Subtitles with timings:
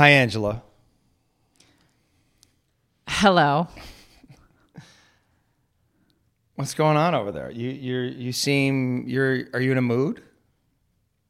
[0.00, 0.62] Hi, Angela.
[3.06, 3.68] Hello.
[6.54, 7.50] What's going on over there?
[7.50, 10.22] You you you seem you're are you in a mood?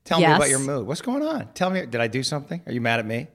[0.05, 0.87] Tell me about your mood.
[0.87, 1.49] What's going on?
[1.53, 1.85] Tell me.
[1.85, 2.63] Did I do something?
[2.65, 3.27] Are you mad at me?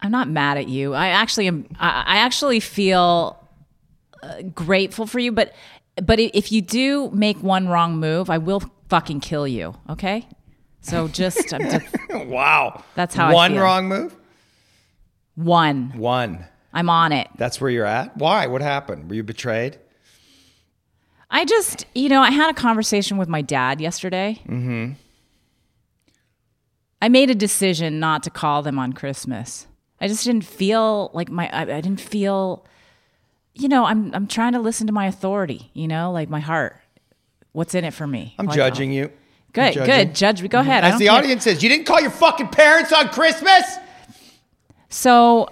[0.00, 0.94] I'm not mad at you.
[0.94, 1.66] I actually am.
[1.78, 3.46] I, I actually feel
[4.22, 5.54] uh, grateful for you, but
[6.02, 9.74] but if you do make one wrong move, I will fucking kill you.
[9.90, 10.26] Okay.
[10.82, 11.52] So just,
[12.10, 12.82] wow.
[12.94, 14.16] That's how I One wrong move.
[15.34, 15.92] one.
[15.96, 16.46] One.
[16.72, 17.28] I'm on it.
[17.36, 18.16] That's where you're at.
[18.16, 18.46] Why?
[18.46, 19.08] What happened?
[19.08, 19.78] Were you betrayed?
[21.30, 24.40] I just, you know, I had a conversation with my dad yesterday.
[24.48, 24.92] Mm-hmm.
[27.02, 29.66] I made a decision not to call them on Christmas.
[30.00, 31.48] I just didn't feel like my.
[31.50, 32.64] I, I didn't feel.
[33.54, 35.70] You know, I'm I'm trying to listen to my authority.
[35.74, 36.76] You know, like my heart.
[37.52, 38.34] What's in it for me?
[38.38, 39.10] I'm Like, judging you.
[39.52, 39.84] Good, judging.
[39.84, 40.14] good.
[40.14, 40.40] Judge.
[40.42, 40.68] Go mm-hmm.
[40.68, 40.84] ahead.
[40.84, 41.14] As the care.
[41.14, 43.78] audience says, you didn't call your fucking parents on Christmas.
[44.88, 45.48] So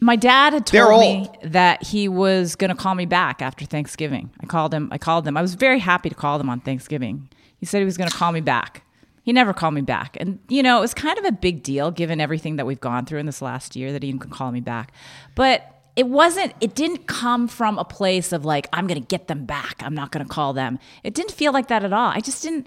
[0.00, 4.30] my dad had told me that he was going to call me back after Thanksgiving.
[4.40, 4.88] I called him.
[4.90, 5.36] I called them.
[5.36, 7.28] I was very happy to call them on Thanksgiving.
[7.56, 8.84] He said he was going to call me back.
[9.22, 10.16] He never called me back.
[10.18, 13.06] And you know, it was kind of a big deal given everything that we've gone
[13.06, 14.92] through in this last year that he could call me back.
[15.36, 19.28] But it wasn't it didn't come from a place of like I'm going to get
[19.28, 19.82] them back.
[19.82, 20.78] I'm not going to call them.
[21.02, 22.08] It didn't feel like that at all.
[22.08, 22.66] I just didn't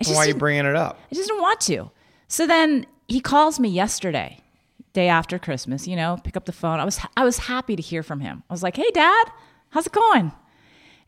[0.00, 0.98] I just Why are you bringing it up?
[1.10, 1.90] I just didn't want to.
[2.28, 4.40] So then he calls me yesterday,
[4.92, 5.86] day after Christmas.
[5.86, 6.78] You know, pick up the phone.
[6.78, 8.42] I was I was happy to hear from him.
[8.48, 9.24] I was like, "Hey, Dad,
[9.70, 10.32] how's it going?"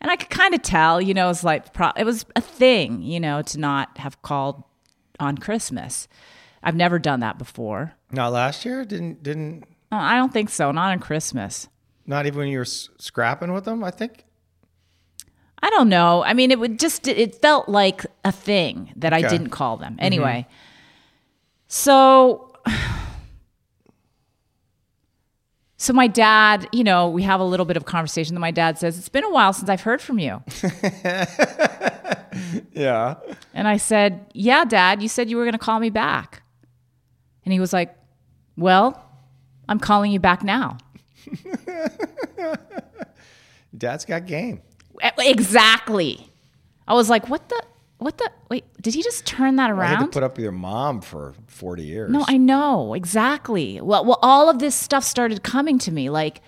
[0.00, 2.40] And I could kind of tell, you know, it was like pro- it was a
[2.40, 4.64] thing, you know, to not have called
[5.18, 6.08] on Christmas.
[6.62, 7.92] I've never done that before.
[8.10, 8.84] Not last year.
[8.84, 9.64] Didn't didn't.
[9.92, 10.70] Uh, I don't think so.
[10.72, 11.68] Not on Christmas.
[12.06, 13.82] Not even when you were s- scrapping with them.
[13.84, 14.24] I think.
[15.62, 16.22] I don't know.
[16.24, 19.28] I mean, it would just it felt like a thing that I Okay.
[19.28, 19.96] didn't call them.
[19.98, 20.46] Anyway.
[21.66, 22.46] So
[25.76, 28.78] So my dad, you know, we have a little bit of conversation that my dad
[28.78, 30.42] says, "It's been a while since I've heard from you."
[32.72, 33.16] Yeah.
[33.54, 36.42] And I said, "Yeah, dad, you said you were going to call me back."
[37.44, 37.94] And he was like,
[38.56, 39.02] "Well,
[39.70, 40.76] I'm calling you back now."
[43.76, 44.60] Dad's got game.
[45.18, 46.30] Exactly.
[46.86, 47.62] I was like, "What the
[48.00, 49.96] what the Wait, did he just turn that around?
[49.96, 52.10] I had to put up with your mom for 40 years.
[52.10, 53.80] No, I know exactly.
[53.80, 56.10] Well, well, all of this stuff started coming to me.
[56.10, 56.40] Like,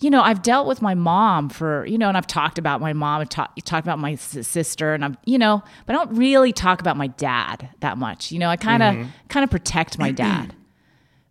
[0.00, 2.94] you know, I've dealt with my mom for, you know, and I've talked about my
[2.94, 3.20] mom.
[3.20, 6.80] I've ta- talked about my sister, and I'm, you know, but I don't really talk
[6.80, 8.32] about my dad that much.
[8.32, 9.08] You know, I kind of, mm-hmm.
[9.28, 10.54] kind of protect my dad.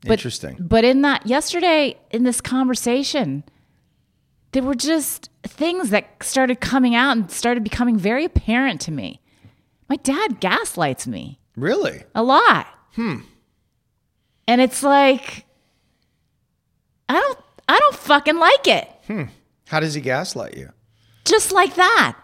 [0.06, 0.58] But, Interesting.
[0.59, 3.44] But in that yesterday, in this conversation,
[4.52, 9.22] there were just things that started coming out and started becoming very apparent to me.
[9.90, 12.03] My dad gaslights me Really?
[12.16, 12.68] a lot.
[12.96, 13.19] Hmm.
[14.47, 15.46] And it's like
[17.08, 17.38] I don't
[17.69, 18.90] I don't fucking like it.
[19.08, 19.24] Hmm.
[19.68, 20.69] How does he gaslight you?
[21.25, 22.18] Just like that.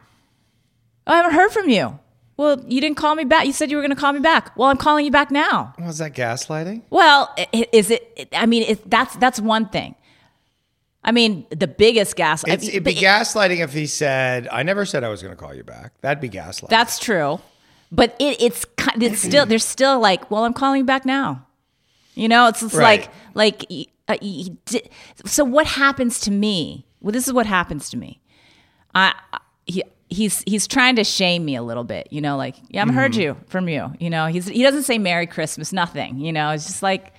[1.07, 1.97] I haven't heard from you.
[2.39, 3.45] Well, you didn't call me back.
[3.47, 4.55] You said you were going to call me back.
[4.55, 5.73] Well, I'm calling you back now.
[5.77, 6.83] Was that gaslighting?
[6.89, 8.29] Well, is it?
[8.31, 9.93] I mean, it, that's that's one thing.
[11.03, 12.45] I mean, the biggest gas.
[12.47, 15.35] I It's, mean, it'd be gaslighting if he said, I never said I was going
[15.35, 15.99] to call you back.
[15.99, 16.69] That'd be gaslighting.
[16.69, 17.41] That's true,
[17.91, 21.45] but it, it's it's still there's still like, well, I'm calling you back now.
[22.15, 23.09] You know, it's just Right.
[23.33, 24.15] like like uh,
[25.25, 25.43] so.
[25.43, 26.85] What happens to me?
[27.01, 28.21] Well, this is what happens to me.
[28.95, 29.83] I I- he.
[30.09, 32.95] He's he's trying to shame me a little bit, you know, like yeah, I haven't
[32.95, 33.21] heard mm-hmm.
[33.21, 34.25] you from you, you know.
[34.25, 36.49] He's he doesn't say Merry Christmas, nothing, you know.
[36.49, 37.13] It's just like,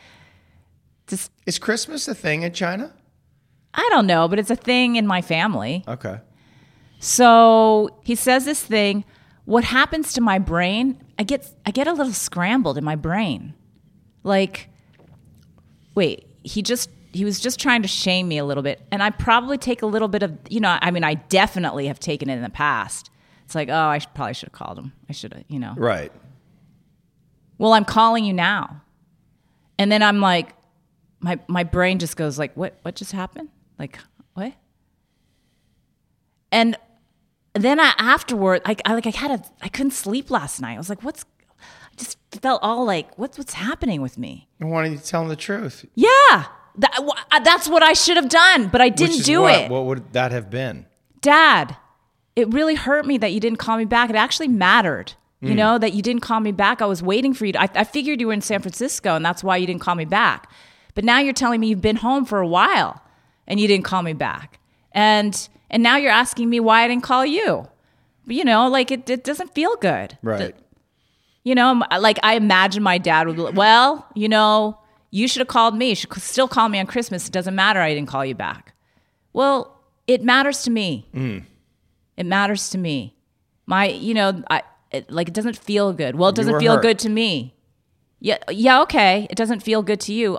[1.06, 2.92] just Is Christmas a thing in China?
[3.74, 5.84] I don't know, but it's a thing in my family.
[5.86, 6.18] Okay.
[6.98, 9.04] So he says this thing.
[9.44, 11.02] What happens to my brain?
[11.18, 13.54] I get I get a little scrambled in my brain.
[14.22, 14.68] Like,
[15.94, 19.10] wait, he just he was just trying to shame me a little bit, and I
[19.10, 20.78] probably take a little bit of you know.
[20.80, 23.10] I mean, I definitely have taken it in the past.
[23.44, 24.92] It's like, oh, I should, probably should have called him.
[25.08, 25.74] I should have, you know.
[25.76, 26.12] Right.
[27.58, 28.82] Well, I'm calling you now,
[29.78, 30.54] and then I'm like,
[31.20, 33.48] my my brain just goes like, what what just happened?
[33.78, 33.98] Like
[34.34, 34.52] what?
[36.52, 36.76] And
[37.54, 40.74] then I afterward, I, I like I had a I couldn't sleep last night.
[40.74, 41.24] I was like, what's?
[41.60, 44.48] I just felt all like, what's what's happening with me?
[44.60, 45.84] And why don't you tell him the truth?
[45.94, 46.46] Yeah,
[46.76, 49.54] that, uh, that's what I should have done, but I didn't do what?
[49.54, 49.70] it.
[49.70, 50.86] What would that have been?
[51.20, 51.76] Dad,
[52.36, 54.10] it really hurt me that you didn't call me back.
[54.10, 55.56] It actually mattered, you hmm.
[55.56, 56.80] know, that you didn't call me back.
[56.80, 57.52] I was waiting for you.
[57.52, 59.94] To, I, I figured you were in San Francisco and that's why you didn't call
[59.94, 60.50] me back.
[60.94, 63.02] But now you're telling me you've been home for a while
[63.46, 64.58] and you didn't call me back.
[64.92, 67.68] And and now you're asking me why I didn't call you.
[68.26, 70.18] But, you know, like it, it doesn't feel good.
[70.22, 70.54] Right.
[71.44, 74.79] You know, like I imagine my dad would be like, well, you know,
[75.10, 75.90] you should have called me.
[75.90, 77.26] You should still call me on Christmas.
[77.26, 77.80] It doesn't matter.
[77.80, 78.74] I didn't call you back.
[79.32, 81.08] Well, it matters to me.
[81.14, 81.44] Mm.
[82.16, 83.16] It matters to me.
[83.66, 86.16] My, you know, I it, like it doesn't feel good.
[86.16, 86.82] Well, it doesn't feel hurt.
[86.82, 87.54] good to me.
[88.18, 89.26] Yeah, yeah, okay.
[89.30, 90.38] It doesn't feel good to you.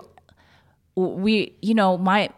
[0.94, 2.30] We, you know, my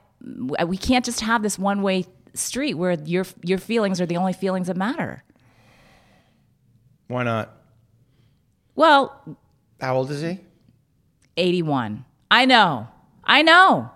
[0.67, 4.33] we can't just have this one way street where your your feelings are the only
[4.33, 5.25] feelings that matter.
[7.09, 7.53] Why not?
[8.75, 9.39] Well,
[9.81, 10.41] How old is he?
[11.37, 12.05] 81.
[12.31, 12.89] I know.
[13.25, 13.91] I know.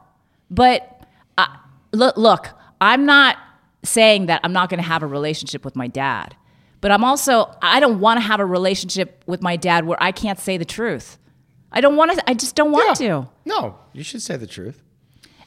[0.51, 1.03] But
[1.37, 1.47] uh,
[1.93, 2.49] look, look,
[2.81, 3.37] I'm not
[3.85, 6.35] saying that I'm not going to have a relationship with my dad.
[6.81, 10.13] But I'm also I don't want to have a relationship with my dad where I
[10.13, 11.19] can't say the truth.
[11.73, 13.09] I don't want to I just don't want Yeah.
[13.09, 13.29] to.
[13.45, 14.83] No, you should say the truth.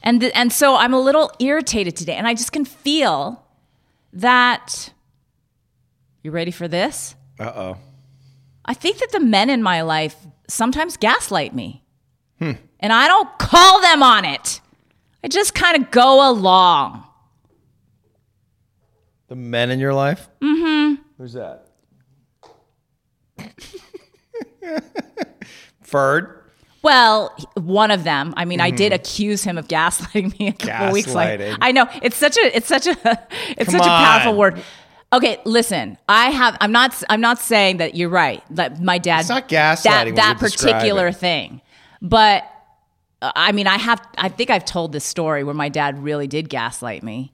[0.02, 3.44] And th- and so I'm a little irritated today and I just can feel
[4.12, 4.92] that
[6.22, 7.14] You ready for this?
[7.40, 7.76] Uh oh.
[8.64, 10.14] I think that the men in my life
[10.48, 11.81] sometimes gaslight me.
[12.80, 14.60] And I don't call them on it.
[15.22, 17.04] I just kind of go along.
[19.28, 20.28] The men in your life?
[20.40, 21.02] Mm-hmm.
[21.18, 21.68] Who's that?
[25.82, 26.38] Ferd.
[26.82, 28.34] Well, one of them.
[28.36, 31.58] I mean, I did accuse him of gaslighting me a couple weeks Gaslighting.
[31.60, 32.90] I know it's such a it's such a
[33.56, 34.60] it's Come such a powerful word.
[35.12, 35.98] Okay, listen.
[36.08, 36.56] I have.
[36.60, 37.00] I'm not.
[37.08, 38.42] I'm not saying that you're right.
[38.50, 39.20] That my dad.
[39.20, 41.58] It's not gaslighting That that particular describing.
[41.58, 41.60] thing,
[42.02, 42.44] but
[43.22, 44.06] uh, I mean, I have.
[44.18, 47.32] I think I've told this story where my dad really did gaslight me.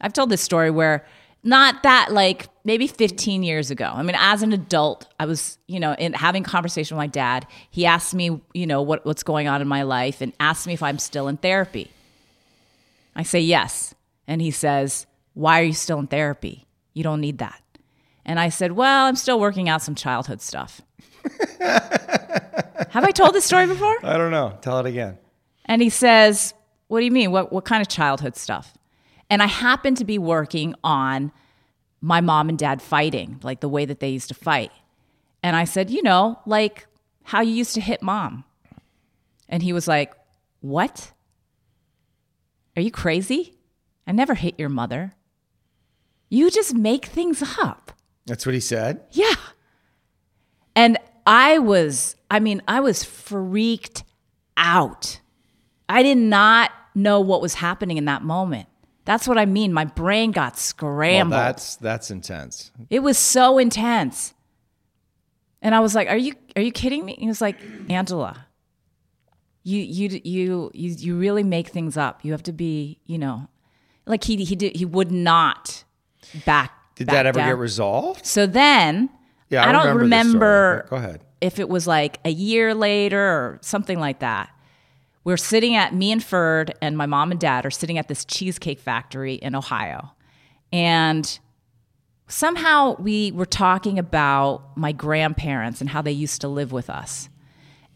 [0.00, 1.06] I've told this story where
[1.44, 3.84] not that like maybe 15 years ago.
[3.84, 7.46] I mean, as an adult, I was, you know, in having conversation with my dad.
[7.70, 10.72] He asked me, you know, what, what's going on in my life and asked me
[10.72, 11.90] if I'm still in therapy.
[13.14, 13.94] I say yes.
[14.26, 16.66] And he says, Why are you still in therapy?
[16.94, 17.62] You don't need that.
[18.24, 20.80] And I said, Well, I'm still working out some childhood stuff.
[22.90, 23.96] Have I told this story before?
[24.02, 24.58] I don't know.
[24.60, 25.18] Tell it again.
[25.64, 26.54] And he says,
[26.88, 27.32] What do you mean?
[27.32, 28.76] What, what kind of childhood stuff?
[29.28, 31.32] And I happened to be working on
[32.00, 34.70] my mom and dad fighting, like the way that they used to fight.
[35.42, 36.86] And I said, You know, like
[37.24, 38.44] how you used to hit mom.
[39.48, 40.14] And he was like,
[40.60, 41.12] What?
[42.76, 43.54] Are you crazy?
[44.06, 45.14] I never hit your mother.
[46.28, 47.92] You just make things up.
[48.26, 49.02] That's what he said.
[49.12, 49.34] Yeah.
[50.74, 54.04] And I was, I mean, I was freaked
[54.56, 55.20] out.
[55.88, 58.68] I did not know what was happening in that moment.
[59.04, 59.72] That's what I mean.
[59.72, 61.32] My brain got Well, scrambled.
[61.38, 62.70] that's that's intense.
[62.90, 64.34] it was so intense.
[65.62, 67.56] And I was like, "Are you are you kidding me?" He was like,
[67.88, 68.46] "Angela,
[69.62, 72.24] you you you you you really make things up.
[72.24, 73.48] You have to be, you know,
[74.06, 75.84] like he he did he would not
[76.44, 77.48] back Did back that ever down.
[77.48, 78.26] get resolved?
[78.26, 79.08] So then
[79.48, 80.02] Yeah, I, I don't remember.
[80.02, 81.20] remember, this story, but Go ahead.
[81.40, 84.50] if it was like a year later or something like that.
[85.24, 88.24] We're sitting at me and Ferd and my mom and dad are sitting at this
[88.24, 90.12] cheesecake factory in Ohio.
[90.72, 91.38] And
[92.28, 97.28] somehow we were talking about my grandparents and how they used to live with us.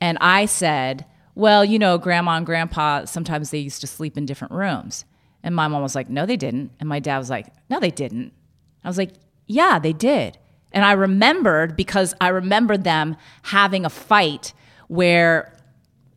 [0.00, 1.06] And I said,
[1.36, 5.04] Well, you know, grandma and grandpa, sometimes they used to sleep in different rooms.
[5.42, 6.72] And my mom was like, No, they didn't.
[6.80, 8.32] And my dad was like, No, they didn't.
[8.82, 9.12] I was like,
[9.46, 10.36] Yeah, they did.
[10.72, 14.52] And I remembered because I remembered them having a fight
[14.88, 15.56] where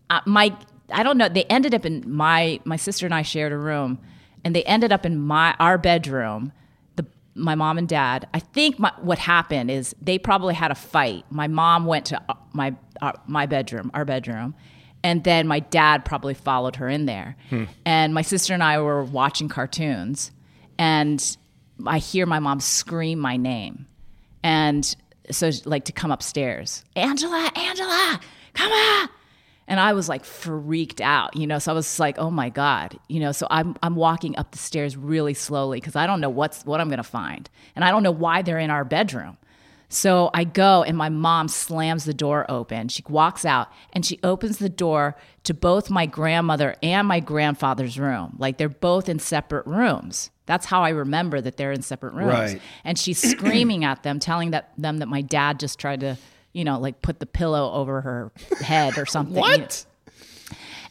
[0.10, 0.56] uh, my
[0.92, 4.00] I don't know they ended up in my my sister and I shared a room
[4.44, 6.52] and they ended up in my our bedroom
[6.96, 7.06] the
[7.36, 8.28] my mom and dad.
[8.34, 11.26] I think my, what happened is they probably had a fight.
[11.32, 14.54] My mom went to uh, my uh, my bedroom our bedroom
[15.04, 17.36] and then my dad probably followed her in there.
[17.86, 20.32] And my sister and I were watching cartoons
[20.78, 21.38] and
[21.86, 23.88] I hear my mom scream my name
[24.44, 24.96] and
[25.32, 28.20] so like to come upstairs angela angela
[28.54, 29.10] come on
[29.68, 32.98] and i was like freaked out you know so i was like oh my god
[33.08, 36.30] you know so i'm i'm walking up the stairs really slowly because i don't know
[36.30, 39.38] what's what i'm gonna find and i don't know why they're in our bedroom
[39.94, 42.88] so I go and my mom slams the door open.
[42.88, 48.00] She walks out and she opens the door to both my grandmother and my grandfather's
[48.00, 48.36] room.
[48.40, 50.32] Like they're both in separate rooms.
[50.46, 52.54] That's how I remember that they're in separate rooms.
[52.54, 52.62] Right.
[52.84, 56.18] And she's screaming at them, telling that, them that my dad just tried to,
[56.52, 58.32] you know, like put the pillow over her
[58.62, 59.36] head or something.
[59.36, 59.86] What?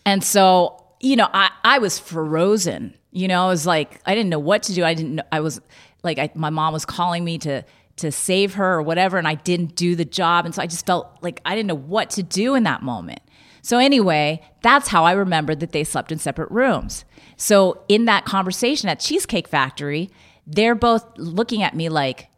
[0.05, 2.95] And so, you know, I, I was frozen.
[3.11, 4.85] You know, I was like, I didn't know what to do.
[4.85, 5.23] I didn't know.
[5.31, 5.61] I was
[6.03, 7.65] like, I, my mom was calling me to
[7.97, 10.45] to save her or whatever, and I didn't do the job.
[10.45, 13.21] And so I just felt like I didn't know what to do in that moment.
[13.63, 17.05] So anyway, that's how I remembered that they slept in separate rooms.
[17.37, 20.11] So in that conversation at Cheesecake Factory,
[20.47, 22.29] they're both looking at me like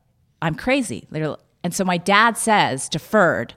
[0.42, 1.08] I'm crazy.
[1.64, 3.54] And so my dad says to Ferd,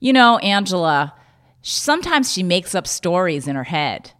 [0.00, 1.12] you know, Angela,
[1.60, 4.12] sometimes she makes up stories in her head.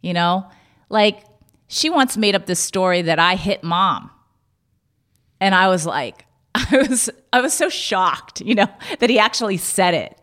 [0.00, 0.48] You know,
[0.88, 1.24] like
[1.68, 4.10] she once made up this story that I hit mom.
[5.40, 8.68] And I was like, I was I was so shocked, you know,
[9.00, 10.18] that he actually said it.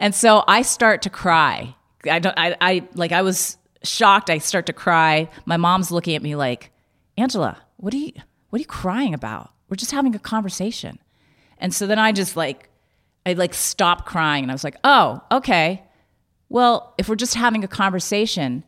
[0.00, 1.76] And so I start to cry.
[2.10, 4.30] I don't I, I like I was shocked.
[4.30, 5.28] I start to cry.
[5.44, 6.72] My mom's looking at me like,
[7.16, 8.12] Angela, what are you
[8.48, 9.50] what are you crying about?
[9.68, 10.98] We're just having a conversation.
[11.58, 12.70] And so then I just like
[13.26, 15.84] I like stopped crying and I was like, "Oh, okay.
[16.48, 18.64] Well, if we're just having a conversation,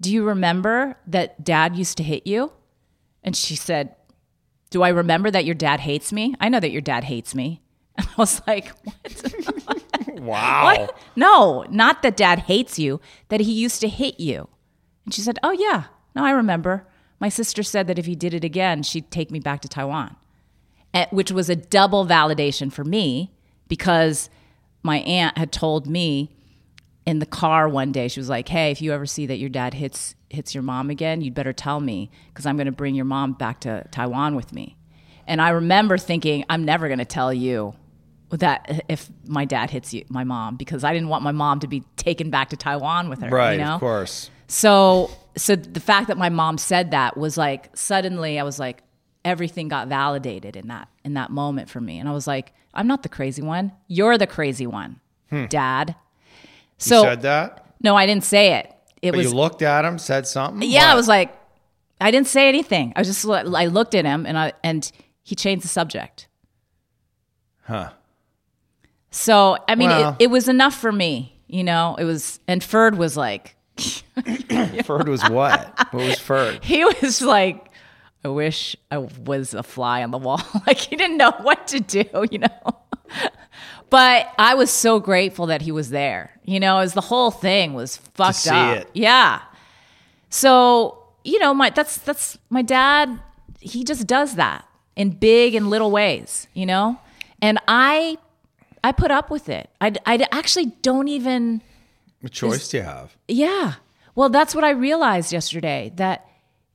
[0.00, 2.52] do you remember that dad used to hit you?"
[3.22, 3.94] And she said,
[4.70, 6.34] "Do I remember that your dad hates me?
[6.40, 7.60] I know that your dad hates me."
[7.96, 9.81] And I was like, "What?"
[10.22, 10.64] Wow.
[10.64, 10.98] What?
[11.16, 14.48] No, not that dad hates you, that he used to hit you.
[15.04, 15.84] And she said, Oh, yeah.
[16.14, 16.86] No, I remember.
[17.18, 20.16] My sister said that if he did it again, she'd take me back to Taiwan,
[21.10, 23.32] which was a double validation for me
[23.68, 24.28] because
[24.82, 26.34] my aunt had told me
[27.06, 29.48] in the car one day, she was like, Hey, if you ever see that your
[29.48, 32.94] dad hits, hits your mom again, you'd better tell me because I'm going to bring
[32.94, 34.76] your mom back to Taiwan with me.
[35.26, 37.74] And I remember thinking, I'm never going to tell you
[38.40, 41.66] that if my dad hits you, my mom, because I didn't want my mom to
[41.68, 43.28] be taken back to Taiwan with her.
[43.28, 43.74] right, You know?
[43.74, 44.30] of course.
[44.48, 48.82] So, so the fact that my mom said that was like suddenly I was like
[49.24, 52.86] everything got validated in that in that moment for me, and I was like, I'm
[52.86, 53.72] not the crazy one.
[53.88, 55.00] You're the crazy one,
[55.48, 55.94] Dad.
[56.78, 57.08] So Hmm.
[57.10, 57.66] said that?
[57.80, 58.74] no, I didn't say it.
[59.02, 60.68] It But was you looked at him, said something?
[60.68, 60.90] yeah.
[60.92, 61.34] I was like,
[62.00, 62.92] I didn't say anything.
[62.96, 64.90] I was just I looked at him and I and
[65.22, 66.28] he changed the subject.
[67.64, 67.90] Huh.
[69.12, 71.94] So I mean, Well- it, it was enough for me, you know.
[71.98, 73.54] It was, and Ferd was like,
[74.84, 75.78] Ferd was what?
[75.92, 76.64] What was Ferd?
[76.64, 77.68] he was like,
[78.24, 80.40] I wish I was a fly on the wall.
[80.66, 82.76] like he didn't know what to do, you know.
[83.90, 86.30] but I was so grateful that he was there.
[86.44, 88.78] You know, as the whole thing was fucked up.
[88.78, 88.90] it.
[88.94, 89.42] Yeah.
[90.30, 93.20] So, you know, my that's that's my dad,
[93.60, 94.66] he just does that
[94.96, 96.98] in big and little ways, you know?
[97.40, 98.18] And I
[98.84, 99.70] I put up with it.
[99.80, 101.62] I I actually don't even
[102.20, 103.16] What choice do you have?
[103.28, 103.74] yeah.
[104.14, 106.26] Well, that's what I realized yesterday that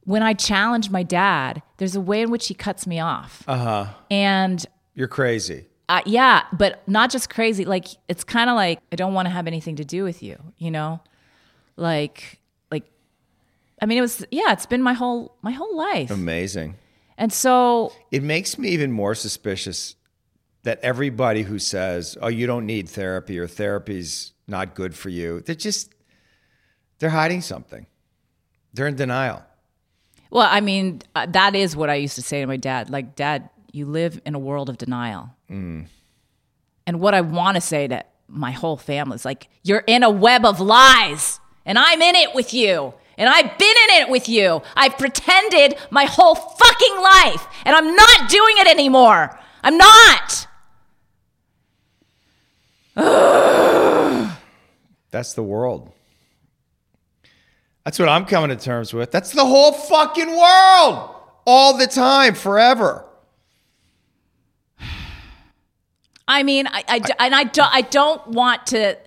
[0.06, 3.44] when I challenge my dad, there's a way in which he cuts me off.
[3.48, 3.88] Uh huh.
[4.10, 5.68] And You're crazy.
[5.90, 7.64] uh, yeah, but not just crazy.
[7.66, 10.38] Like it's kind of like I don't want to have anything to do with you,
[10.58, 11.00] you know?
[11.76, 12.40] Like
[12.72, 12.86] like
[13.82, 16.10] I mean it was yeah, it's been my whole my whole life.
[16.10, 16.76] Amazing.
[17.20, 19.96] And so It makes me even more suspicious
[20.68, 25.40] that everybody who says, "Oh, you don't need therapy" or "Therapy's not good for you,"
[25.46, 25.94] they're just
[27.00, 27.86] they're hiding something.
[28.74, 29.44] They're in denial.
[30.30, 32.90] well, I mean uh, that is what I used to say to my dad.
[32.90, 35.30] Like dad, you live in a world of denial.
[35.50, 40.10] And what I want to say to my whole family is like, you're in a
[40.10, 42.94] web of lies, and I'm in it with you.
[43.18, 44.62] And I've been in it with you.
[44.76, 49.38] I've pretended my whole fucking life, and I'm not doing it anymore.
[49.64, 50.48] I'm not.
[55.12, 55.92] That's the world.
[57.86, 59.12] That's what I'm coming to terms with.
[59.12, 61.12] That's the whole fucking world.
[61.46, 63.06] All the time, forever.
[66.28, 68.98] I mean, I, I, and I don't, I don't want to.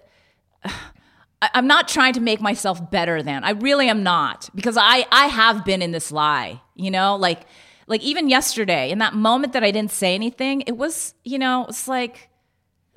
[0.64, 3.44] I- I'm not trying to make myself better than.
[3.44, 6.62] I really am not because I, I have been in this lie.
[6.76, 7.42] You know, like,
[7.86, 11.66] like even yesterday, in that moment that I didn't say anything, it was, you know,
[11.68, 12.29] it's like,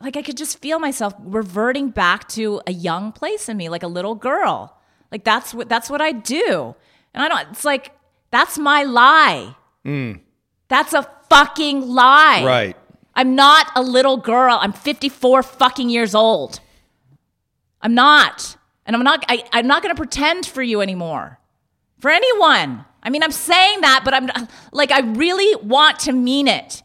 [0.04, 3.84] like I could just feel myself reverting back to a young place in me, like
[3.84, 4.78] a little girl.
[5.12, 6.76] Like that's what that's what I do,
[7.14, 7.52] and I don't.
[7.52, 7.92] It's like
[8.32, 9.56] that's my lie.
[9.84, 10.14] Hmm.
[10.68, 12.44] That's a fucking lie.
[12.44, 12.78] Right.
[13.16, 14.58] I'm not a little girl.
[14.60, 16.60] I'm 54 fucking years old.
[17.82, 18.58] I'm not.
[18.86, 21.40] And I'm not I, I'm not going to pretend for you anymore.
[22.00, 22.86] For anyone.
[23.04, 26.82] I mean, I'm saying that, but I'm like I really want to mean it.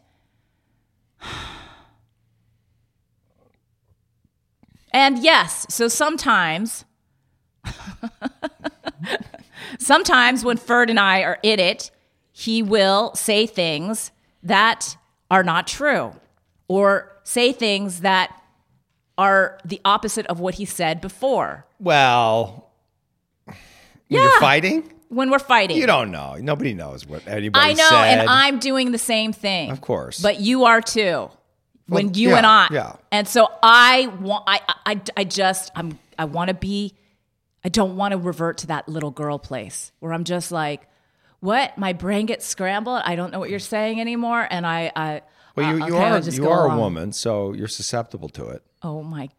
[4.98, 6.84] And yes, so sometimes
[9.78, 11.92] sometimes when Ferd and I are in it,
[12.32, 14.10] he will say things
[14.42, 14.96] that
[15.30, 16.16] are not true
[16.66, 18.42] or say things that
[19.16, 22.68] are the opposite of what he said before Well,
[23.46, 23.54] when
[24.08, 24.22] Yeah.
[24.22, 25.76] you're fighting, when we're fighting.
[25.76, 26.34] you don't know.
[26.40, 28.18] Nobody knows what anybody I know, said.
[28.18, 29.70] and I'm doing the same thing.
[29.70, 30.20] Of course.
[30.20, 31.30] But you are too.
[31.88, 32.68] When Well, you yeah, and I.
[32.70, 32.92] yeah.
[33.10, 36.94] And so I want I I, I just I'm I want to be
[37.64, 40.86] I don't want to revert to that little girl place where I'm just like
[41.40, 41.78] what?
[41.78, 43.00] My brain gets scrambled.
[43.04, 45.22] I don't know what you're saying anymore and I I
[45.56, 46.78] well, you, uh, you okay, are you are along.
[46.78, 48.62] a woman, so you're susceptible to it.
[48.82, 49.28] Oh my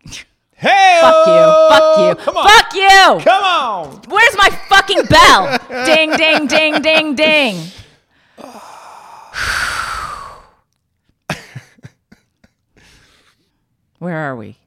[0.56, 1.70] Hey, Fuck you.
[1.70, 2.24] Fuck you.
[2.26, 2.50] Come on.
[2.50, 3.24] Fuck you.
[3.24, 4.02] Come on.
[4.10, 5.58] Where's my fucking bell?
[5.86, 7.62] ding, ding, ding, ding, ding.
[14.00, 14.58] Where are we?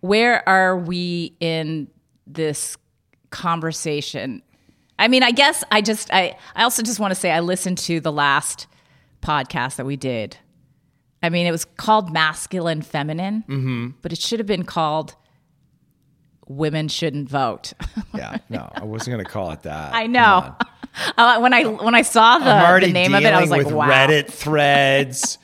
[0.00, 1.88] Where are we in
[2.26, 2.76] this
[3.30, 4.42] conversation?
[4.98, 7.78] I mean, I guess I just I I also just want to say I listened
[7.78, 8.66] to the last
[9.22, 10.36] podcast that we did.
[11.22, 13.88] I mean, it was called masculine feminine, Mm-hmm.
[14.02, 15.14] but it should have been called
[16.48, 17.72] women shouldn't vote.
[18.14, 19.94] Yeah, no, I wasn't gonna call it that.
[19.94, 20.54] I know.
[21.16, 23.88] Uh, when I when I saw the, the name of it, I was like, wow.
[23.88, 25.38] Reddit threads.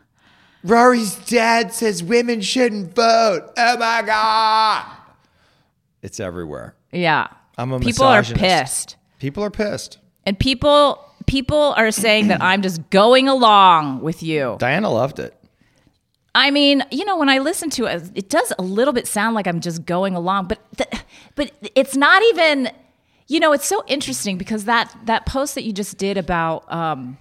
[0.64, 3.52] Rory's dad says women shouldn't vote.
[3.58, 4.86] Oh my god!
[6.02, 6.76] It's everywhere.
[6.92, 7.28] Yeah.
[7.58, 8.40] I'm a people are misogynist.
[8.42, 8.96] pissed.
[9.20, 10.00] People are pissed.
[10.26, 14.56] And people people are saying that I'm just going along with you.
[14.60, 15.36] Diana loved it.
[16.36, 19.36] I mean, you know, when I listen to it, it does a little bit sound
[19.36, 21.04] like I'm just going along, but th-
[21.36, 22.70] but it's not even.
[23.28, 27.18] You know, it's so interesting because that that post that you just did about um,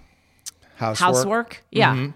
[0.77, 0.97] Housework.
[0.97, 2.07] housework, yeah,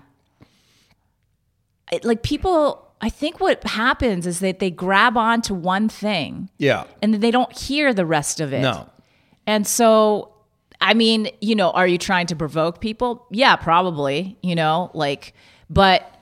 [1.92, 2.80] It- like people.
[3.02, 6.86] I think what happens is that they grab on to one thing Yeah.
[7.02, 8.62] and then they don't hear the rest of it.
[8.62, 8.90] No.
[9.46, 10.34] And so,
[10.80, 13.26] I mean, you know, are you trying to provoke people?
[13.30, 15.34] Yeah, probably, you know, like,
[15.70, 16.18] but,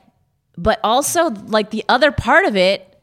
[0.57, 2.97] but also, like, the other part of it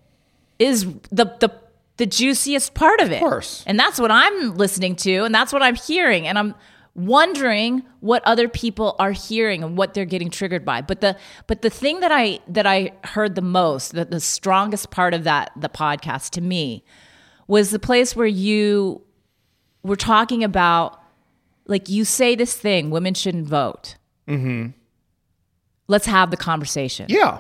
[0.59, 1.53] is the, the,
[1.99, 3.23] the juiciest part of it.
[3.23, 3.63] Of course.
[3.65, 6.27] And that's what I'm listening to, and that's what I'm hearing.
[6.27, 6.57] And I'm
[6.99, 10.83] wondering what other people are hearing and what they're getting triggered by.
[10.83, 14.91] But the but the thing that I that I heard the most, the, the strongest
[14.91, 16.85] part of that the podcast to me
[17.47, 19.03] was the place where you
[19.83, 21.01] were talking about
[21.67, 23.97] like you say this thing, women shouldn't vote.
[24.27, 24.71] Mm-hmm.
[25.87, 27.39] Let's have the conversation Yeah.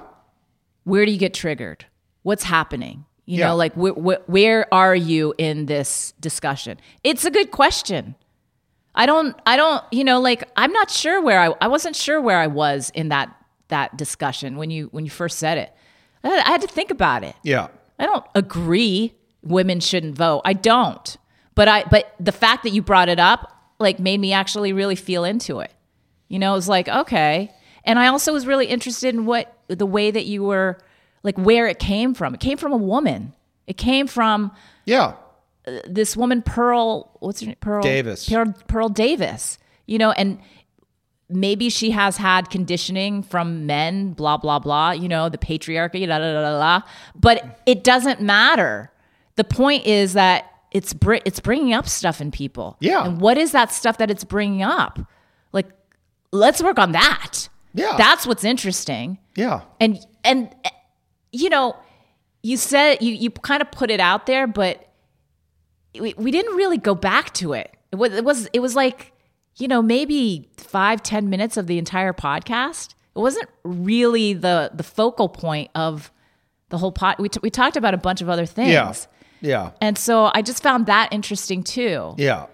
[0.84, 1.84] where do you get triggered
[2.22, 3.48] what's happening you Yeah.
[3.48, 8.14] know like wh- wh- where are you in this discussion it's a good question
[8.98, 12.20] i don't i don't you know like i'm not sure where i i wasn't sure
[12.20, 13.34] where i was in that
[13.68, 15.72] that discussion when you when you first said it
[16.22, 17.68] i had, I had to think about it Yeah.
[17.98, 21.16] i don't agree women shouldn't vote i don't
[21.54, 24.96] but i but the fact that you brought it up like made me actually really
[24.96, 25.72] feel into it
[26.30, 27.50] you know, it was like, okay.
[27.84, 30.76] And I also was really interested in what the way that you were
[31.22, 32.34] like where it came from.
[32.34, 33.32] It came from a woman.
[33.66, 34.52] It came from
[34.84, 35.14] Yeah.
[35.86, 37.56] This woman Pearl what's her name?
[37.60, 38.28] Pearl Davis.
[38.28, 39.58] Pearl, Pearl Davis.
[39.86, 40.38] You know, and
[41.30, 46.16] maybe she has had conditioning from men, blah blah blah, you know, the patriarchy, la
[46.18, 46.82] la la la.
[47.14, 48.90] But it doesn't matter.
[49.36, 52.76] The point is that it's br- it's bringing up stuff in people.
[52.80, 53.04] Yeah.
[53.06, 54.98] And what is that stuff that it's bringing up?
[55.52, 55.66] Like
[56.32, 57.48] let's work on that.
[57.74, 57.94] Yeah.
[57.96, 59.60] That's what's interesting Yeah.
[59.80, 60.54] and and
[61.32, 61.76] you know
[62.42, 64.87] you said you you kind of put it out there but
[65.98, 69.12] we, we didn't really go back to it it was it was it was like
[69.56, 74.82] you know maybe five ten minutes of the entire podcast it wasn't really the the
[74.82, 76.12] focal point of
[76.68, 78.92] the whole pot we, t- we talked about a bunch of other things Yeah.
[79.40, 79.70] Yeah.
[79.80, 82.46] and so i just found that interesting too Yeah.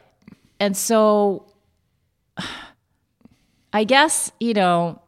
[0.60, 1.46] and so
[3.72, 5.00] I guess, you know,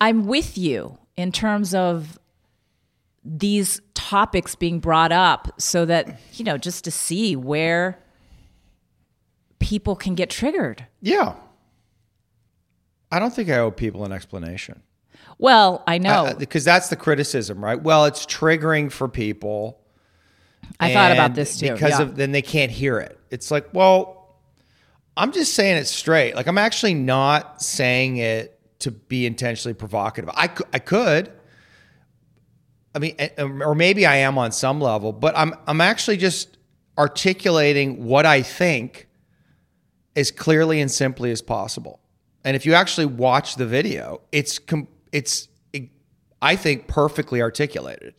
[0.00, 2.17] I'm with you in terms of
[3.28, 8.02] these topics being brought up so that, you know, just to see where
[9.58, 10.86] people can get triggered.
[11.02, 11.34] Yeah.
[13.12, 14.82] I don't think I owe people an explanation.
[15.38, 16.26] Well, I know.
[16.26, 17.80] Uh, because that's the criticism, right?
[17.80, 19.78] Well, it's triggering for people.
[20.80, 21.72] I thought about this too.
[21.72, 22.02] Because yeah.
[22.02, 23.18] of then they can't hear it.
[23.30, 24.36] It's like, well,
[25.16, 26.34] I'm just saying it straight.
[26.34, 30.30] Like I'm actually not saying it to be intentionally provocative.
[30.34, 31.32] I I could.
[32.94, 36.56] I mean, or maybe I am on some level, but I'm I'm actually just
[36.96, 39.08] articulating what I think
[40.16, 42.00] as clearly and simply as possible.
[42.44, 44.58] And if you actually watch the video, it's
[45.12, 45.48] it's
[46.40, 48.14] I think perfectly articulated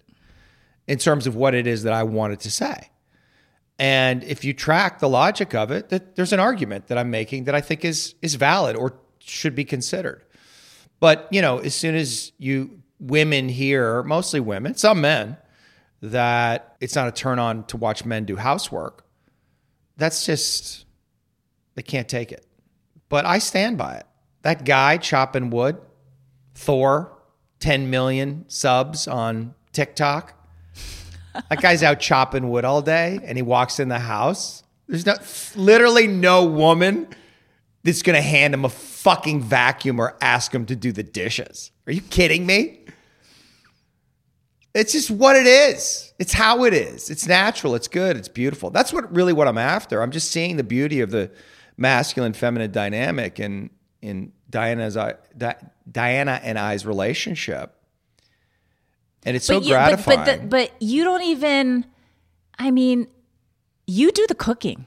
[0.88, 2.90] in terms of what it is that I wanted to say.
[3.78, 7.46] And if you track the logic of it, that there's an argument that I'm making
[7.46, 10.24] that I think is is valid or should be considered.
[11.00, 15.38] But, you know, as soon as you women here, mostly women, some men,
[16.02, 19.06] that it's not a turn on to watch men do housework,
[19.98, 20.86] that's just
[21.76, 22.46] they can't take it.
[23.10, 24.06] But I stand by it.
[24.42, 25.78] That guy chopping wood,
[26.56, 27.18] Thor,
[27.60, 30.34] 10 million subs on TikTok.
[31.50, 34.64] That guy's out chopping wood all day and he walks in the house.
[34.88, 35.16] There's no
[35.56, 37.08] literally no woman
[37.84, 41.72] that's going to hand him a fucking vacuum or ask him to do the dishes.
[41.88, 42.79] Are you kidding me?
[44.74, 46.14] It's just what it is.
[46.20, 47.10] It's how it is.
[47.10, 47.76] It's natural.
[47.76, 48.18] It's good.
[48.18, 48.70] It's beautiful.
[48.70, 50.02] That's what really what I'm after.
[50.02, 51.32] I'm just seeing the beauty of the
[51.78, 54.96] masculine feminine dynamic in in Diana's
[55.38, 55.56] Di,
[55.92, 57.76] Diana and I's relationship.
[59.26, 60.20] And it's so you, gratifying.
[60.20, 61.86] But, but, the, but you don't even.
[62.58, 63.08] I mean,
[63.88, 64.86] you do the cooking.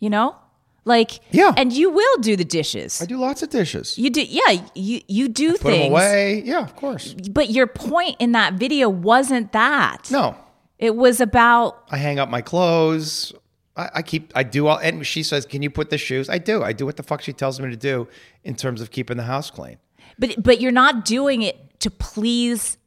[0.00, 0.36] You know,
[0.84, 1.52] like Yeah.
[1.56, 3.00] and you will do the dishes.
[3.02, 3.96] I do lots of dishes.
[3.98, 4.62] You do, yeah.
[4.74, 5.82] You you do Put things.
[5.84, 6.42] them away.
[6.44, 7.14] Yeah, of course.
[7.30, 10.10] But your point in that video wasn't that.
[10.10, 10.36] No,
[10.78, 13.32] It was about I hang up my clothes.
[13.76, 16.28] I, I keep, I do all, and she says, Can you put the shoes?
[16.28, 16.62] I do.
[16.62, 18.06] I do what the fuck she tells me to do
[18.44, 19.78] in terms of keeping the house clean.
[20.18, 22.78] but but you're not doing it to please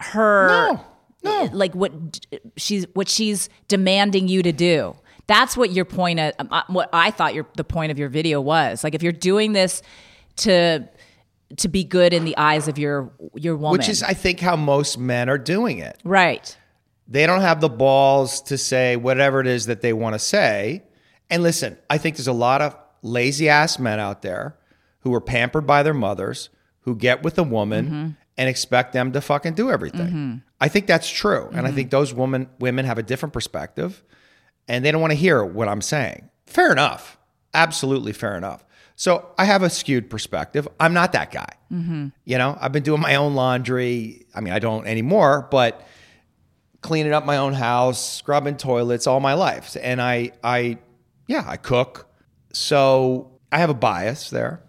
[0.00, 0.48] her.
[0.48, 0.80] No,
[1.22, 1.48] no.
[1.52, 1.92] Like what
[2.56, 4.96] she's what she's demanding you to do.
[5.26, 8.08] That's what your point of um, uh, what I thought your the point of your
[8.08, 8.84] video was.
[8.84, 9.82] Like if you're doing this
[10.36, 10.88] to
[11.56, 13.78] to be good in the eyes of your your woman.
[13.78, 16.00] Which is, I think, how most men are doing it.
[16.04, 16.56] right.
[17.06, 20.84] They don't have the balls to say whatever it is that they want to say.
[21.28, 24.56] And listen, I think there's a lot of lazy ass men out there
[25.00, 26.48] who are pampered by their mothers,
[26.80, 28.08] who get with a woman mm-hmm.
[28.38, 30.06] and expect them to fucking do everything.
[30.06, 30.36] Mm-hmm.
[30.58, 31.48] I think that's true.
[31.48, 31.76] And I mm-hmm.
[31.76, 34.02] think those women women have a different perspective
[34.68, 36.30] and they don't want to hear what I'm saying.
[36.46, 37.18] Fair enough.
[37.52, 38.64] Absolutely fair enough.
[38.96, 40.68] So I have a skewed perspective.
[40.78, 41.48] I'm not that guy.
[41.72, 42.08] Mm-hmm.
[42.24, 44.26] You know, I've been doing my own laundry.
[44.34, 45.84] I mean, I don't anymore, but
[46.80, 49.76] cleaning up my own house, scrubbing toilets all my life.
[49.80, 50.78] And I, I,
[51.26, 52.08] yeah, I cook.
[52.52, 54.62] So I have a bias there.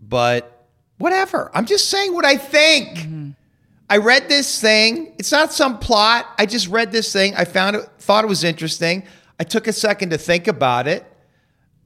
[0.00, 0.66] But
[0.98, 1.50] whatever.
[1.54, 2.88] I'm just saying what I think.
[2.98, 3.30] Mm-hmm.
[3.90, 5.12] I read this thing.
[5.18, 6.26] It's not some plot.
[6.38, 7.34] I just read this thing.
[7.34, 9.02] I found it, thought it was interesting.
[9.40, 11.04] I took a second to think about it.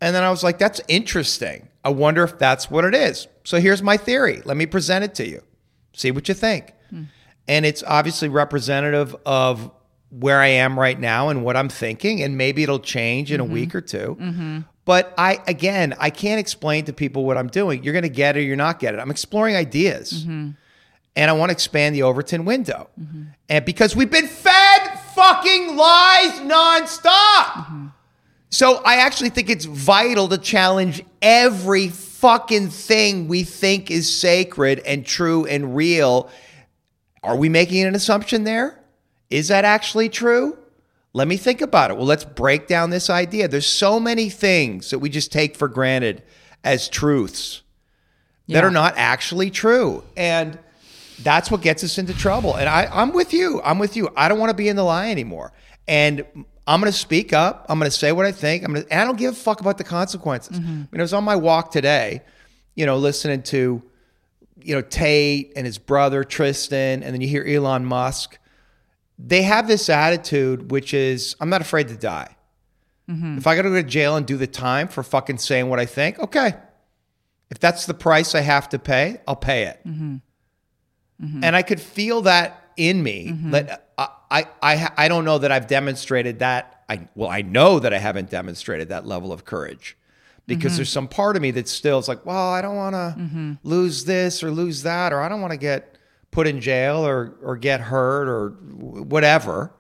[0.03, 1.69] And then I was like, that's interesting.
[1.83, 3.27] I wonder if that's what it is.
[3.45, 4.43] So here's my theory.
[4.45, 5.43] Let me present it to you.
[5.95, 6.75] See what you think.
[6.91, 7.05] Hmm.
[7.49, 9.71] And it's obviously representative of
[10.11, 12.23] where I am right now and what I'm thinking.
[12.23, 13.53] And maybe it'll change in a mm-hmm.
[13.53, 14.61] week or 2 mm-hmm.
[14.85, 17.83] But I, again, I can't explain to people what I'm doing.
[17.83, 19.01] You're going to get it or you're not get it.
[19.01, 20.51] I'm exploring ideas mm-hmm.
[21.17, 22.89] And I want to expand the Overton window.
[23.01, 23.23] Mm-hmm.
[23.49, 27.53] And because we've been fed fucking lies nonstop.
[27.53, 27.87] Mm-hmm.
[28.51, 34.81] So I actually think it's vital to challenge every fucking thing we think is sacred
[34.81, 36.31] and true and real.
[37.23, 38.81] Are we making an assumption there?
[39.31, 40.57] Is that actually true?
[41.13, 41.97] Let me think about it.
[41.97, 43.49] Well, let's break down this idea.
[43.49, 46.23] There's so many things that we just take for granted
[46.63, 47.63] as truths
[48.49, 50.05] that are not actually true.
[50.17, 50.59] And
[51.23, 52.55] that's what gets us into trouble.
[52.57, 53.61] And I, I'm with you.
[53.63, 54.09] I'm with you.
[54.17, 55.53] I don't want to be in the lie anymore.
[55.87, 56.25] And
[56.67, 57.67] I'm going to speak up.
[57.69, 58.65] I'm going to say what I think.
[58.65, 60.59] I'm going to, and I don't give a fuck about the consequences.
[60.59, 60.71] Mm-hmm.
[60.71, 62.23] I mean, I was on my walk today,
[62.75, 63.83] you know, listening to,
[64.61, 68.39] you know, Tate and his brother Tristan, and then you hear Elon Musk.
[69.19, 72.35] They have this attitude, which is, I'm not afraid to die.
[73.09, 73.39] Mm-hmm.
[73.39, 75.79] If I got to go to jail and do the time for fucking saying what
[75.79, 76.55] I think, okay.
[77.51, 79.81] If that's the price I have to pay, I'll pay it.
[79.87, 80.17] Mm-hmm.
[81.21, 83.29] And I could feel that in me.
[83.29, 83.51] Mm-hmm.
[83.53, 86.85] That I, I, I, I don't know that I've demonstrated that.
[86.89, 89.97] I well, I know that I haven't demonstrated that level of courage
[90.47, 90.77] because mm-hmm.
[90.77, 93.53] there's some part of me that still is like, well, I don't want to mm-hmm.
[93.63, 95.97] lose this or lose that, or I don't want to get
[96.31, 99.73] put in jail or or get hurt or whatever.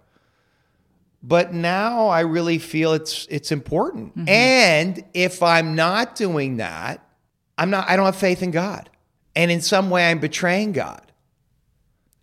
[1.23, 4.29] But now I really feel it's it's important.
[4.29, 7.07] And if I'm not doing that,
[7.59, 8.90] I'm not I don't have faith in God.
[9.35, 11.04] And in some way I'm betraying God.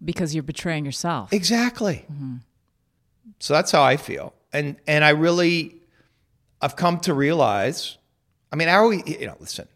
[0.04, 1.32] Because you're betraying yourself.
[1.34, 2.06] Exactly.
[2.12, 2.36] Mm-hmm.
[3.40, 4.34] So that's how I feel.
[4.54, 5.82] And and I really
[6.62, 7.98] I've come to realize,
[8.52, 9.68] I mean, I always, you know, listen,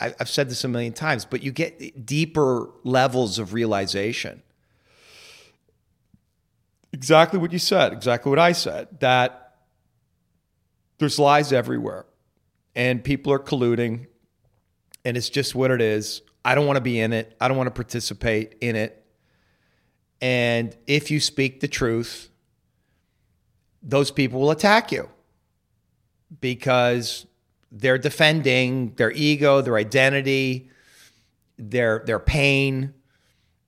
[0.00, 4.42] I, I've said this a million times, but you get deeper levels of realization.
[6.92, 9.56] Exactly what you said, exactly what I said, that
[10.98, 12.06] there's lies everywhere
[12.74, 14.06] and people are colluding
[15.04, 16.22] and it's just what it is.
[16.44, 17.36] I don't want to be in it.
[17.40, 18.97] I don't want to participate in it.
[20.20, 22.30] And if you speak the truth,
[23.82, 25.08] those people will attack you
[26.40, 27.26] because
[27.70, 30.70] they're defending their ego, their identity,
[31.58, 32.94] their their pain,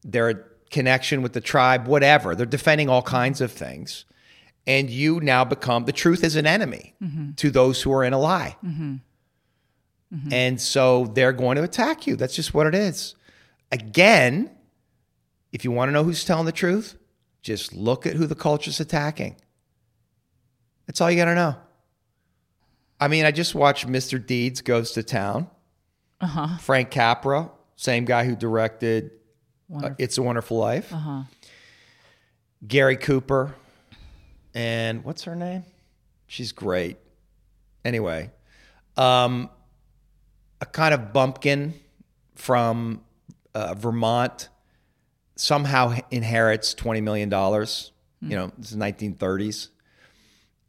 [0.03, 2.35] their connection with the tribe, whatever.
[2.35, 4.05] They're defending all kinds of things.
[4.67, 7.33] And you now become the truth is an enemy mm-hmm.
[7.33, 8.57] to those who are in a lie.
[8.65, 8.97] Mm-hmm.
[10.15, 10.33] Mm-hmm.
[10.33, 12.17] And so they're going to attack you.
[12.17, 13.15] That's just what it is.
[13.73, 14.51] Again,
[15.53, 16.97] if you want to know who's telling the truth,
[17.43, 19.37] just look at who the culture's attacking.
[20.87, 21.57] That's all you got to know.
[22.99, 24.25] I mean, I just watched Mr.
[24.25, 25.49] Deeds Goes to Town.
[26.21, 26.59] Uh-huh.
[26.59, 29.13] Frank Capra, same guy who directed
[29.75, 30.93] uh, It's a Wonderful Life.
[30.93, 31.23] Uh-huh.
[32.67, 33.55] Gary Cooper.
[34.55, 35.65] And what's her name?
[36.27, 36.99] She's great.
[37.85, 38.31] Anyway,
[38.97, 39.49] um,
[40.61, 41.75] a kind of bumpkin
[42.35, 43.03] from
[43.55, 44.49] uh, Vermont
[45.41, 47.31] somehow inherits $20 million.
[47.31, 47.37] You
[48.21, 48.29] hmm.
[48.29, 49.69] know, this is 1930s.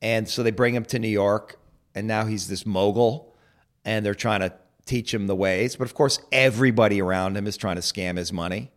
[0.02, 1.60] And so they bring him to New York,
[1.94, 3.36] and now he's this mogul,
[3.86, 4.54] and they're trying to
[4.86, 5.76] teach him the ways.
[5.76, 8.72] But of course, everybody around him is trying to scam his money.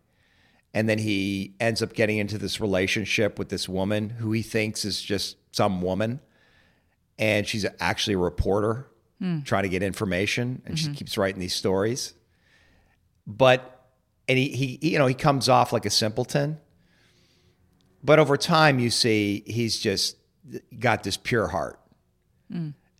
[0.74, 4.84] And then he ends up getting into this relationship with this woman who he thinks
[4.84, 6.20] is just some woman.
[7.18, 8.88] And she's actually a reporter
[9.20, 9.40] hmm.
[9.42, 10.94] trying to get information, and she mm-hmm.
[10.94, 12.14] keeps writing these stories.
[13.26, 13.73] But,
[14.28, 16.58] and he, he, you know, he comes off like a simpleton.
[18.02, 20.16] But over time, you see he's just
[20.78, 21.80] got this pure heart.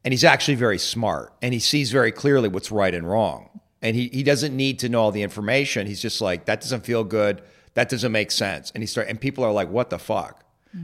[0.04, 3.60] And he's actually very smart and he sees very clearly what's right and wrong.
[3.80, 5.86] And he, he doesn't need to know all the information.
[5.86, 7.42] He's just like, that doesn't feel good.
[7.74, 8.70] That doesn't make sense.
[8.74, 10.42] And he start and people are like, what the fuck?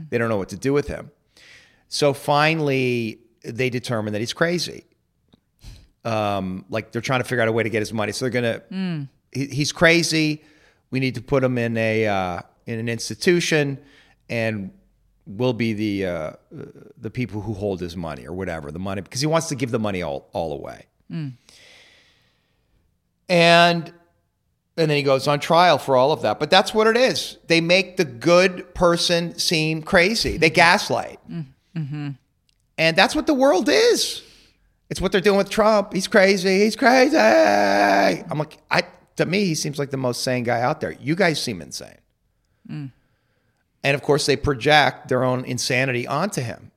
[0.09, 1.11] They don't know what to do with him.
[1.87, 4.85] So finally they determine that he's crazy.
[6.05, 8.11] Um, like they're trying to figure out a way to get his money.
[8.11, 8.61] So they're gonna
[9.31, 10.43] he, he's crazy.
[10.89, 13.79] We need to put him in a uh, in an institution
[14.29, 14.71] and
[15.25, 16.31] we'll be the uh,
[16.97, 19.71] the people who hold his money or whatever the money because he wants to give
[19.71, 20.85] the money all all away.
[23.29, 23.93] And
[24.77, 26.39] and then he goes on trial for all of that.
[26.39, 27.37] But that's what it is.
[27.47, 30.37] They make the good person seem crazy.
[30.37, 31.19] They gaslight.
[32.77, 34.23] And that's what the world is.
[34.89, 35.93] It's what they're doing with Trump.
[35.93, 36.59] He's crazy.
[36.63, 37.17] He's crazy.
[37.17, 38.83] I'm like, I
[39.15, 40.93] to me, he seems like the most sane guy out there.
[40.93, 41.97] You guys seem insane.
[42.69, 42.91] Mm.
[43.83, 46.71] And of course, they project their own insanity onto him.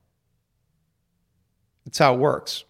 [1.85, 2.64] That's how it works.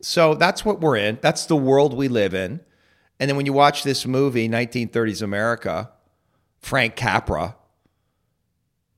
[0.00, 1.18] So that's what we're in.
[1.22, 2.60] That's the world we live in.
[3.20, 5.90] And then when you watch this movie, 1930s America,
[6.58, 7.56] Frank Capra,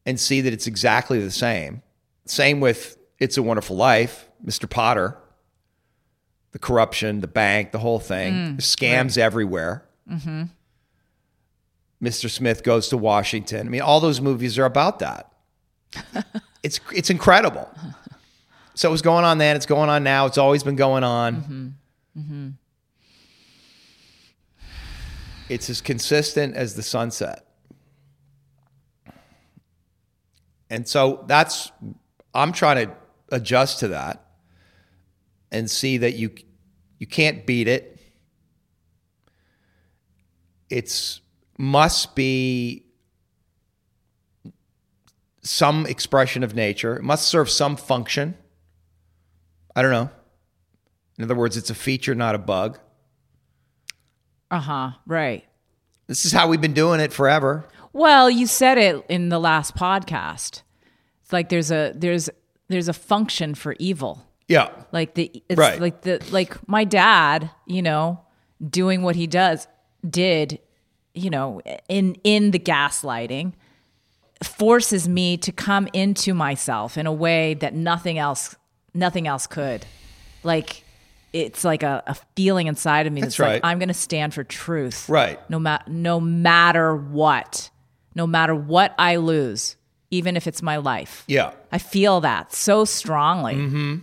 [0.07, 1.83] and see that it's exactly the same.
[2.25, 4.69] Same with It's a Wonderful Life, Mr.
[4.69, 5.19] Potter,
[6.55, 9.85] the corruption, the bank, the whole thing, mm, There's scams everywhere.
[10.09, 10.45] Mm-hmm.
[12.01, 12.31] Mr.
[12.31, 13.67] Smith goes to Washington.
[13.67, 15.33] I mean, all those movies are about that.
[16.63, 17.69] it's it's incredible.
[18.75, 19.57] So it was going on then.
[19.57, 20.27] It's going on now.
[20.27, 21.37] It's always been going on.
[21.37, 22.21] Mm-hmm.
[22.21, 22.49] Mm-hmm.
[25.49, 27.47] It's as consistent as the sunset.
[30.71, 31.73] And so that's
[32.33, 32.95] I'm trying to
[33.33, 34.24] adjust to that
[35.55, 36.31] and see that you
[36.99, 38.01] you can't beat it.
[40.69, 41.21] It's
[41.57, 42.87] must be
[45.43, 46.97] some expression of nature.
[46.97, 48.37] It must serve some function.
[49.77, 50.11] I don't know.
[51.19, 52.79] In other words, it's a feature, not a bug.
[54.51, 54.91] Uh huh.
[55.07, 55.45] Right.
[56.07, 57.67] This is how we've been doing it forever.
[57.93, 60.63] Well, you said it in the last podcast.
[61.23, 62.29] It's like there's a there's
[62.69, 64.27] there's a function for evil.
[64.49, 64.71] Yeah.
[64.93, 65.81] Like the it's Right.
[65.81, 68.21] like the like my dad, you know,
[68.69, 69.67] doing what he does
[70.09, 70.59] did,
[71.15, 73.53] you know, in in the gaslighting
[74.43, 78.55] forces me to come into myself in a way that nothing else
[78.93, 79.87] nothing else could.
[80.43, 80.85] Like
[81.33, 83.69] it's like a, a feeling inside of me that's, That's like right.
[83.71, 85.09] I'm going to stand for truth.
[85.09, 85.39] Right.
[85.51, 87.71] No matter no matter what.
[88.17, 89.75] No matter what I lose,
[90.13, 91.25] even if it's my life.
[91.27, 91.51] Yeah.
[91.73, 93.55] I feel that so strongly.
[93.57, 93.95] Mm-hmm.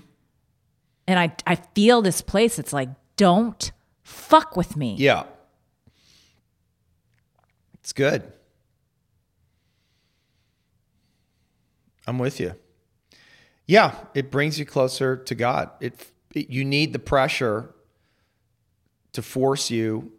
[1.07, 2.59] And I, I feel this place.
[2.59, 3.71] It's like, don't
[4.03, 4.95] fuck with me.
[4.97, 5.23] Yeah.
[7.75, 8.31] It's good.
[12.07, 12.55] I'm with you.
[13.65, 15.69] Yeah, it brings you closer to God.
[15.79, 17.73] It, it you need the pressure
[19.13, 20.11] to force you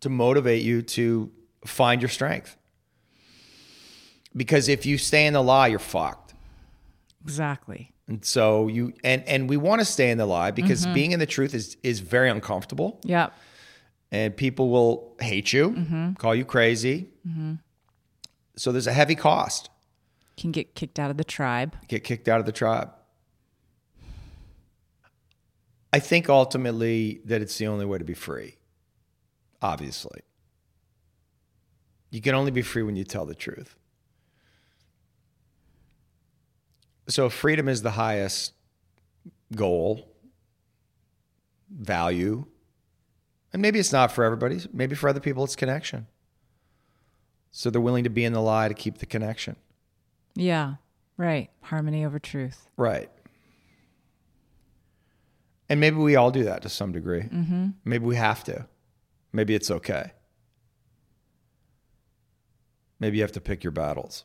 [0.00, 1.30] to motivate you to
[1.64, 2.58] find your strength.
[4.36, 6.34] Because if you stay in the lie, you're fucked.
[7.22, 7.93] Exactly.
[8.06, 10.94] And so you and and we want to stay in the lie because mm-hmm.
[10.94, 13.32] being in the truth is is very uncomfortable Yep.
[14.12, 16.12] and people will hate you, mm-hmm.
[16.14, 17.08] call you crazy.
[17.26, 17.54] Mm-hmm.
[18.56, 19.70] So there's a heavy cost.
[20.36, 21.76] Can get kicked out of the tribe.
[21.88, 22.90] Get kicked out of the tribe.
[25.92, 28.56] I think ultimately that it's the only way to be free.
[29.62, 30.20] Obviously.
[32.10, 33.76] You can only be free when you tell the truth.
[37.08, 38.52] So freedom is the highest
[39.54, 40.08] goal,
[41.70, 42.46] value.
[43.52, 44.60] And maybe it's not for everybody.
[44.72, 46.06] Maybe for other people it's connection.
[47.50, 49.56] So they're willing to be in the lie to keep the connection.
[50.34, 50.74] Yeah.
[51.16, 51.50] Right.
[51.60, 52.68] Harmony over truth.
[52.76, 53.10] Right.
[55.68, 57.22] And maybe we all do that to some degree.
[57.22, 57.68] Mm-hmm.
[57.84, 58.66] Maybe we have to.
[59.32, 60.12] Maybe it's okay.
[62.98, 64.24] Maybe you have to pick your battles.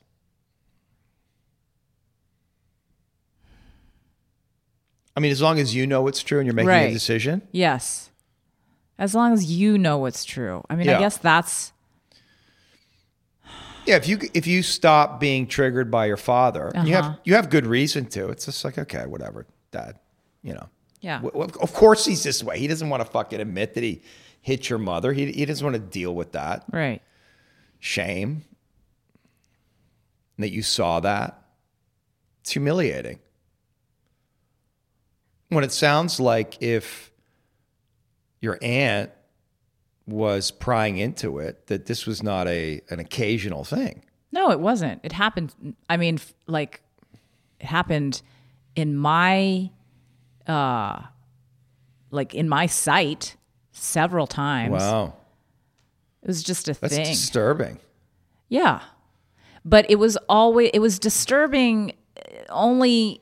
[5.16, 8.10] I mean, as long as you know what's true and you're making a decision, Yes.
[8.98, 10.64] As long as you know what's true.
[10.70, 10.98] I mean, Yeah.
[10.98, 11.72] I guess that's
[13.86, 17.02] Yeah, if you if you stop being triggered by your father, you Uh-huh.
[17.12, 18.30] have you have good reason to.
[18.30, 19.98] It's just like okay, whatever, dad.
[20.44, 20.70] You know,
[21.02, 21.22] yeah.
[21.22, 22.60] W- of course he's this way.
[22.60, 24.02] He doesn't want to fucking admit that he
[24.42, 25.12] hit your mother.
[25.14, 27.02] He he doesn't want to deal with that Right.
[27.80, 28.44] shame
[30.38, 31.42] that you saw that.
[32.42, 33.20] It's humiliating.
[35.50, 37.12] When it sounds like if
[38.40, 39.12] your aunt
[40.06, 44.04] was prying into it, that this was not a an occasional thing.
[44.32, 45.02] No, it wasn't.
[45.04, 45.54] It happened.
[45.90, 46.82] I mean, f- like,
[47.60, 48.22] it happened
[48.76, 49.72] in my,
[50.46, 51.02] uh,
[52.12, 53.36] like in my sight
[53.72, 54.74] several times.
[54.74, 55.14] Wow.
[56.22, 57.06] It was just a That's thing.
[57.06, 57.80] disturbing.
[58.50, 58.82] Yeah.
[59.66, 61.94] But it was always it was disturbing
[62.50, 63.22] only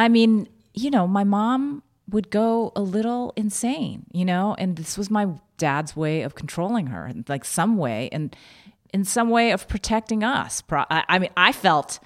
[0.00, 4.96] I mean, you know, my mom would go a little insane, you know, and this
[4.96, 8.34] was my dad's way of controlling her, in, like some way and
[8.94, 10.62] in some way of protecting us.
[10.70, 12.00] I, mean, I felt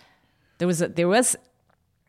[0.58, 1.36] there was a, there was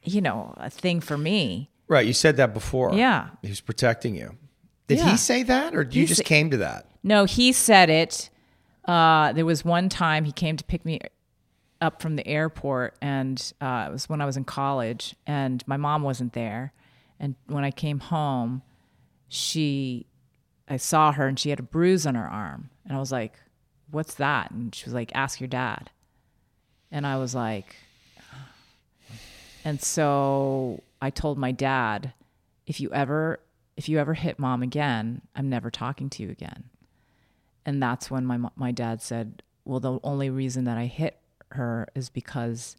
[0.03, 1.69] you know, a thing for me.
[1.87, 2.05] Right.
[2.05, 2.93] You said that before.
[2.93, 3.29] Yeah.
[3.41, 4.37] He was protecting you.
[4.87, 5.11] Did Yeah.
[5.11, 6.87] he say that or you He just came to that?
[7.03, 8.29] No, he said it.
[8.85, 10.99] Uh, there was one time he came to pick me
[11.81, 15.77] up from the airport, and uh, it was when I was in college, and my
[15.77, 16.73] mom wasn't there.
[17.19, 18.61] And when I came home,
[19.27, 20.05] she,
[20.67, 23.39] I saw her, and she had a bruise on her arm, and I was like,
[23.91, 25.89] "What's that?" And she was like, "Ask your dad."
[26.91, 27.75] And I was like,
[29.65, 32.13] and so I told my dad,
[32.67, 33.39] if you ever
[33.75, 36.65] if you ever hit mom again, I'm never talking to you again.
[37.65, 41.17] And that's when my my dad said, "Well, the only reason that I hit
[41.51, 42.75] her is because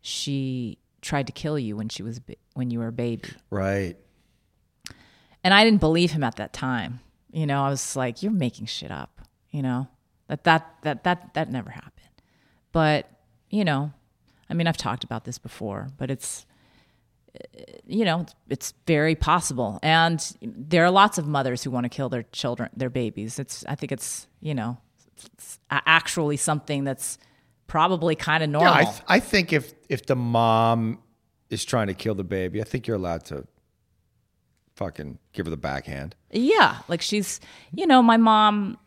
[0.00, 2.20] she tried to kill you when she was
[2.54, 3.96] when you were a baby." Right.
[5.44, 7.00] And I didn't believe him at that time.
[7.30, 9.88] You know, I was like, "You're making shit up." You know,
[10.28, 12.22] that that that that that never happened.
[12.72, 13.10] But
[13.50, 13.92] you know,
[14.50, 16.46] I mean, I've talked about this before, but it's
[17.86, 19.78] you know, it's, very possible.
[19.82, 23.38] And there are lots of mothers who want to kill their children, their babies.
[23.38, 24.78] It's I think it's you know,
[25.16, 27.18] it's actually something that's
[27.66, 28.72] probably kind of normal.
[28.72, 30.98] Yeah, I, th- I think if if the mom
[31.50, 33.46] is trying to kill the baby, I think you're allowed to
[34.74, 36.14] fucking give her the backhand.
[36.30, 37.40] Yeah, like she's,
[37.72, 38.78] you know, my mom.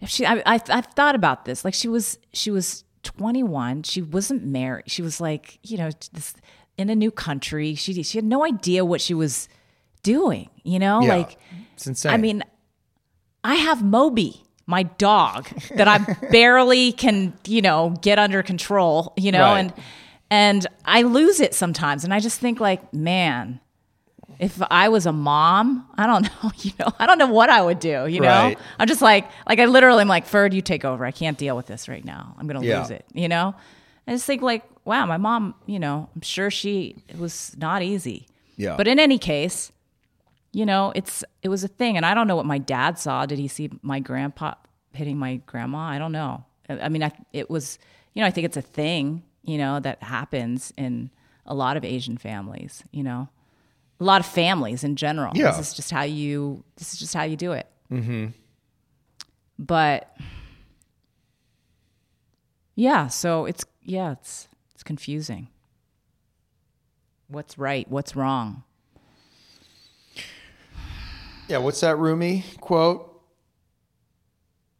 [0.00, 1.64] If she, I, I, I've thought about this.
[1.64, 3.84] Like she was, she was 21.
[3.84, 4.84] She wasn't married.
[4.90, 6.34] She was like, you know, this
[6.76, 7.74] in a new country.
[7.74, 9.48] She, she had no idea what she was
[10.02, 10.50] doing.
[10.62, 11.38] You know, Yeah, like,
[11.74, 12.12] it's insane.
[12.12, 12.42] I mean,
[13.42, 15.98] I have Moby, my dog, that I
[16.30, 19.12] barely can, you know, get under control.
[19.16, 19.58] You know, Right.
[19.60, 19.72] and
[20.30, 23.60] and I lose it sometimes, and I just think like, man,
[24.40, 27.62] if I was a mom, I don't know, you know, I don't know what I
[27.62, 28.26] would do, you know?
[28.28, 28.58] Right.
[28.78, 31.04] I'm just like, like I literally am like, Ferd, you take over.
[31.04, 32.34] I can't deal with this right now.
[32.38, 32.80] I'm going to Yeah.
[32.80, 33.54] lose it, you know?
[34.08, 37.82] I just think like, wow, my mom, you know, I'm sure she, it was not
[37.82, 38.26] easy.
[38.56, 38.76] Yeah.
[38.76, 39.70] But in any case,
[40.54, 41.96] you know, it's, it was a thing.
[41.96, 43.26] And I don't know what my dad saw.
[43.26, 44.54] Did he see my grandpa
[44.92, 45.78] hitting my grandma?
[45.78, 46.44] I don't know.
[46.68, 47.78] I I mean, I, it was,
[48.14, 51.10] you know, I think it's a thing, you know, that happens in
[51.46, 53.28] a lot of Asian families, you know?
[54.00, 55.32] a lot of families in general.
[55.34, 55.50] Yeah.
[55.50, 57.68] This is just how you this is just how you do it.
[57.90, 58.26] Mm-hmm.
[59.58, 60.16] But
[62.74, 65.48] yeah, so it's yeah, it's it's confusing.
[67.28, 67.88] What's right?
[67.88, 68.64] What's wrong?
[71.54, 73.22] Yeah, what's that Rumi quote?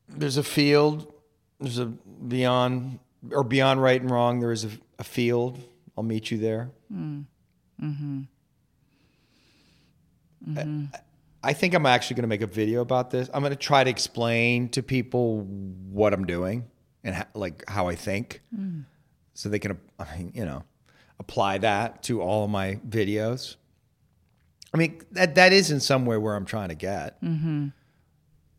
[0.08, 1.14] There's a field,
[1.60, 2.98] there's a beyond
[3.30, 5.60] or beyond right and wrong, there is a, a field.
[5.96, 6.72] I'll meet you there.
[6.92, 7.26] Mm,
[7.80, 8.22] mm-hmm.
[10.48, 10.84] Mm-hmm.
[10.92, 10.98] I,
[11.50, 13.30] I think I'm actually going to make a video about this.
[13.32, 16.64] I'm going to try to explain to people what I'm doing
[17.04, 18.84] and like how I think, mm.
[19.32, 20.64] so they can, I mean, you know,
[21.20, 23.54] apply that to all of my videos.
[24.74, 27.22] I mean, that that is in some way where I'm trying to get.
[27.22, 27.68] Mm-hmm.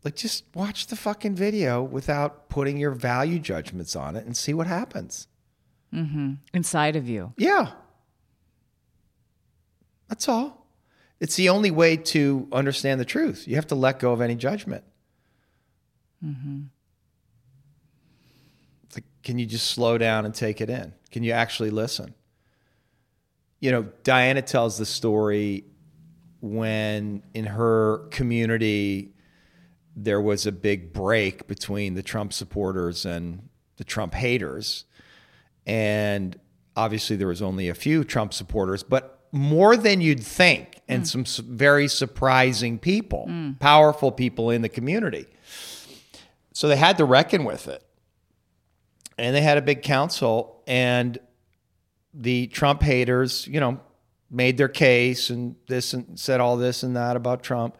[0.02, 4.54] Like, just watch the fucking video without putting your value judgments on it and see
[4.54, 5.28] what happens.
[6.54, 7.34] Inside of you.
[7.36, 7.72] Yeah.
[10.08, 10.66] That's all.
[11.20, 13.46] It's the only way to understand the truth.
[13.46, 14.84] You have to let go of any judgment.
[18.84, 20.94] It's like, can you just slow down and take it in?
[21.10, 22.14] Can you actually listen?
[23.60, 25.64] you know, Diana tells the story
[26.52, 29.12] when in her community
[29.96, 34.84] there was a big break between the Trump supporters and the Trump haters.
[35.66, 36.38] And
[36.76, 41.26] obviously there was only a few Trump supporters, but more than you'd think and mm.
[41.26, 43.58] some very surprising people, mm.
[43.58, 45.26] powerful people in the community.
[46.52, 47.82] So they had to reckon with it.
[49.18, 51.18] And they had a big council and
[52.12, 53.80] the Trump haters, you know,
[54.30, 57.76] made their case and this and said all this and that about Trump.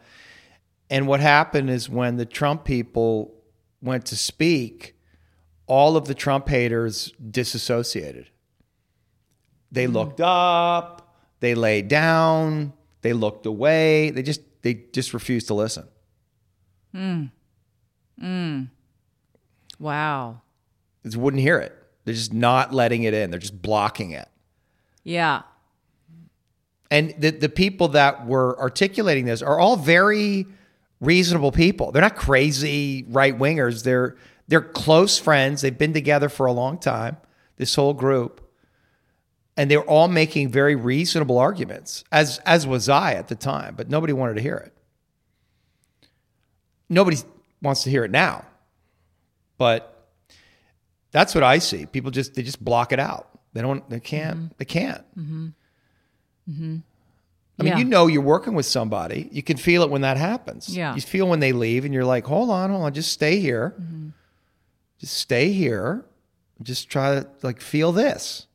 [0.89, 3.33] And what happened is when the Trump people
[3.81, 4.95] went to speak,
[5.65, 8.29] all of the Trump haters disassociated.
[9.71, 9.93] They hmm.
[9.93, 14.09] looked up, they laid down, they looked away.
[14.09, 15.87] They just they just refused to listen.
[16.93, 17.25] Hmm.
[18.19, 18.63] Hmm.
[19.79, 20.41] Wow.
[21.03, 21.73] They wouldn't hear it.
[22.03, 23.29] They're just not letting it in.
[23.29, 24.27] They're just blocking it.
[25.03, 25.43] Yeah.
[26.89, 30.45] And the, the people that were articulating this are all very
[31.01, 31.91] reasonable people.
[31.91, 33.83] They're not crazy right wingers.
[33.83, 34.15] They're
[34.47, 35.61] they're close friends.
[35.61, 37.17] They've been together for a long time.
[37.57, 38.49] This whole group,
[39.57, 43.75] and they were all making very reasonable arguments, as as was I at the time.
[43.75, 44.73] But nobody wanted to hear it.
[46.87, 47.17] Nobody
[47.61, 48.45] wants to hear it now.
[49.57, 50.07] But
[51.11, 51.85] that's what I see.
[51.85, 53.27] People just they just block it out.
[53.53, 53.87] They don't.
[53.89, 54.37] They can't.
[54.37, 54.47] Mm-hmm.
[54.57, 55.17] They can't.
[55.17, 55.47] Mm-hmm.
[56.47, 56.83] I mean,
[57.59, 57.77] Yeah.
[57.77, 59.29] you know, you're working with somebody.
[59.31, 60.69] You can feel it when that happens.
[60.69, 60.93] Yeah.
[60.95, 63.73] You feel when they leave, and you're like, hold on, hold on, just stay here.
[64.99, 66.05] Just stay here.
[66.61, 68.47] Just try to like feel this.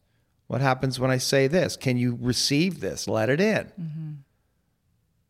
[0.47, 1.77] What happens when I say this?
[1.77, 3.07] Can you receive this?
[3.09, 4.23] Let it in.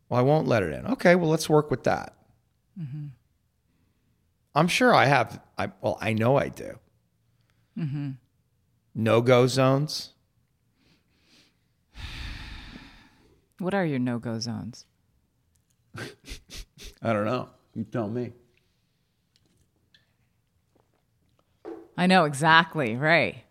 [0.08, 0.86] Well, I won't let it in.
[0.86, 2.14] Okay, well, let's work with that.
[4.54, 5.40] I'm sure I have.
[5.56, 6.78] I well, I know I do.
[8.94, 10.11] No go zones.
[13.62, 14.86] What are your no go zones?
[15.96, 17.48] I don't know.
[17.74, 18.32] You tell me.
[21.96, 22.96] I know exactly.
[22.96, 23.44] Right.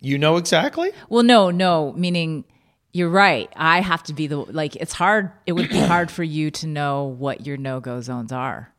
[0.00, 0.92] You know exactly.
[1.08, 2.44] Well, no, no, meaning
[2.92, 3.50] you're right.
[3.56, 5.32] I have to be the, like, it's hard.
[5.46, 8.74] It would be hard for you to know what your no go zones are.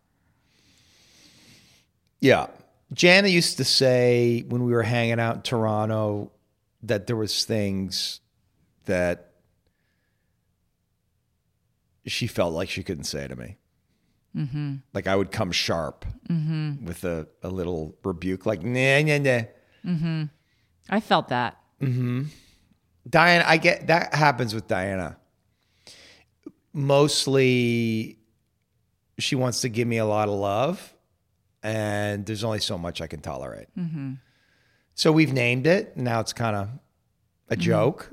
[2.20, 2.48] Yeah.
[2.94, 6.32] Jana used to say when we were hanging out in Toronto
[6.84, 8.20] that there was things
[8.86, 9.33] that
[12.06, 13.58] she felt like she couldn't say to me.
[14.36, 14.76] Mm-hmm.
[14.94, 16.86] Like I would come sharp mm-hmm.
[16.86, 19.42] with a, a little rebuke, like nah nah nah.
[19.86, 20.24] Mm-hmm.
[20.90, 21.58] I felt that.
[21.82, 22.24] Mm-hmm.
[23.10, 25.18] Diana, I get that happens with Diana.
[26.74, 28.18] Mostly,
[29.20, 30.94] she wants to give me a lot of love,
[31.62, 33.68] and there's only so much I can tolerate.
[34.96, 35.94] So we've named it.
[35.96, 36.70] And now it's kind of
[37.50, 38.12] a joke,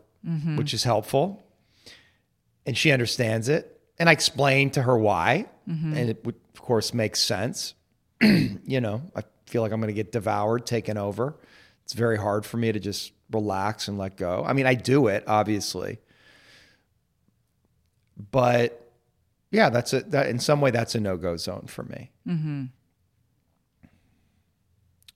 [0.56, 1.42] which is helpful,
[2.66, 3.79] and she understands it.
[4.00, 5.94] And I explained to her why, mm-hmm.
[5.94, 7.74] and it would, of course, make sense.
[8.22, 11.36] you know, I feel like I'm going to get devoured, taken over.
[11.84, 14.42] It's very hard for me to just relax and let go.
[14.46, 15.98] I mean, I do it, obviously.
[18.30, 18.90] But
[19.50, 22.10] yeah, that's a that in some way that's a no-go zone for me.
[22.26, 22.64] Mm-hmm.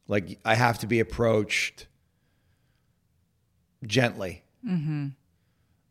[0.08, 1.86] Like I have to be approached
[3.86, 4.44] gently.
[4.66, 5.08] Mm-hmm.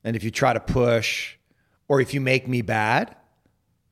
[0.03, 1.37] And if you try to push
[1.87, 3.15] or if you make me bad,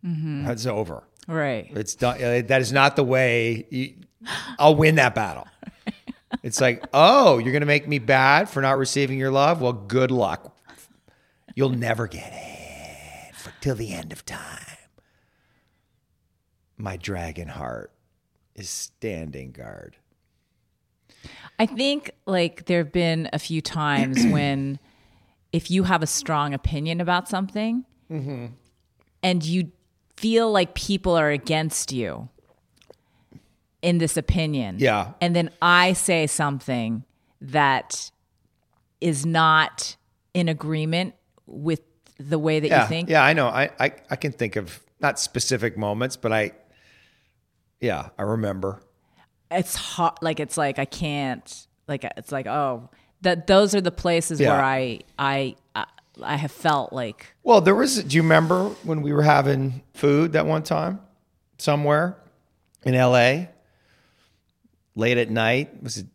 [0.04, 1.04] that's over.
[1.28, 1.70] Right.
[1.76, 2.16] It's done.
[2.24, 3.68] uh, That is not the way.
[3.70, 3.94] You,
[4.58, 5.48] I'll win that battle.
[6.44, 9.62] It's like, oh, you're going to make me bad for not receiving your love.
[9.62, 10.58] Well, good luck.
[11.56, 14.78] You'll never get it for, till the end of time.
[16.78, 17.92] My dragon heart
[18.56, 19.98] is standing guard.
[21.60, 24.80] I think like there have been a few times when
[25.54, 28.47] if you have a strong opinion about something mm-hmm.
[29.22, 29.72] and you
[30.16, 32.30] feel like people are against you
[33.82, 34.78] in this opinion.
[34.80, 35.14] Yeah.
[35.20, 37.04] And then I say something
[37.41, 38.12] that
[38.99, 39.95] is not
[40.34, 41.16] in agreement
[41.47, 41.82] with
[42.20, 43.10] the way that Yeah, you think.
[43.10, 43.47] yeah, I know.
[43.47, 46.52] I, I I can think of not specific moments, but I,
[47.80, 48.84] yeah, I remember.
[49.49, 52.89] It's hot like it's like I can't like it's like oh
[53.22, 54.52] that those are the places Yeah.
[54.52, 55.56] where I I
[56.24, 58.04] I, have felt like Well, there was.
[58.04, 61.00] Do you remember when we were having food that one time
[61.58, 62.18] somewhere
[62.84, 63.50] in L.A.
[64.96, 65.82] late at night?
[65.82, 66.08] Was it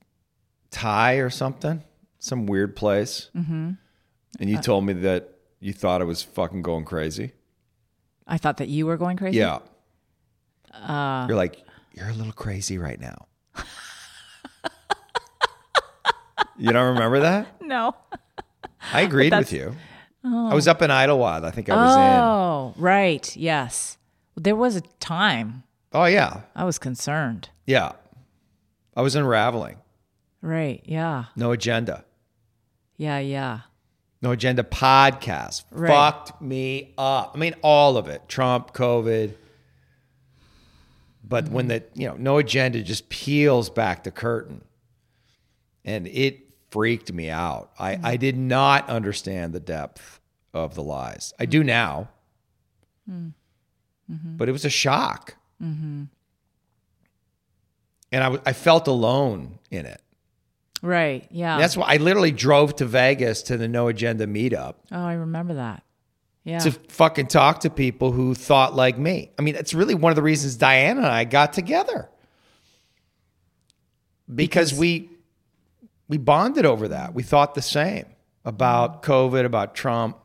[0.70, 1.82] Thai or something?
[2.18, 3.30] Some weird place.
[3.34, 3.70] Mm-hmm.
[4.38, 5.30] And you told me that
[5.60, 7.32] you thought I was fucking going crazy.
[8.26, 9.38] I thought that you were going crazy.
[9.38, 9.60] Yeah.
[11.26, 13.26] you're like you're a little crazy right now.
[16.58, 17.48] you don't remember that?
[17.66, 17.96] No.
[18.92, 19.74] I agreed with you.
[20.24, 20.50] Oh.
[20.50, 21.44] I was up in Idlewild.
[21.44, 22.02] I think I was in.
[22.02, 23.36] Oh, right.
[23.36, 23.98] Yes.
[24.36, 27.48] There was a time Oh yeah, I was concerned.
[27.64, 27.92] yeah.
[28.94, 29.76] I was unraveling.
[30.42, 30.82] Right.
[30.84, 31.24] Yeah.
[31.36, 32.04] No agenda.
[32.96, 33.18] Yeah.
[33.18, 33.60] Yeah.
[34.22, 35.88] No agenda podcast Right.
[35.90, 37.32] fucked me up.
[37.34, 38.28] I mean, all of it.
[38.28, 39.34] Trump, COVID.
[41.22, 41.84] But when mm-hmm.
[41.94, 44.62] the you know no agenda just peels back the curtain,
[45.84, 46.45] and it
[46.76, 47.70] freaked me out.
[47.78, 48.20] I I mm.
[48.20, 50.20] did not understand the depth
[50.52, 51.32] of the lies.
[51.40, 51.50] I mm.
[51.50, 52.10] do now,
[53.10, 53.32] mm.
[54.12, 54.36] mm-hmm.
[54.36, 56.04] but it was a shock, mm-hmm.
[58.12, 60.02] and I I felt alone in it.
[60.82, 61.26] Right.
[61.30, 61.56] Yeah.
[61.58, 64.74] That's why I literally drove to Vegas to the No Agenda meetup.
[64.92, 65.82] oh, I remember that.
[66.44, 66.58] Yeah.
[66.60, 69.32] to fucking talk to people who thought like me.
[69.36, 72.08] I mean, that's really one of the reasons Diana and I got together.
[74.32, 75.10] Because, we
[76.08, 77.14] we bonded over that.
[77.14, 78.06] We thought the same
[78.44, 79.06] about mm.
[79.06, 80.18] COVID, about Trump.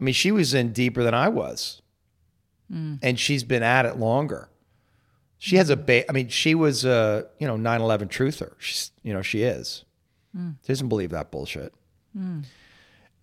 [0.00, 1.82] I mean, she was in deeper than I was.
[2.72, 2.98] Mm.
[3.02, 4.48] And she's been at it longer.
[5.38, 5.86] She has a mm.
[5.86, 8.54] ba- I mean, she was a, you know, 9/11 truther.
[8.58, 9.84] She's, you know, she is.
[10.62, 11.72] She doesn't believe that bullshit.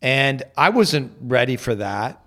[0.02, 2.22] And I wasn't ready for that.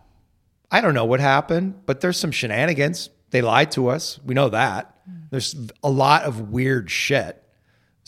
[0.71, 3.11] I don't know what happened, but there's some shenanigans.
[3.31, 4.19] They lied to us.
[4.25, 4.95] We know that.
[5.31, 7.43] There's a lot of weird shit.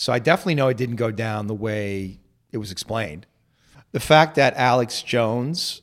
[0.00, 2.20] So I definitely know it didn't go down the way
[2.52, 3.26] it was explained.
[3.92, 5.82] The fact that Alex Jones,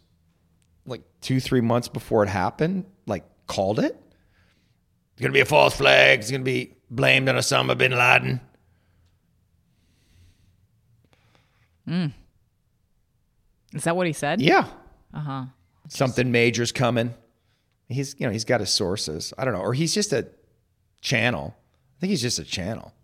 [0.87, 3.95] like two, three months before it happened, like called it.
[5.11, 6.17] It's going to be a false flag.
[6.21, 8.41] It's going to be blamed on Osama bin Laden.
[13.75, 14.41] Is that what he said?
[14.41, 14.65] Yeah.
[15.13, 15.45] Uh huh.
[15.89, 17.13] something major's coming.
[17.87, 19.31] He's you know he's got his sources.
[19.37, 20.27] I don't know, or he's just a
[21.01, 21.55] channel.
[21.55, 22.95] I think he's just a channel.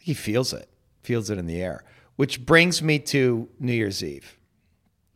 [0.00, 0.68] He feels it,
[1.02, 1.84] feels it in the air.
[2.16, 4.36] Which brings me to New Year's Eve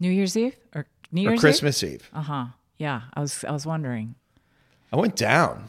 [0.01, 2.09] New Year's Eve or New or Year's Christmas Eve.
[2.15, 2.47] Uh huh.
[2.79, 3.03] Yeah.
[3.15, 3.45] I was.
[3.45, 4.15] I was wondering.
[4.93, 5.69] I went down.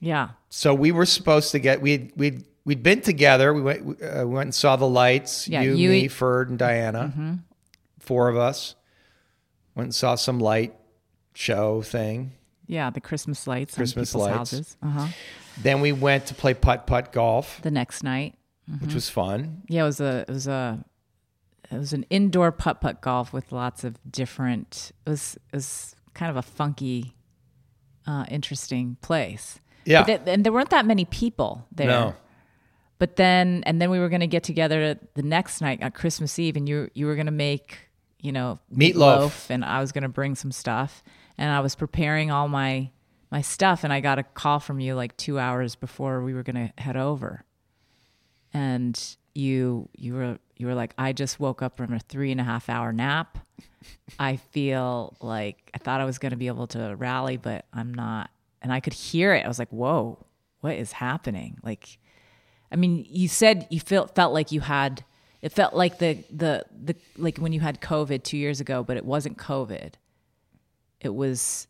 [0.00, 0.30] Yeah.
[0.48, 3.52] So we were supposed to get we we we'd been together.
[3.54, 5.46] We went uh, we went and saw the lights.
[5.48, 7.38] Yeah, you, you- me, Ferd, and Diana.
[8.00, 8.74] Four of us
[9.74, 10.74] went and saw some light
[11.34, 12.32] show thing.
[12.66, 12.90] Yeah.
[12.90, 13.74] The Christmas lights.
[13.76, 14.36] Christmas on lights.
[14.36, 14.76] houses.
[14.82, 15.06] Uh huh.
[15.62, 18.34] Then we went to play putt putt golf, The next night.
[18.80, 19.62] Which was fun.
[19.68, 19.82] Yeah.
[19.82, 20.24] It was a.
[20.28, 20.84] It was a.
[21.70, 24.92] It was an indoor putt putt golf with lots of different.
[25.06, 25.36] It was.
[25.52, 27.14] It was kind of a funky,
[28.06, 29.58] uh, interesting place.
[29.84, 30.00] Yeah.
[30.02, 31.86] But th- and there weren't that many people there.
[31.88, 32.14] No.
[32.98, 36.38] But then, and then we were going to get together the next night on Christmas
[36.38, 37.90] Eve, and you you were going to make,
[38.20, 39.50] you know, Meatloaf.
[39.50, 41.02] and I was going to bring some stuff,
[41.36, 42.90] and I was preparing all my
[43.32, 46.44] my stuff, and I got a call from you like two hours before we were
[46.44, 47.44] going to head over,
[48.52, 52.40] and you you were you were like, I just woke up from a three and
[52.40, 53.38] a half hour nap.
[54.18, 57.92] I feel like I thought I was going to be able to rally, but I'm
[57.92, 58.30] not,
[58.60, 59.44] and I could hear it.
[59.44, 60.24] I was like, whoa,
[60.60, 61.58] what is happening?
[61.62, 61.98] Like.
[62.70, 65.04] I mean, you said you felt felt like you had
[65.42, 68.96] it felt like the the the like when you had COVID two years ago, but
[68.96, 69.94] it wasn't COVID.
[71.00, 71.66] It was,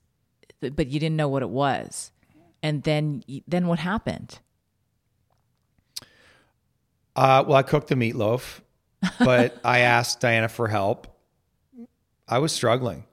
[0.61, 2.13] but you didn't know what it was,
[2.63, 4.41] and then then what happened?
[7.15, 8.61] Uh, well, I cooked the meatloaf,
[9.19, 11.07] but I asked Diana for help.
[12.29, 13.05] I was struggling.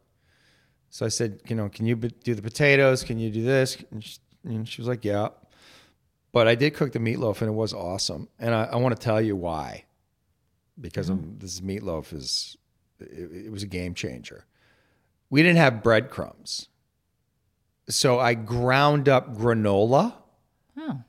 [0.89, 3.03] So I said, you know, can you do the potatoes?
[3.03, 3.77] Can you do this?
[3.91, 5.29] And she, and she was like, yeah.
[6.31, 8.29] But I did cook the meatloaf and it was awesome.
[8.39, 9.85] And I, I want to tell you why.
[10.79, 12.55] Because of this meatloaf is,
[12.99, 14.45] it, it was a game changer.
[15.29, 16.69] We didn't have breadcrumbs.
[17.89, 20.13] So I ground up granola
[20.77, 21.01] Oh,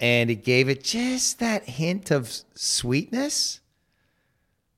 [0.00, 3.60] and it gave it just that hint of sweetness,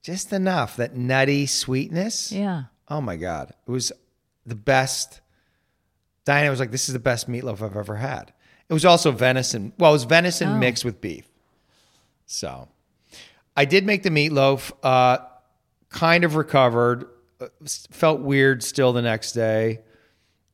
[0.03, 2.33] just enough that nutty sweetness.
[2.33, 2.65] yeah.
[2.89, 3.93] Oh my god, it was
[4.47, 5.21] the best.
[6.25, 8.33] Diana was like, "This is the best meatloaf I've ever had."
[8.69, 9.73] It was also venison.
[9.79, 10.59] Well, it was venison Oh.
[10.59, 11.27] mixed with beef.
[12.27, 12.69] So,
[13.57, 14.73] I did make the meatloaf.
[14.83, 15.19] Uh,
[15.91, 17.07] kind of recovered.
[17.41, 17.47] Uh,
[17.91, 19.81] felt weird still the next day.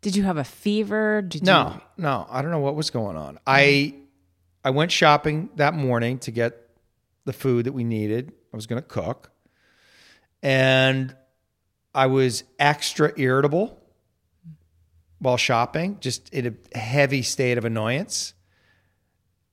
[0.00, 1.22] Did you have a fever?
[1.22, 3.38] Did No, no, I don't know what was going on.
[3.46, 3.94] I
[4.64, 6.58] I went shopping that morning to get
[7.26, 8.32] the food that we needed.
[8.52, 9.30] I was going to cook.
[10.42, 11.14] And
[11.94, 13.80] I was extra irritable
[15.18, 18.34] while shopping, just in a heavy state of annoyance.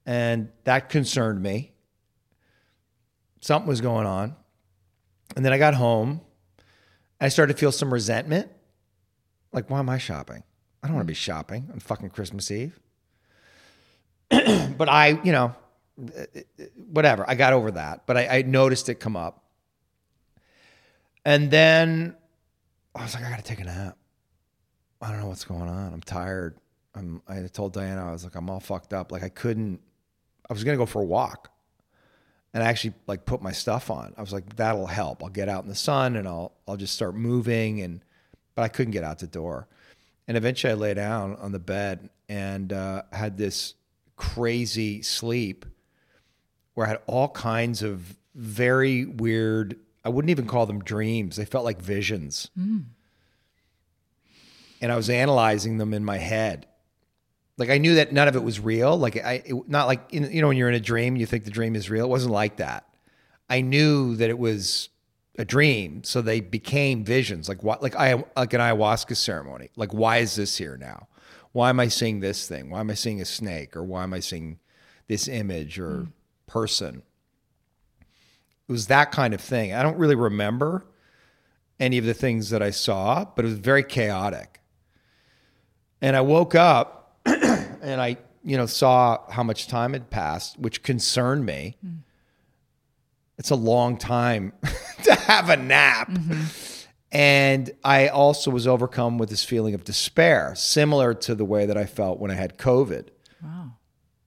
[0.05, 1.73] And that concerned me.
[3.41, 4.35] Something was going on.
[5.35, 6.21] And then I got home.
[7.19, 8.49] I started to feel some resentment.
[9.51, 10.43] Like, why am I shopping?
[10.81, 12.79] I don't want to be shopping on fucking Christmas Eve.
[14.77, 15.55] but I, you know,
[16.91, 17.25] whatever.
[17.27, 18.05] I got over that.
[18.05, 19.43] But I, I noticed it come up.
[21.25, 22.15] And then
[22.95, 23.97] I was like, I gotta take a nap.
[25.01, 25.93] I don't know what's going on.
[25.93, 26.57] I'm tired.
[26.95, 29.11] I'm, I told Diana, I was like, I'm all fucked up.
[29.11, 29.79] Like I couldn't,
[30.49, 31.51] I was gonna go for a walk
[32.53, 34.13] and I actually like put my stuff on.
[34.17, 35.23] I was like, that'll help.
[35.23, 37.81] I'll get out in the sun and I'll, I'll just start moving.
[37.81, 38.03] And,
[38.55, 39.67] but I couldn't get out the door.
[40.27, 43.75] And eventually I lay down on the bed and uh, had this
[44.21, 45.65] crazy sleep
[46.75, 51.37] where I had all kinds of very weird, I wouldn't even call them dreams.
[51.37, 52.51] They felt like visions.
[54.79, 56.67] And I was analyzing them in my head.
[57.57, 58.95] Like I knew that none of it was real.
[58.95, 61.43] Like I, it, not like, in, you know, when you're in a dream, you think
[61.43, 62.05] the dream is real.
[62.05, 62.87] It wasn't like that.
[63.49, 64.89] I knew that it was
[65.37, 66.03] a dream.
[66.03, 67.49] So they became visions.
[67.49, 69.71] Like what, like I, like an ayahuasca ceremony.
[69.75, 71.07] Like, why is this here now?
[71.51, 72.69] Why am I seeing this thing?
[72.69, 73.75] Why am I seeing a snake?
[73.75, 74.59] Or why am I seeing
[75.07, 76.11] this image or mm.
[76.47, 77.03] person?
[78.67, 79.73] It was that kind of thing.
[79.73, 80.85] I don't really remember
[81.79, 84.61] any of the things that I saw, but it was very chaotic.
[86.01, 90.83] And I woke up and I, you know, saw how much time had passed, which
[90.83, 91.75] concerned me.
[91.85, 91.99] Mm.
[93.37, 94.53] It's a long time
[95.03, 96.09] to have a nap.
[96.09, 96.43] Mm-hmm.
[97.11, 101.77] And I also was overcome with this feeling of despair, similar to the way that
[101.77, 103.09] I felt when I had COVID.
[103.43, 103.73] Wow.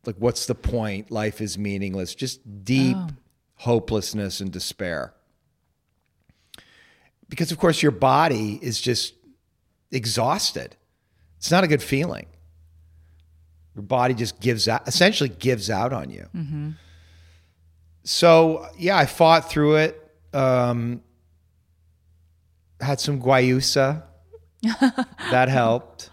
[0.04, 1.10] Like, what's the point?
[1.10, 2.14] Life is meaningless.
[2.14, 2.96] Just deep
[3.54, 5.14] hopelessness and despair.
[7.30, 9.14] Because, of course, your body is just
[9.90, 10.76] exhausted.
[11.38, 12.26] It's not a good feeling.
[13.74, 16.28] Your body just gives out, essentially gives out on you.
[18.02, 20.16] So, yeah, I fought through it.
[20.34, 21.00] Um,
[22.80, 24.02] had some guayusa.
[25.30, 26.10] that helped.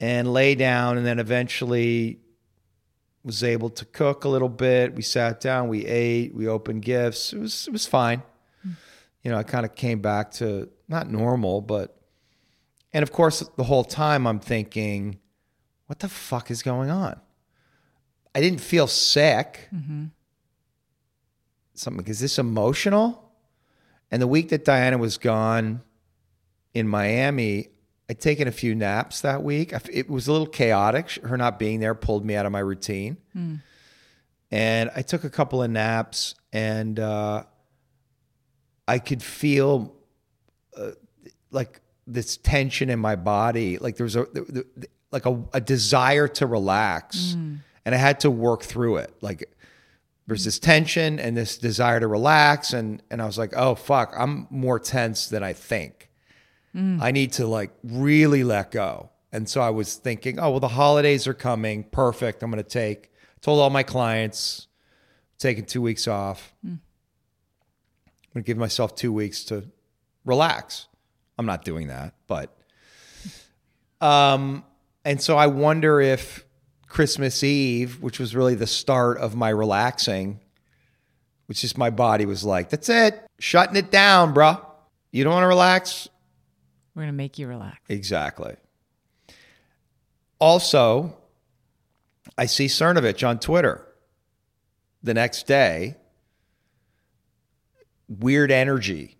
[0.00, 2.20] And lay down, and then eventually
[3.24, 4.94] was able to cook a little bit.
[4.94, 7.32] We sat down, we ate, we opened gifts.
[7.32, 8.22] It was it was fine.
[8.62, 8.72] Hmm.
[9.22, 11.96] You know, I kind of came back to not normal, but
[12.92, 15.18] and of course the whole time I'm thinking,
[15.86, 17.18] what the fuck is going on?
[18.34, 19.68] I didn't feel sick.
[19.74, 20.06] Mm-hmm.
[21.74, 23.23] Something is this emotional?
[24.14, 25.82] And the week that Diana was gone
[26.72, 27.70] in Miami,
[28.08, 29.74] I'd taken a few naps that week.
[29.92, 31.10] It was a little chaotic.
[31.24, 33.16] Her not being there pulled me out of my routine.
[34.52, 37.42] And I took a couple of naps and uh,
[38.86, 39.96] I could feel
[40.76, 40.92] uh,
[41.50, 43.78] like this tension in my body.
[43.78, 44.26] Like there was a,
[45.10, 47.34] like a, a desire to relax.
[47.84, 49.12] And I had to work through it.
[49.20, 49.52] Like
[50.26, 54.14] there's this tension and this desire to relax and and I was like, "Oh fuck,
[54.16, 56.10] I'm more tense than I think.
[56.76, 60.68] I need to like really let go." And so I was thinking, "Oh, well the
[60.68, 61.84] holidays are coming.
[61.84, 62.42] Perfect.
[62.42, 63.10] I'm going to take
[63.42, 64.68] told all my clients
[65.38, 66.54] taking 2 weeks off.
[66.64, 66.80] I'm
[68.32, 69.70] going to give myself 2 weeks to
[70.24, 70.86] relax.
[71.38, 72.56] I'm not doing that, but
[74.00, 74.64] um
[75.04, 76.43] and so I wonder if
[76.94, 80.38] Christmas Eve, which was really the start of my relaxing,
[81.46, 84.64] which just my body was like, that's it, shutting it down, bruh.
[85.10, 86.08] You don't want to relax?
[86.94, 87.78] We're going to make you relax.
[87.88, 88.54] Exactly.
[90.38, 91.16] Also,
[92.38, 93.84] I see Cernovich on Twitter
[95.02, 95.96] the next day.
[98.08, 99.16] Weird energy.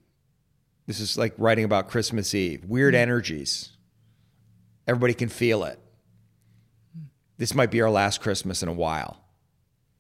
[0.87, 2.65] This is like writing about Christmas Eve.
[2.67, 3.01] Weird hmm.
[3.01, 3.73] energies.
[4.87, 5.81] Everybody can feel it.
[7.37, 9.21] This might be our last Christmas in a while,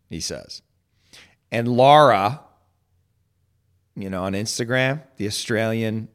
[0.09, 0.63] he says.
[1.51, 2.41] And Laura,
[3.97, 6.09] you know, on Instagram, the Australian,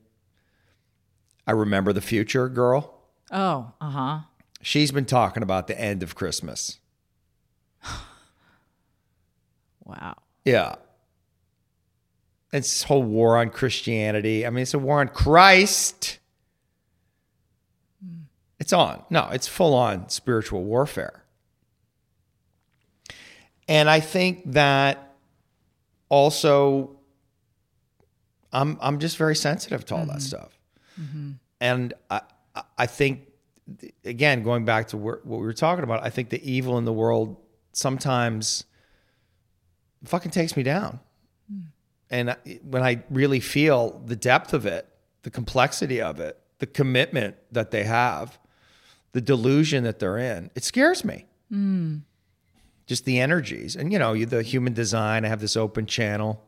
[1.46, 3.02] I remember the future girl.
[3.32, 4.20] Oh, uh huh.
[4.62, 6.80] She's been talking about the end of Christmas.
[9.86, 10.18] Wow.
[10.46, 10.76] Yeah.
[12.54, 14.46] It's this whole war on Christianity.
[14.46, 16.19] I mean, it's a war on Christ.
[18.70, 19.04] It's on.
[19.10, 21.24] No, it's full on spiritual warfare.
[23.68, 25.16] And I think that
[26.08, 26.96] also
[28.54, 30.20] I'm I'm just very sensitive to all that mm-hmm.
[30.20, 30.60] stuff.
[31.02, 31.32] Mm-hmm.
[31.60, 32.22] And I
[32.56, 33.22] I- I think
[34.06, 36.94] again going back to what we were talking about, I think the evil in the
[36.94, 37.38] world
[37.74, 38.66] sometimes
[40.04, 41.00] fucking takes me down.
[41.52, 41.60] Hmm.
[42.12, 44.88] And when I really feel the depth of it,
[45.24, 48.38] the complexity of it, the commitment that they have,
[49.12, 51.26] the delusion that they're in, it scares me.
[52.86, 53.76] Just the energies.
[53.76, 56.44] And, you know, the human design, I have this open channel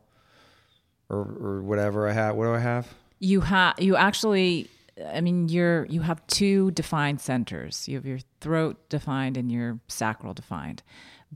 [1.08, 2.34] or, or whatever I have.
[2.34, 2.88] What do I have?
[3.18, 4.68] You have you actually
[5.14, 7.88] I mean you're you have two defined centers.
[7.88, 10.82] You have your throat defined and your sacral defined.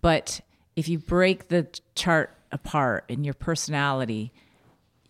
[0.00, 0.40] But
[0.74, 4.32] if you break the chart apart in your personality,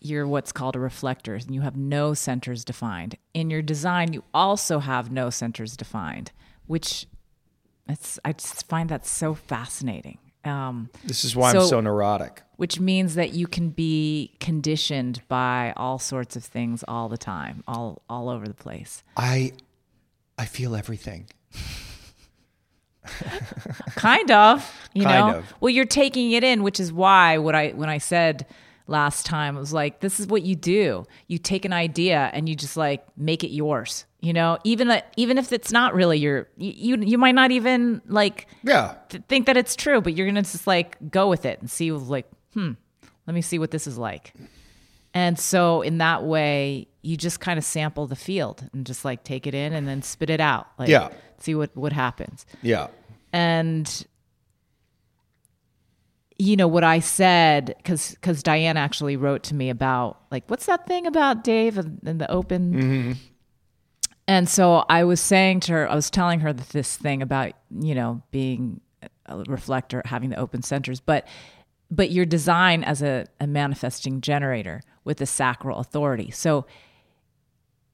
[0.07, 3.16] you're what's called a reflector and you have no centers defined.
[3.34, 6.32] In your design, you also have no centers defined,
[6.66, 7.07] which
[7.88, 10.18] it's, I just find that so fascinating.
[10.44, 12.42] Um, This is why I'm So- so neurotic.
[12.57, 17.62] which means that you can be conditioned by all sorts of things all the time,
[17.68, 19.02] all all over the place.
[19.16, 19.52] I
[20.38, 21.26] I feel everything.
[23.94, 25.54] kind of you Kind know of.
[25.61, 28.46] well you're taking it in which is why what i when i said
[28.89, 32.49] last time it was like this is what you do you take an idea and
[32.49, 36.18] you just like make it yours you know even that even if it's not really
[36.18, 38.95] your you you, might not even like Yeah.
[39.09, 41.91] th- think that it's true but you're gonna just like go with it and see
[41.93, 42.72] like hmm
[43.26, 44.32] let me see what this is like
[45.14, 49.24] and so in that way you just kind of sample the field and just like
[49.24, 51.09] take it in and then spit it out like Yeah.
[51.39, 52.87] see what what happens Yeah.
[53.32, 54.07] and
[56.39, 60.66] you know what I said because because Diane actually wrote to me about like what's
[60.66, 62.74] that thing about Dave and, and the open.
[62.74, 63.12] Mm-hmm.
[64.28, 67.53] And so I was saying to her, I was telling her that this thing about
[67.70, 68.80] you know being
[69.26, 71.26] a reflector, having the open centers, but
[71.91, 76.30] but your design as a, a manifesting generator with the sacral authority.
[76.32, 76.66] So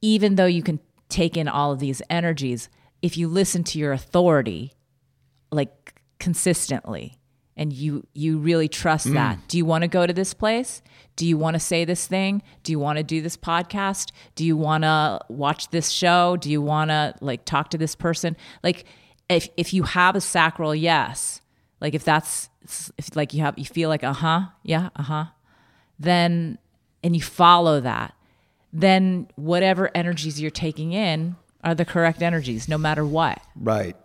[0.01, 2.71] even though you can take in all of these energies,
[3.03, 4.73] if you listen to your authority,
[5.51, 7.19] like consistently
[7.57, 9.39] and you you really trust that.
[9.49, 10.83] Do you want to go to this place?
[11.17, 12.43] Do you want to say this thing?
[12.63, 14.13] Do you want to do this podcast?
[14.35, 16.37] Do you want to watch this show?
[16.39, 18.37] Do you want to like talk to this person?
[18.63, 18.87] Like
[19.29, 21.41] if if you have a sacral yes
[21.81, 22.49] like if that's
[22.99, 25.27] if like you have you feel like uh-huh yeah uh-huh
[25.99, 26.59] then
[27.03, 28.15] and you follow that
[28.73, 33.41] then whatever energies you're taking in are the correct energies no matter what.
[33.57, 33.97] Right.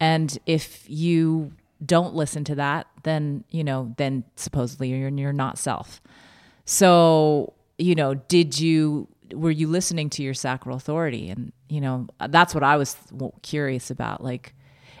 [0.00, 1.52] and if you
[1.84, 6.00] don't listen to that, then, you know, then supposedly you're, you're not self.
[6.64, 11.28] So, you know, did you, were you listening to your sacral authority?
[11.30, 12.96] And, you know, that's what I was
[13.42, 14.22] curious about.
[14.22, 14.54] Like,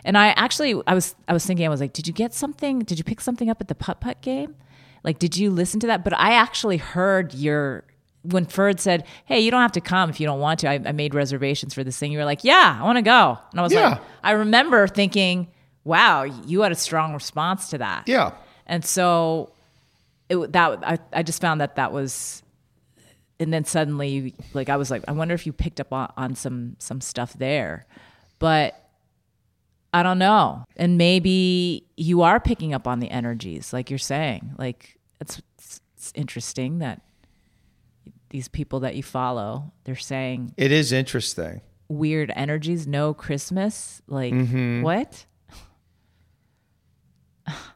[0.04, 2.80] and I actually, I was, I was thinking, I was like, did you get something?
[2.80, 4.56] Did you pick something up at the putt putt game?
[5.02, 6.04] Like, did you listen to that?
[6.04, 7.84] But I actually heard your,
[8.22, 10.80] when Ferd said, "Hey, you don't have to come if you don't want to," I,
[10.86, 12.10] I made reservations for this thing.
[12.10, 13.88] You were like, "Yeah, I want to go," and I was Yeah.
[13.90, 15.48] like, I remember thinking,
[15.84, 18.32] "Wow, you had a strong response to that." Yeah.
[18.66, 19.50] And so,
[20.28, 22.42] it that I I just found that that was,
[23.38, 26.34] and then suddenly, like I was like, I wonder if you picked up on, on
[26.34, 27.86] some some stuff there,
[28.38, 28.80] but
[29.92, 30.64] I don't know.
[30.76, 34.54] And maybe you are picking up on the energies, like you're saying.
[34.58, 37.00] Like it's, it's, it's interesting that
[38.30, 41.60] these people that you follow, they're saying It is interesting.
[41.88, 44.02] weird energies, no Christmas.
[44.08, 44.82] Like mm-hmm.
[44.82, 45.26] what?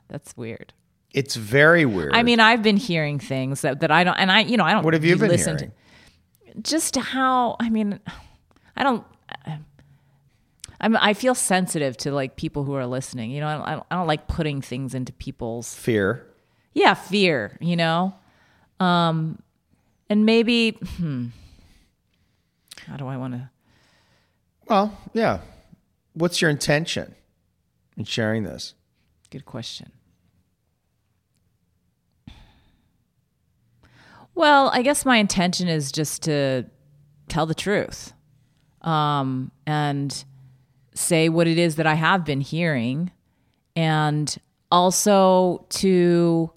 [0.09, 0.73] That's weird.
[1.13, 2.15] It's very weird.
[2.15, 4.73] I mean, I've been hearing things that, that I don't, and I, you know, I
[4.73, 4.85] don't.
[4.85, 5.73] what have you been listen hearing?
[6.55, 8.01] To, just how I mean,
[8.77, 9.05] I don't.
[10.81, 13.31] I'm, I feel sensitive to like people who are listening.
[13.31, 16.27] You know, I don't, I don't like putting things into people's Fear.
[16.75, 17.57] yeah fear.
[17.61, 18.15] You know,
[18.79, 19.43] um,
[20.09, 21.27] and maybe hmm,
[22.87, 23.51] how do I want to?
[24.67, 25.41] Well, yeah.
[26.13, 27.15] What's your intention
[27.97, 28.75] in sharing this?
[29.31, 29.93] Good question.
[34.39, 36.67] Well, I guess my intention is just to
[37.27, 38.13] tell the truth
[38.83, 40.25] um, and
[40.95, 43.11] say what it is that I have been hearing,
[43.75, 44.39] and
[44.71, 46.53] also to.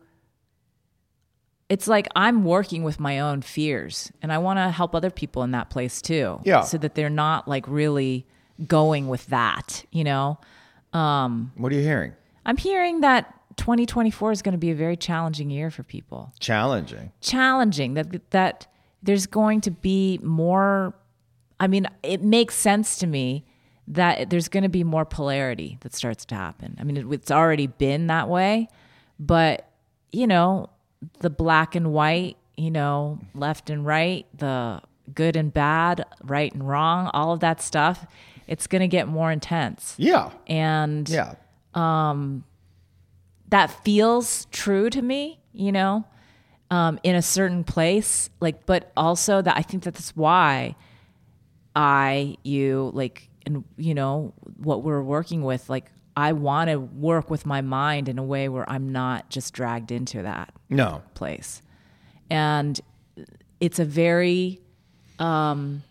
[1.69, 5.41] It's like I'm working with my own fears, and I want to help other people
[5.41, 6.39] in that place too.
[6.43, 6.61] Yeah.
[6.61, 8.27] So that they're not like really
[8.67, 10.37] going with that, you know?
[11.55, 12.13] What are you hearing?
[12.45, 16.33] I'm hearing that 2024 is going to be a very challenging year for people.
[16.39, 17.11] Challenging.
[17.21, 18.67] Challenging that that
[19.03, 20.93] there's going to be more
[21.59, 23.45] I mean, it makes sense to me
[23.87, 26.75] that there's going to be more polarity that starts to happen.
[26.79, 28.67] I mean, it, it's already been that way,
[29.19, 29.69] but
[30.11, 30.69] you know,
[31.19, 34.81] the black and white, you know, left and right, the
[35.13, 38.05] good and bad, right and wrong, all of that stuff,
[38.47, 39.95] it's going to get more intense.
[39.97, 40.31] Yeah.
[40.47, 41.35] And Yeah.
[41.73, 42.43] Um,
[43.51, 46.05] that feels true to me, you know,
[46.71, 48.29] um, in a certain place.
[48.39, 50.75] Like, but also that I think that that's why
[51.75, 57.29] I, you, like, and you know, what we're working with, like, I want to work
[57.29, 61.01] with my mind in a way where I'm not just dragged into that No.
[61.13, 61.61] place.
[62.29, 62.79] And
[63.61, 64.59] it's a very,
[65.19, 65.83] um,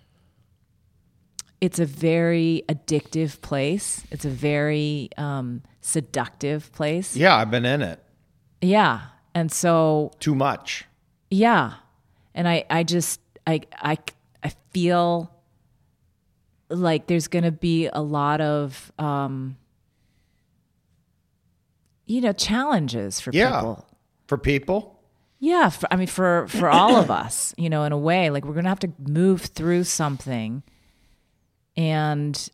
[1.60, 4.04] it's a very addictive place.
[4.10, 7.16] It's a very um, seductive place.
[7.16, 8.02] Yeah, I've been in it
[8.62, 9.00] Yeah.
[9.34, 10.86] And so, too much.
[11.30, 11.74] yeah.
[12.34, 13.96] and I I just I I
[14.42, 15.30] I feel
[16.68, 19.56] like there's going to be a lot of um
[22.06, 23.50] you know challenges for Yeah.
[23.60, 23.86] people.
[24.26, 25.00] For people,
[25.40, 28.44] Yeah, for, I mean for for all of us, you know, in a way, like
[28.44, 30.62] we're going to have to move through something
[31.76, 32.50] and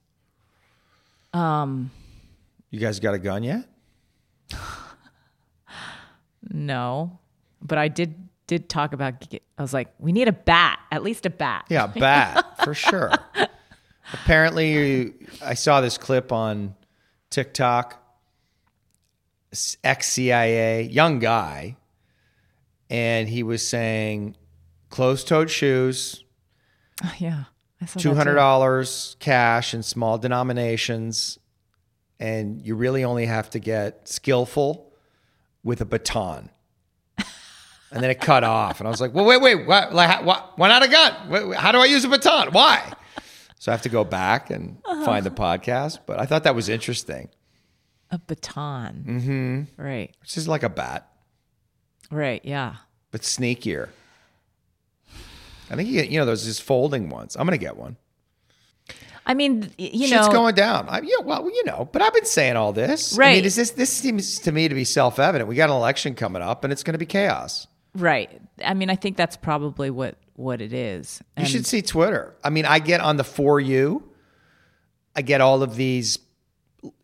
[1.33, 1.91] um,
[2.71, 3.67] you guys got a gun yet?
[6.51, 7.19] no,
[7.62, 8.14] but I did
[8.47, 11.67] did talk about I was like, we need a bat, at least a bat.
[11.69, 13.12] Yeah, bat for sure.
[14.12, 16.75] Apparently, you, I saw this clip on
[17.31, 18.03] TikTok.
[19.83, 21.77] Ex CIA young guy,
[22.91, 24.37] and he was saying,
[24.91, 26.25] closed-toed shoes,
[27.19, 27.45] yeah.
[27.87, 31.39] I saw that two hundred dollars cash in small denominations,
[32.20, 34.93] and you really only have to get skillful
[35.62, 36.51] with a baton.
[37.93, 40.68] And then it cut off, and I was like, "Well, wait, wait, why, like, why,
[40.68, 41.53] not a gun?
[41.55, 42.49] How do I use a baton?
[42.51, 42.93] Why?"
[43.61, 46.01] So I have to go back and find the podcast.
[46.05, 47.28] But I thought that was interesting.
[48.11, 49.05] a baton.
[49.09, 49.82] Mm-hmm.
[49.82, 50.14] Right.
[50.22, 51.09] It's just like a bat,
[52.11, 52.45] Right.
[52.45, 52.76] Yeah.
[53.12, 53.89] but sneakier.
[55.71, 57.37] I think you, you know those just folding ones.
[57.37, 57.97] I'm gonna get one.
[59.29, 60.89] I mean, you Shit's know, it's going down.
[60.89, 63.17] I, yeah, well, you know, but I've been saying all this.
[63.19, 63.31] Right.
[63.31, 65.49] I mean, is this this seems to me to be self evident.
[65.49, 67.67] We got an election coming up, and it's going to be chaos.
[67.95, 68.31] right.
[68.64, 71.21] I mean, I think that's probably what what it is.
[71.37, 72.37] You should see Twitter.
[72.45, 74.09] I mean, I get on the for you.
[75.17, 76.19] I get all of these,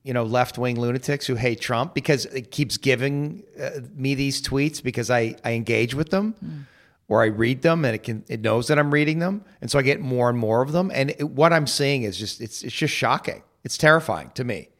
[0.04, 4.40] you know, left wing lunatics who hate Trump because it keeps giving uh, me these
[4.40, 6.68] tweets because I I engage with them.
[7.12, 9.78] Or I read them and it can it knows that I'm reading them, and so
[9.78, 10.90] I get more and more of them.
[10.94, 13.42] And it, what I'm seeing is just it's it's just shocking.
[13.64, 14.70] It's terrifying to me.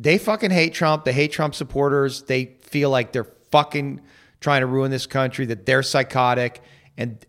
[0.00, 1.04] They fucking hate Trump.
[1.04, 2.22] They hate Trump supporters.
[2.22, 4.00] They feel like they're fucking
[4.40, 5.46] trying to ruin this country.
[5.46, 6.60] That they're psychotic,
[6.96, 7.24] and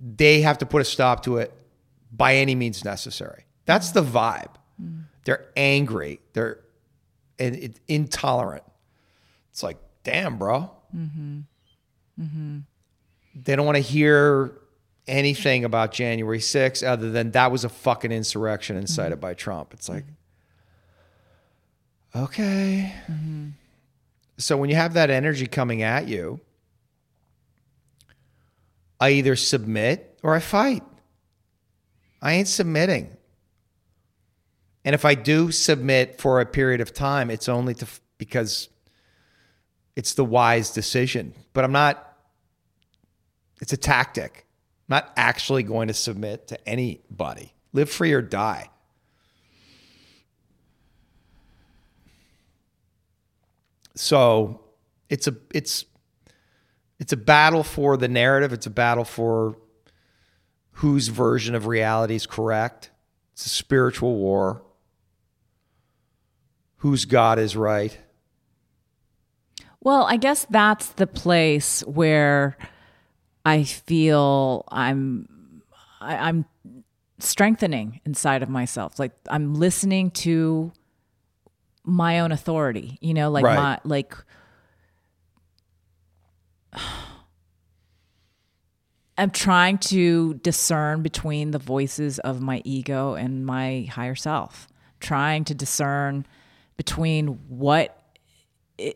[0.00, 1.52] they have to put a stop to it
[2.12, 3.46] by any means necessary.
[3.64, 4.54] That's the vibe.
[4.80, 5.06] Mm.
[5.24, 6.20] They're angry.
[6.34, 6.60] They're
[7.36, 8.62] and intolerant.
[9.50, 10.70] It's like, damn, bro.
[10.94, 11.40] Mm-hmm.
[12.18, 12.58] Mm-hmm.
[13.34, 14.52] They don't want to hear
[15.06, 19.20] anything about January 6th other than that was a fucking insurrection incited mm-hmm.
[19.20, 19.74] by Trump.
[19.74, 20.04] It's like,
[22.14, 22.24] mm-hmm.
[22.24, 22.94] okay.
[24.38, 26.40] So when you have that energy coming at you,
[28.98, 30.82] I either submit or I fight.
[32.22, 33.16] I ain't submitting.
[34.84, 37.86] And if I do submit for a period of time, it's only to
[38.18, 38.68] because
[40.00, 41.34] it's the wise decision.
[41.52, 42.16] But I'm not
[43.60, 44.46] it's a tactic.
[44.88, 47.52] I'm not actually going to submit to anybody.
[47.74, 48.70] Live free or die.
[53.94, 54.62] So
[55.10, 55.84] it's a it's
[56.98, 58.54] it's a battle for the narrative.
[58.54, 59.58] It's a battle for
[60.70, 62.90] whose version of reality is correct.
[63.34, 64.62] It's a spiritual war.
[66.76, 67.98] Whose God is right.
[69.82, 72.56] Well, I guess that's the place where
[73.44, 75.62] I feel I'm
[76.00, 76.44] I, I'm
[77.18, 78.98] strengthening inside of myself.
[78.98, 80.72] Like I'm listening to
[81.84, 82.98] my own authority.
[83.00, 83.56] You know, like Right.
[83.56, 84.14] my like
[89.18, 94.66] I'm trying to discern between the voices of my ego and my higher self.
[94.98, 96.26] Trying to discern
[96.76, 97.99] between what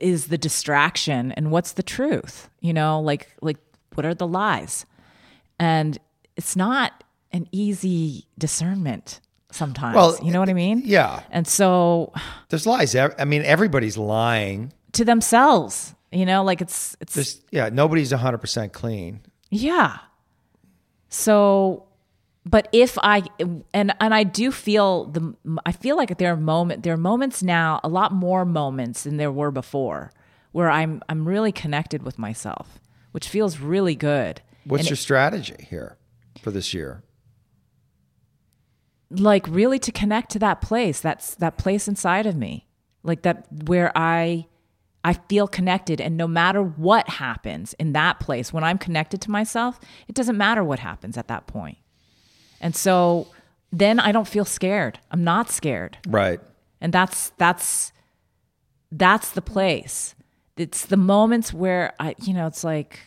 [0.01, 3.59] is the distraction and what's the truth you know like like
[3.95, 4.87] what are the lies
[5.59, 5.99] and
[6.37, 9.20] it's not an easy discernment
[9.51, 11.22] sometimes Well, you know what i mean Yeah.
[11.30, 12.12] and so
[12.49, 12.95] There's lies.
[12.97, 14.72] I mean, everybody's lying.
[14.93, 19.20] to themselves you know like it's it's There's yeah, nobody's 100% clean.
[19.51, 19.99] Yeah.
[21.09, 21.87] So,
[22.47, 23.22] but if I
[23.72, 25.34] and and I do feel the
[25.64, 29.16] I feel like there are moment there are moments now a lot more moments than
[29.16, 30.12] there were before
[30.53, 32.80] where I'm I'm really connected with myself,
[33.12, 34.42] which feels really good.
[34.64, 35.99] What's your strategy here
[36.40, 37.03] for this year?
[39.11, 42.66] like really to connect to that place that's that place inside of me
[43.03, 44.47] like that where i
[45.05, 49.30] i feel connected and no matter what happens in that place when i'm connected to
[49.30, 49.78] myself
[50.09, 51.78] it doesn't matter what happens at that point
[52.65, 53.29] and so
[53.71, 54.99] then i don't feel scared.
[55.12, 55.99] I'm not scared.
[56.09, 56.41] Right.
[56.81, 57.93] and that's that's
[58.91, 60.15] that's the place.
[60.57, 63.01] It's the moments where i you know it's like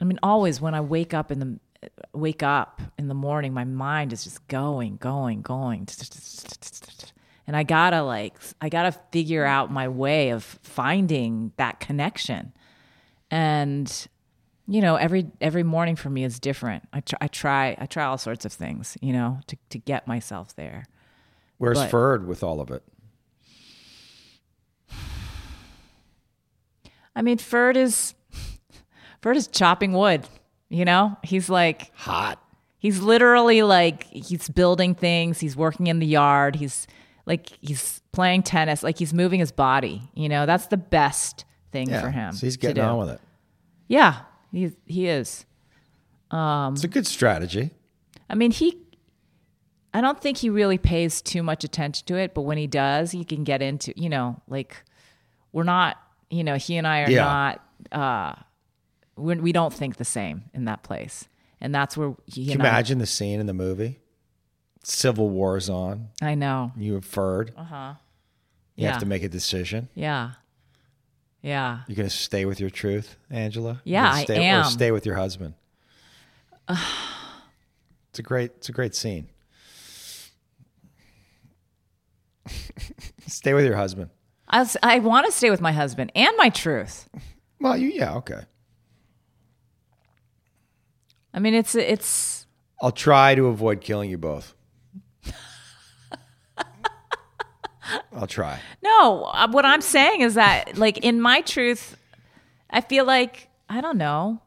[0.00, 1.58] i mean always when i wake up in the
[2.12, 5.86] wake up in the morning my mind is just going going going.
[7.46, 12.52] And i gotta like i gotta figure out my way of finding that connection.
[13.30, 14.08] And
[14.70, 16.86] you know, every every morning for me is different.
[16.92, 20.06] I try, I try I try all sorts of things, you know, to to get
[20.06, 20.84] myself there.
[21.56, 22.82] Where's But- Ferd with all of it?
[27.16, 28.14] I mean, Ferd is
[29.22, 30.26] Ferd is chopping wood.
[30.68, 32.38] You know, he's like Hot.
[32.78, 35.40] he's literally like he's building things.
[35.40, 36.56] He's working in the yard.
[36.56, 36.86] He's
[37.26, 38.82] like he's playing tennis.
[38.82, 40.02] Like he's moving his body.
[40.14, 42.02] You know, that's the best thing Yeah.
[42.02, 42.32] for him.
[42.32, 43.20] So he's getting on with it.
[43.88, 44.20] Yeah,
[44.52, 45.44] he he is.
[46.32, 47.70] It's a good strategy.
[48.28, 48.78] I mean, he.
[49.94, 53.10] I don't think he really pays too much attention to it, but when he does,
[53.12, 53.92] he can get into.
[53.96, 54.76] You know, like
[55.52, 55.96] we're not.
[56.30, 57.24] You know, he and I are Yeah.
[57.24, 57.64] not.
[57.92, 58.34] uh
[59.16, 61.26] we're, We don't think the same in that place,
[61.60, 63.98] and that's where he Can you and I- imagine the scene in the movie?
[64.84, 66.08] Civil War's on.
[66.22, 66.72] I know.
[66.76, 67.52] You have Ferd.
[67.56, 67.94] Uh huh.
[68.76, 68.92] You Yeah.
[68.92, 69.88] have to make a decision.
[69.94, 70.32] Yeah.
[71.42, 71.80] Yeah.
[71.86, 73.80] You're going to stay with your truth, Angela?
[73.84, 74.60] Yeah, gonna I stay, am.
[74.60, 75.54] Or stay with your husband.
[76.68, 78.52] it's a great.
[78.56, 79.28] It's a great scene.
[83.26, 84.10] stay with your husband.
[84.48, 87.08] I, was- I want to stay with my husband and my truth.
[87.60, 88.42] Well, you yeah okay.
[91.34, 92.46] I mean, it's it's.
[92.80, 94.54] I'll try to avoid killing you both.
[98.14, 98.60] I'll try.
[98.82, 101.96] No, uh, what I'm saying is that, like, in my truth,
[102.70, 104.40] I feel like, I don't know.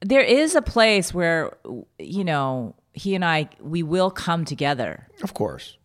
[0.00, 1.56] There is a place where,
[1.98, 5.08] you know, he and I, we will come together.
[5.22, 5.76] Of course.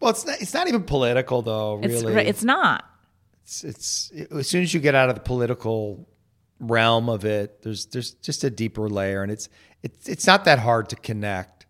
[0.00, 1.80] Well, it's not, it's not even political though.
[1.82, 2.84] It's, Really, it's not.
[3.42, 6.08] it's, it's as soon as you get out of the political
[6.58, 9.48] realm of it, there's there's just a deeper layer, and it's
[9.82, 11.61] it's it's not that hard to connect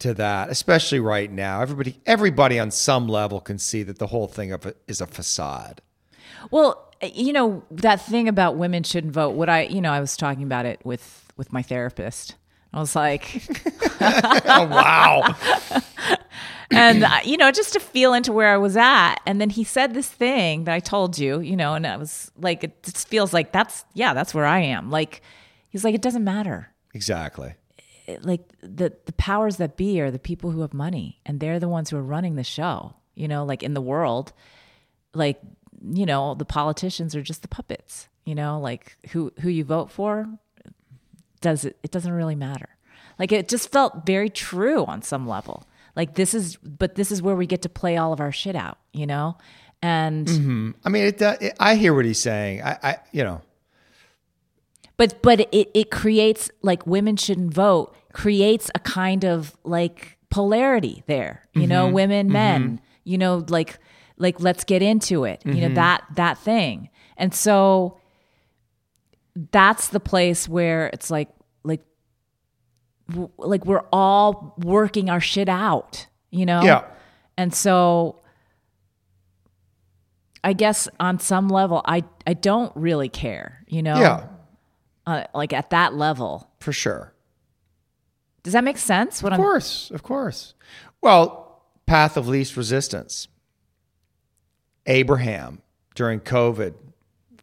[0.00, 1.60] to that, especially right now.
[1.60, 5.80] Everybody everybody on some level can see that the whole thing of is a facade.
[6.50, 9.30] Well, you know that thing about women shouldn't vote.
[9.30, 12.34] What I, you know, I was talking about it with with my therapist.
[12.72, 13.42] I was like,
[14.00, 15.34] Oh wow!
[16.70, 19.16] and uh, you know, just to feel into where I was at.
[19.26, 22.30] And then he said this thing that I told you, you know, and I was
[22.38, 24.90] like, it just feels like that's yeah, that's where I am.
[24.90, 25.22] Like,
[25.70, 26.68] he's like, it doesn't matter.
[26.94, 27.54] exactly.
[28.20, 31.68] Like the the powers that be are the people who have money, and they're the
[31.68, 32.94] ones who are running the show.
[33.14, 34.32] You know, like in the world,
[35.14, 35.40] like
[35.82, 38.08] you know, the politicians are just the puppets.
[38.24, 40.28] You know, like who who you vote for
[41.40, 42.68] does it it doesn't really matter.
[43.18, 45.66] Like it just felt very true on some level.
[45.96, 48.54] Like this is but this is where we get to play all of our shit
[48.56, 49.36] out, you know?
[49.82, 51.56] And I mean, it, uh, it.
[51.60, 52.62] I hear what he's saying.
[52.62, 53.42] I, I you know,
[54.96, 61.02] but but it it creates like women shouldn't vote creates a kind of like polarity
[61.06, 61.48] there.
[61.54, 61.94] You know, mm-hmm.
[61.94, 62.32] women, mm-hmm.
[62.32, 63.78] men, you know, like
[64.16, 65.42] like let's get into it.
[65.44, 65.74] You know, mm-hmm.
[65.74, 66.90] that that thing.
[67.16, 67.98] And so
[69.52, 71.28] that's the place where it's like
[71.62, 71.82] like
[73.08, 76.62] w- like we're all working our shit out, you know?
[76.62, 76.84] yeah.
[77.36, 78.20] And so
[80.42, 83.98] I guess on some level I I don't really care, you know?
[83.98, 84.26] Yeah,
[85.06, 86.50] Uh, like at that level.
[86.60, 87.14] for sure.
[88.48, 89.22] Does that make sense?
[89.22, 90.54] What Of I'm course, of course.
[91.02, 93.28] Well, path of least resistance.
[94.86, 95.60] Abraham
[95.94, 96.72] during COVID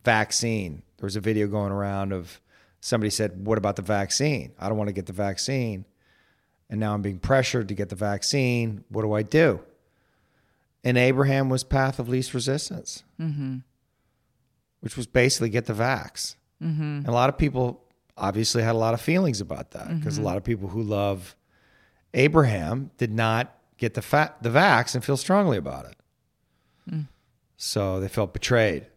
[0.04, 0.82] vaccine.
[0.98, 2.42] There was a video going around of
[2.82, 4.54] somebody said, "What about the vaccine?
[4.58, 5.86] I don't want to get the vaccine,
[6.72, 8.84] and now I'm being pressured to get the vaccine.
[8.90, 9.60] What do I do?"
[10.84, 13.58] And Abraham was path of least resistance, mm-hmm.
[14.80, 16.36] which was basically get the vax.
[16.64, 16.82] Mm-hmm.
[16.82, 17.85] And a lot of people
[18.18, 20.28] obviously had a lot of feelings about that because a mm-hmm.
[20.28, 21.36] lot of people who love
[22.14, 25.98] Abraham did not get the fa- the vax and feel strongly about it.
[26.90, 27.08] Mm.
[27.58, 28.88] So they felt betrayed.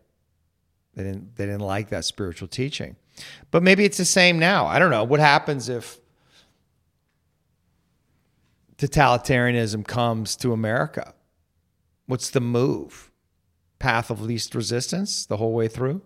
[0.94, 2.96] They didn't they didn't like that spiritual teaching.
[3.50, 4.66] But maybe it's the same now.
[4.66, 5.04] I don't know.
[5.04, 5.98] What happens if
[8.76, 11.14] totalitarianism comes to America?
[12.06, 13.10] What's the move?
[13.78, 16.02] Path of least resistance the whole way through?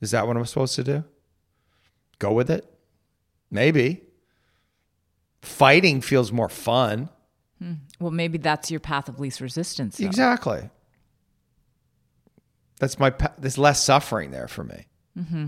[0.00, 1.04] Is that what I'm supposed to do?
[2.18, 2.64] Go with it?
[3.50, 4.02] Maybe.
[5.42, 7.08] Fighting feels more fun.
[7.60, 7.72] Hmm.
[7.98, 9.96] well, maybe that's your path of least resistance.
[9.98, 10.06] though.
[10.06, 10.70] Exactly.
[12.78, 13.10] That's my.
[13.10, 14.86] pa- There's less suffering there for me.
[15.18, 15.46] Mm-hmm.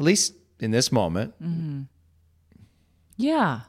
[0.00, 1.34] At least in this moment.
[1.40, 1.82] Mm-hmm.
[3.16, 3.60] Yeah.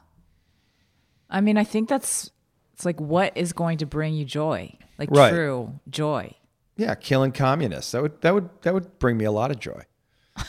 [1.30, 2.30] I mean, I think that's
[2.74, 4.74] it's like what is going to bring you joy?
[4.98, 5.30] Like Right.
[5.30, 6.34] true joy.
[6.76, 7.92] Yeah, killing communists.
[7.92, 9.82] That would that would that would bring me a lot of joy.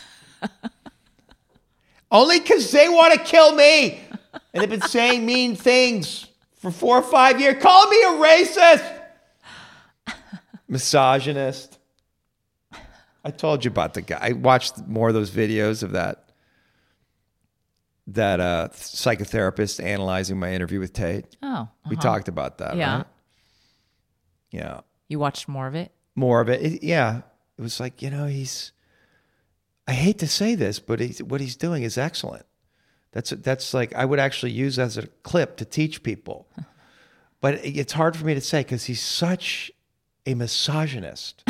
[2.14, 4.00] Only because they want to kill me,
[4.54, 7.62] and they've been saying mean things for four or five years.
[7.62, 9.00] Call me a racist,
[10.68, 11.80] misogynist.
[13.26, 14.20] I told you about the guy.
[14.22, 16.20] I watched more of those videos of that
[18.08, 21.26] that uh, psychotherapist analyzing my interview with Tate.
[21.42, 22.76] Oh, We talked about that.
[22.76, 22.98] Yeah.
[22.98, 23.06] right?
[24.52, 24.82] Yeah.
[25.08, 25.92] you watched more of it.
[26.14, 26.62] More of it.
[26.62, 27.22] It- Yeah.
[27.58, 28.73] It was like you know he's.
[29.88, 32.46] I hate to say this, but he's, what he's doing is excellent.
[33.12, 36.48] That's that's like I would actually use as a clip to teach people,
[37.42, 39.72] but it's hard for me to say because he's such
[40.26, 41.44] a misogynist.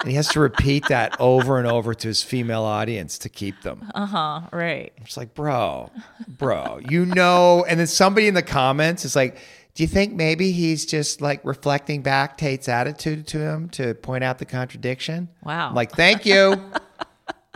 [0.00, 3.62] and he has to repeat that over and over to his female audience to keep
[3.62, 3.92] them.
[3.94, 4.40] Uh huh.
[4.52, 4.92] Right.
[4.96, 5.92] It's like, bro,
[6.26, 7.64] bro, you know.
[7.68, 9.36] And then somebody in the comments is like,
[9.74, 14.24] do you think maybe he's just like reflecting back Tate's attitude to him to point
[14.24, 15.28] out the contradiction?
[15.44, 15.68] Wow.
[15.68, 16.60] I'm like, thank you.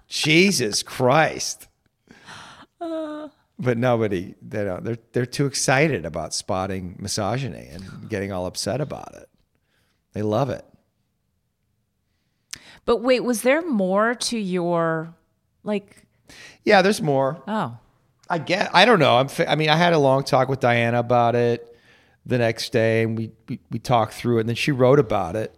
[0.08, 1.68] Jesus Christ.
[3.56, 8.80] But nobody, they don't, they're, they're too excited about spotting misogyny and getting all upset
[8.80, 9.28] about it.
[10.12, 10.64] They love it.
[12.84, 15.14] But wait, was there more to your
[15.62, 16.04] like?
[16.64, 17.42] Yeah, there's more.
[17.46, 17.78] Oh,
[18.28, 18.74] I get.
[18.74, 19.16] I don't know.
[19.16, 19.28] I'm.
[19.48, 21.76] I mean, I had a long talk with Diana about it
[22.26, 24.40] the next day, and we we, we talked through it.
[24.40, 25.54] And then she wrote about it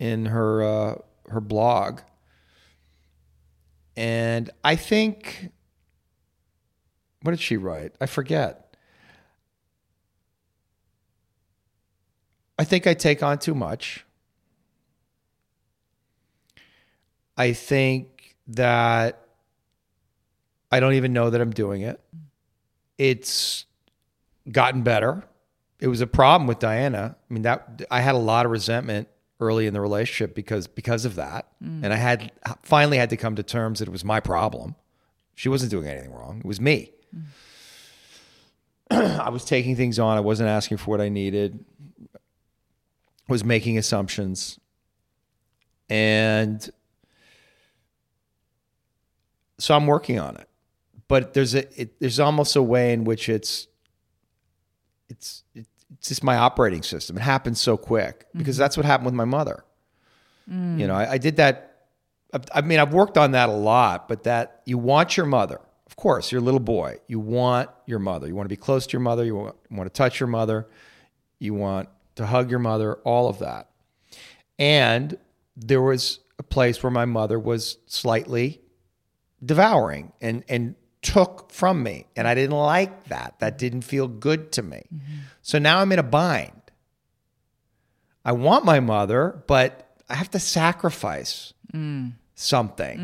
[0.00, 0.94] in her uh,
[1.28, 2.00] her blog.
[3.98, 5.50] And I think,
[7.22, 7.96] what did she write?
[8.00, 8.76] I forget.
[12.56, 14.04] I think I take on too much.
[17.36, 19.20] I think that
[20.70, 22.00] I don't even know that I'm doing it.
[22.98, 23.64] It's
[24.48, 25.24] gotten better.
[25.80, 27.16] It was a problem with Diana.
[27.28, 29.08] I mean that I had a lot of resentment
[29.40, 31.48] early in the relationship because because of that.
[31.62, 31.84] Mm.
[31.84, 32.32] And I had
[32.62, 34.74] finally had to come to terms that it was my problem.
[35.34, 36.38] She wasn't doing anything wrong.
[36.38, 36.92] It was me.
[37.14, 37.24] Mm.
[39.20, 40.16] I was taking things on.
[40.16, 41.64] I wasn't asking for what I needed.
[43.28, 44.58] Was making assumptions.
[45.90, 46.68] And
[49.58, 50.48] so I'm working on it.
[51.08, 53.66] But there's a it, there's almost a way in which it's
[55.08, 55.42] it's
[55.98, 57.16] it's just my operating system.
[57.16, 58.62] It happens so quick because mm-hmm.
[58.62, 59.64] that's what happened with my mother.
[60.78, 61.86] You know, I, I did that.
[62.32, 65.60] I, I mean, I've worked on that a lot, but that you want your mother.
[65.86, 66.98] Of course, you're a little boy.
[67.06, 68.26] You want your mother.
[68.26, 69.24] You want to be close to your mother.
[69.24, 70.68] You want, you want to touch your mother.
[71.38, 72.94] You want to hug your mother.
[73.04, 73.68] All of that.
[74.58, 75.18] And
[75.56, 78.60] there was a place where my mother was slightly
[79.44, 80.74] devouring and and
[81.08, 83.34] took from me and i didn't like that.
[83.38, 84.82] That didn't feel good to me.
[85.40, 86.52] So now i'm in a bind.
[88.26, 89.70] I want my mother but
[90.10, 91.54] i have to sacrifice
[92.34, 92.98] something.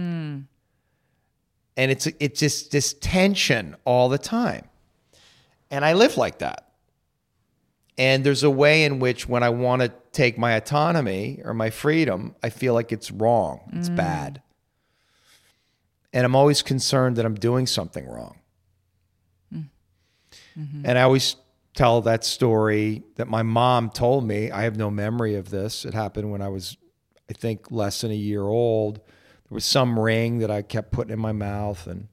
[1.78, 4.68] And it's it's just this tension all the time.
[5.70, 6.60] And i live like that.
[7.96, 11.70] And there's a way in which when i want to take my autonomy or my
[11.70, 13.60] freedom i feel like it's wrong.
[13.72, 13.96] It's mm.
[13.96, 14.42] bad
[16.14, 18.38] and I'm always concerned that I'm doing something wrong.
[20.58, 20.82] Mm-hmm.
[20.84, 21.34] And I always
[21.74, 24.52] tell that story that my mom told me.
[24.52, 25.84] I have no memory of this.
[25.84, 26.76] It happened when I was,
[27.28, 28.98] I think, less than a year old.
[28.98, 32.06] There was some ring that I kept putting in my mouth, and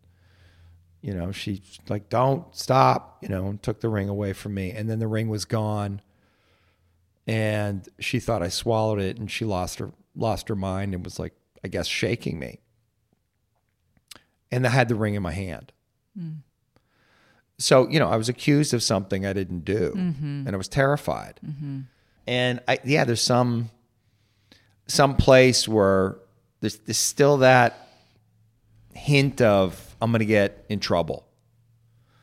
[1.01, 4.71] you know, she's like, "Don't stop," you know, and took the ring away from me.
[4.71, 6.01] And then the ring was gone,
[7.27, 11.19] and she thought I swallowed it, and she lost her lost her mind and was
[11.19, 11.33] like,
[11.63, 12.59] I guess, shaking me
[14.51, 15.71] and I had the ring in my hand.
[16.17, 16.31] Hmm.
[17.57, 20.47] So, you know, I was accused of something I didn't do mm-hmm.
[20.47, 21.39] and I was terrified.
[21.45, 21.81] Mm-hmm.
[22.27, 23.69] And I, yeah, there's some,
[24.87, 26.17] some place where
[26.59, 27.87] there's, there's still that
[28.93, 31.27] hint of, I'm going to get in trouble.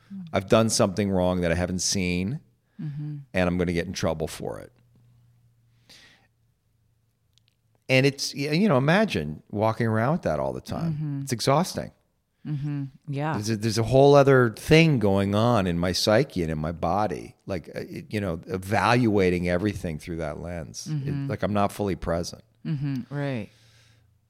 [0.09, 0.21] Hmm.
[0.33, 2.41] I've done something wrong that I haven't seen
[2.81, 3.17] mm-hmm.
[3.33, 4.71] and I'm going to get in trouble for it.
[7.87, 11.21] And it's, you know, imagine walking around with that all the time.
[11.23, 11.91] It's exhausting.
[12.49, 12.83] Mm-hmm.
[13.07, 13.33] yeah.
[13.33, 16.71] There's a, there's a whole other thing going on in my psyche and in my
[16.71, 20.87] body, like uh, you know, evaluating everything through that lens.
[20.87, 21.27] It- mm-hmm.
[21.29, 23.13] like I'm not fully present, mm-hmm.
[23.13, 23.49] Right.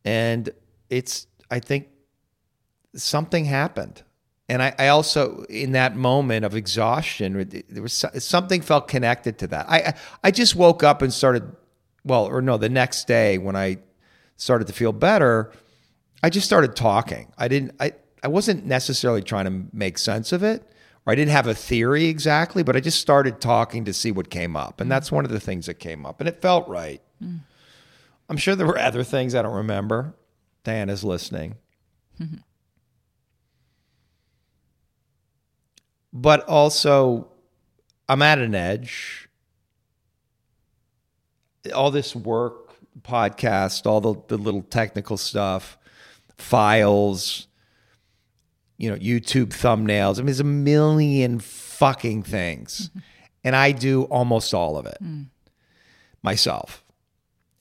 [0.04, 0.50] and
[0.90, 1.88] it's I think
[2.96, 4.04] something happened,
[4.48, 9.48] and I, I also in that moment of exhaustion, there was something felt connected to
[9.48, 9.70] that.
[9.70, 9.94] I-
[10.24, 11.44] I just woke up and started,
[12.04, 13.78] well, or no, the next day when I
[14.38, 15.52] started to feel better,
[16.24, 17.32] I just started talking.
[17.38, 17.94] I didn't I
[18.24, 20.64] I wasn't necessarily trying to make sense of it
[21.06, 24.30] or I didn't have a theory exactly, but I just started talking to see what
[24.30, 24.82] came up.
[24.82, 24.92] And mm.
[24.92, 27.02] that's one of the things that came up and it felt right.
[27.24, 27.40] Mm.
[28.30, 30.14] I'm sure there were other things I don't remember.
[30.64, 31.56] Diana's listening.
[36.14, 37.30] but also
[38.08, 39.30] I'm at an edge.
[41.74, 45.78] All this work podcast, all the, the little technical stuff,
[46.38, 47.49] files,
[48.80, 50.16] you know, YouTube thumbnails.
[50.16, 52.90] I mean, there's a million fucking things.
[53.42, 55.28] And I do almost all of it mm.
[56.22, 56.84] myself.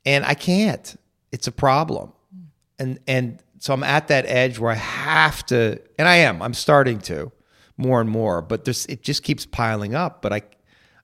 [0.05, 0.99] And I can't.
[1.31, 2.13] It's a problem.
[2.35, 2.47] Mm.
[2.81, 6.43] And and so I'm at that edge where I have to and I am.
[6.43, 7.31] I'm starting to
[7.77, 10.43] more and more, but there's it just keeps piling up, but I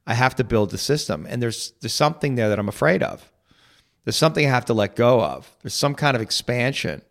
[0.09, 1.24] I have to build the system.
[1.31, 3.31] And there's there's something there that I'm afraid of.
[4.05, 5.57] There's something I have to let go of.
[5.62, 7.03] There's some kind of expansion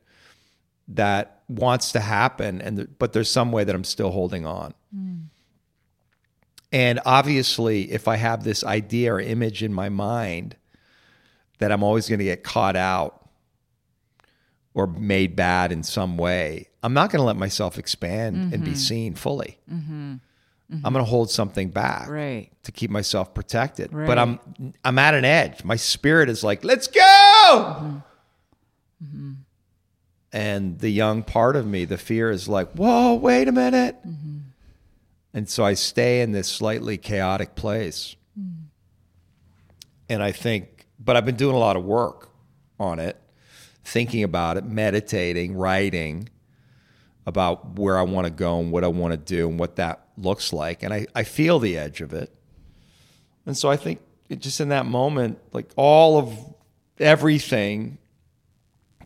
[0.89, 4.73] that wants to happen and th- but there's some way that I'm still holding on.
[4.93, 5.15] Hmm.
[6.71, 10.55] And obviously, if I have this idea or image in my mind
[11.59, 13.29] that I'm always going to get caught out
[14.73, 18.71] or made bad in some way, I'm not going to let myself expand and be
[18.71, 18.79] mm-hmm.
[18.79, 19.59] seen fully.
[19.71, 20.13] Mm-hmm.
[20.71, 20.85] Mm-hmm.
[20.85, 22.49] I'm going to hold something back Right.
[22.63, 23.93] to keep myself protected.
[23.93, 24.07] Right.
[24.07, 24.39] But I'm
[24.83, 25.63] I'm at an edge.
[25.63, 28.01] My spirit is like, "Let's go!"
[30.33, 34.39] And the young part of me, the fear is like, "Whoa, wait a minute." Mm-hmm.
[35.33, 38.15] And so I stay in this slightly chaotic place.
[38.39, 38.65] Mm.
[40.09, 42.29] And I think, but I've been doing a lot of work
[42.79, 43.19] on it,
[43.83, 46.29] thinking about it, meditating, writing
[47.25, 50.07] about where I want to go and what I want to do and what that
[50.17, 50.83] looks like.
[50.83, 52.31] And I, I feel the edge of it.
[53.45, 56.37] And so I think it just in that moment, like all of
[56.99, 57.97] everything,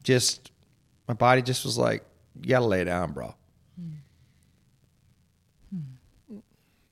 [0.04, 0.52] just
[1.08, 2.04] my body just was like,
[2.42, 3.36] you got to lay down, bro.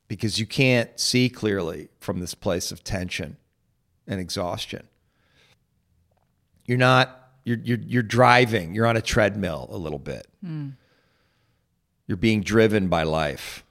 [0.08, 3.38] because you can't see clearly from this place of tension
[4.08, 4.88] and exhaustion.
[6.66, 8.74] You're not you're you're, you're driving.
[8.74, 10.28] You're on a treadmill a little bit.
[10.44, 10.70] Hmm.
[12.08, 13.64] You're being driven by life.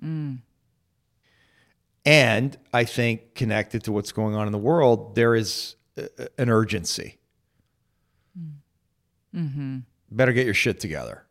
[0.00, 0.36] Hmm.
[2.04, 5.76] And I think connected to what's going on in the world, there is
[6.38, 7.18] an urgency.
[9.34, 9.78] Mm-hmm.
[10.10, 11.24] Better get your shit together.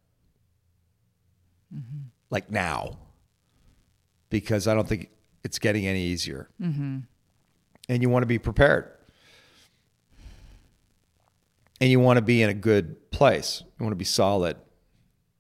[1.73, 2.07] Mm-hmm.
[2.29, 2.97] Like now
[4.29, 5.09] because I don't think
[5.43, 6.49] it's getting any easier.
[6.61, 6.99] Mm-hmm.
[7.87, 8.91] And you want to be prepared.
[11.81, 13.63] And you want to be in a good place.
[13.79, 14.57] You want to be solid.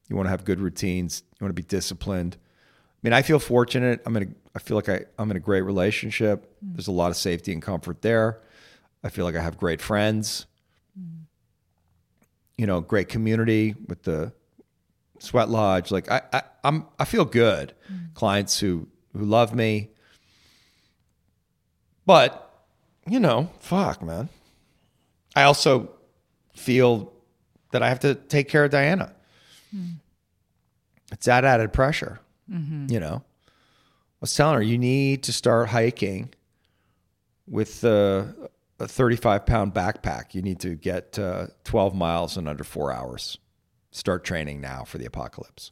[0.07, 1.23] You want to have good routines.
[1.39, 2.37] You want to be disciplined.
[2.39, 4.01] I mean, I feel fortunate.
[4.05, 6.45] I'm in a, I feel like I, I'm in a great relationship.
[6.65, 6.75] Mm.
[6.75, 8.41] There's a lot of safety and comfort there.
[9.03, 10.45] I feel like I have great friends.
[12.59, 14.33] You know, great community with the
[15.19, 15.91] sweat lodge.
[15.91, 17.73] Like I, I I'm I feel good.
[18.15, 19.91] Clients who who love me.
[22.05, 22.31] But,
[23.07, 24.27] you know, fuck, man.
[25.37, 25.89] I also
[26.53, 27.13] feel
[27.71, 29.13] that I have to take care of Diana.
[31.13, 32.19] It's that added pressure.
[32.91, 33.23] You know.
[33.47, 36.33] I was telling her you need to start hiking
[37.47, 38.25] with uh,
[38.79, 40.33] a 35 pound backpack.
[40.33, 43.37] You need to get uh, 12 miles in under four hours.
[43.91, 45.71] Start training now for the apocalypse.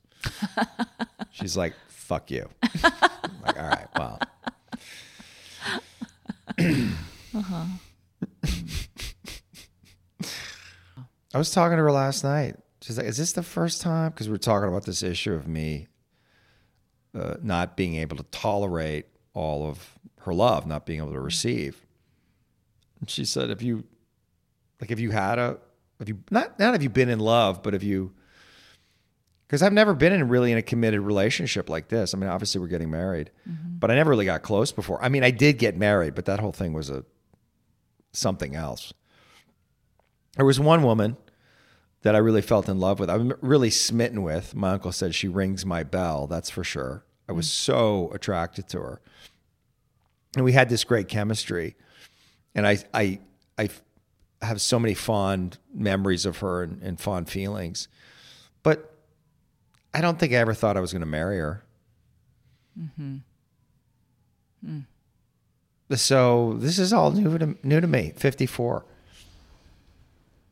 [1.31, 2.49] She's like, fuck you.
[2.83, 4.19] I'm like, all right, well.
[11.33, 12.55] I was talking to her last night.
[12.81, 14.11] She's like, is this the first time?
[14.11, 15.87] Because we are talking about this issue of me
[17.13, 21.86] uh, not being able to tolerate all of her love, not being able to receive.
[22.99, 23.83] And she said, "Have you,
[24.81, 25.57] like, have you had a,
[25.99, 28.13] have you not not have you been in love, but have you?
[29.47, 32.13] Because I've never been in really in a committed relationship like this.
[32.13, 33.77] I mean, obviously we're getting married, mm-hmm.
[33.79, 35.01] but I never really got close before.
[35.01, 37.05] I mean, I did get married, but that whole thing was a
[38.11, 38.93] something else.
[40.35, 41.17] There was one woman
[42.01, 43.09] that I really felt in love with.
[43.09, 44.55] I'm really smitten with.
[44.55, 46.27] My uncle said she rings my bell.
[46.27, 47.03] That's for sure.
[47.27, 47.51] I was mm.
[47.51, 49.01] so attracted to her,
[50.35, 51.75] and we had this great chemistry.
[52.57, 53.19] And I, I,
[53.57, 53.69] I
[54.41, 57.87] have so many fond memories of her and, and fond feelings,
[58.63, 58.95] but
[59.93, 61.63] I don't think I ever thought I was going to marry her.
[62.77, 63.17] Mm-hmm.
[64.65, 64.85] Mm.
[65.95, 68.11] So this is all new to new to me.
[68.15, 68.85] Fifty four.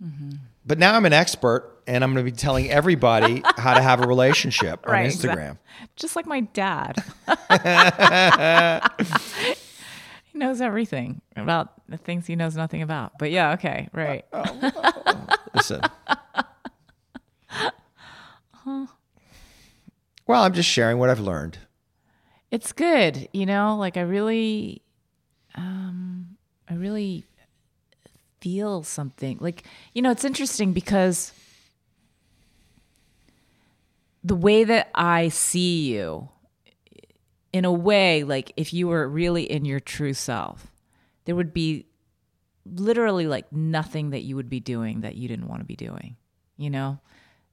[0.03, 0.31] Mm-hmm.
[0.65, 4.03] But now I'm an expert, and I'm going to be telling everybody how to have
[4.03, 5.57] a relationship on Right, Instagram.
[5.95, 7.03] Just like my dad.
[10.35, 13.13] he knows everything about the things he knows nothing about.
[13.17, 14.25] But yeah, okay, right.
[15.55, 15.79] Listen.
[20.27, 21.59] Well, I'm just sharing what I've learned.
[22.51, 24.81] It's good, you know, like I really
[25.55, 26.35] um
[26.69, 27.23] I really
[28.41, 29.37] feel something.
[29.39, 29.63] Like,
[29.93, 31.31] you know, it's interesting because
[34.21, 36.27] the way that I see you
[37.55, 40.73] in a way like if you were really in your true self,
[41.23, 41.85] there would be
[42.65, 46.17] literally like nothing that you would be doing that you didn't want to be doing.
[46.57, 46.99] You know,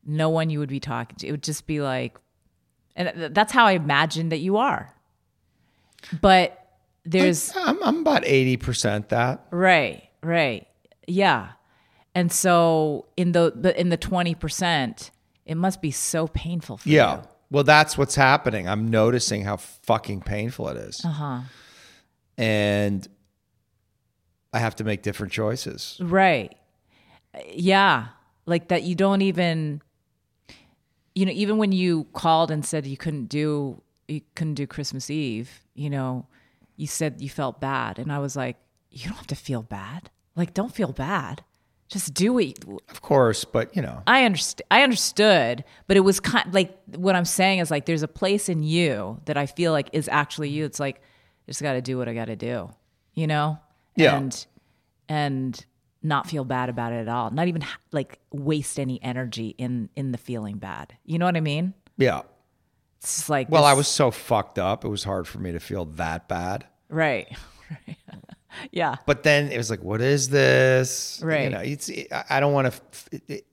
[0.05, 1.29] no one you would be talking to.
[1.29, 2.19] It would just be like,
[2.97, 4.93] and th- that's how I imagine that you are.
[6.21, 6.59] But
[7.05, 9.47] there's I'm, I'm about 80% that.
[9.53, 10.67] right, right,
[11.07, 11.53] yeah,
[12.13, 15.13] and so in the in the twenty percent,
[15.47, 16.97] it must be so painful for you.
[16.97, 17.19] Yeah.
[17.19, 17.23] you.
[17.53, 18.67] Well, that's what's happening.
[18.67, 21.05] I'm noticing how fucking painful it is.
[21.05, 21.41] Uh-huh.
[22.39, 23.07] And
[24.55, 25.99] I have to make different choices.
[26.01, 26.57] Right.
[27.53, 28.07] Yeah.
[28.47, 29.83] Like that you don't even
[31.15, 35.11] you know, even when you called and said you couldn't do you couldn't do Christmas
[35.11, 36.27] Eve, you know,
[36.77, 38.57] you said you felt bad and I was like,
[38.91, 40.09] you don't have to feel bad.
[40.35, 41.45] Like don't feel bad.
[41.93, 42.59] Just do it.
[42.89, 44.63] Of course, but you know, I understand.
[44.71, 48.49] I understood, but it was kind like what I'm saying is like there's a place
[48.49, 50.65] in you that I feel like is actually you.
[50.65, 52.71] It's like I just got to do what I got to do,
[53.13, 53.59] you know?
[53.95, 54.17] Yeah.
[54.17, 54.47] And
[55.07, 55.67] and
[56.03, 57.31] not feel bad about it at all.
[57.31, 57.63] Not even
[57.93, 60.97] like waste any energy in in the feeling bad.
[61.05, 61.75] You know what I mean?
[61.99, 62.23] yeah.
[63.01, 64.83] It's just like Well, I was so fucked up.
[64.85, 66.67] It was hard for me to feel that bad.
[66.89, 67.29] right.
[67.87, 67.99] right.
[68.71, 68.97] Yeah.
[69.07, 71.21] But then it was like, what is this?
[71.25, 71.45] Right.
[71.45, 72.81] You know, it's, I- I don't want to.
[73.13, 73.47] It, it,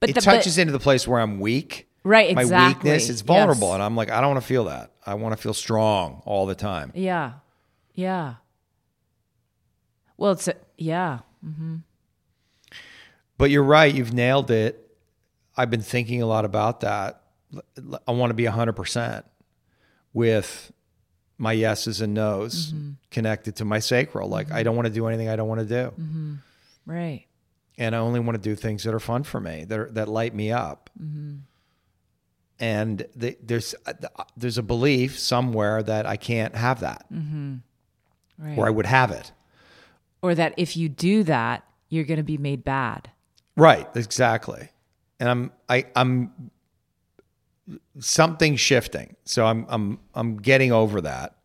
[0.00, 1.88] But it the- touches but- into the place where I'm weak.
[2.04, 2.90] Right, My exactly.
[2.90, 3.68] weakness, is vulnerable.
[3.68, 3.74] Yes.
[3.74, 4.90] And I'm like, I don't want to feel that.
[5.06, 6.90] I want to feel strong all the time.
[6.96, 7.34] Yeah.
[7.94, 8.34] Yeah.
[10.16, 11.20] Well, it's a, yeah.
[11.46, 11.76] Mm-hmm.
[13.38, 13.92] But you're right.
[13.94, 14.78] You've nailed it.
[15.56, 17.22] I've been thinking a lot about that.
[18.08, 19.22] I want to be 100%
[20.12, 20.71] with
[21.42, 22.90] my yeses and nos mm-hmm.
[23.10, 24.28] connected to my sacral.
[24.28, 24.64] Like, I mm-hmm.
[24.64, 25.90] don't want to do anything I don't want to do.
[26.00, 26.34] Mm-hmm.
[26.86, 27.26] Right.
[27.76, 30.08] And I only want to do things that are fun for me, that, are, that
[30.08, 30.88] light me up.
[32.60, 37.06] And the, there's, uh, uh, there's a belief somewhere that I can't have that,
[38.38, 38.56] Right.
[38.56, 39.32] or I would have it.
[40.22, 43.10] or that if you do that, you're going to be made bad.
[43.56, 44.70] Right, exactly.
[45.20, 46.32] And I'm I I'm
[47.98, 49.16] something shifting.
[49.24, 51.36] So I'm I'm I'm getting over that.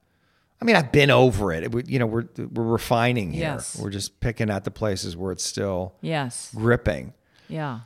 [0.61, 1.73] I mean, I've been over it.
[1.73, 3.41] it you know, we're we're refining here.
[3.53, 3.79] Yes.
[3.79, 6.51] We're just picking at the places where it's still Yes.
[6.55, 7.13] gripping.
[7.47, 7.81] Yeah.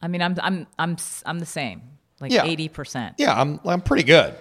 [0.00, 1.82] I mean, I'm I'm I'm I'm the same.
[2.20, 2.44] Like Yeah.
[2.44, 3.14] eighty percent.
[3.18, 4.34] Yeah, I'm I'm pretty good.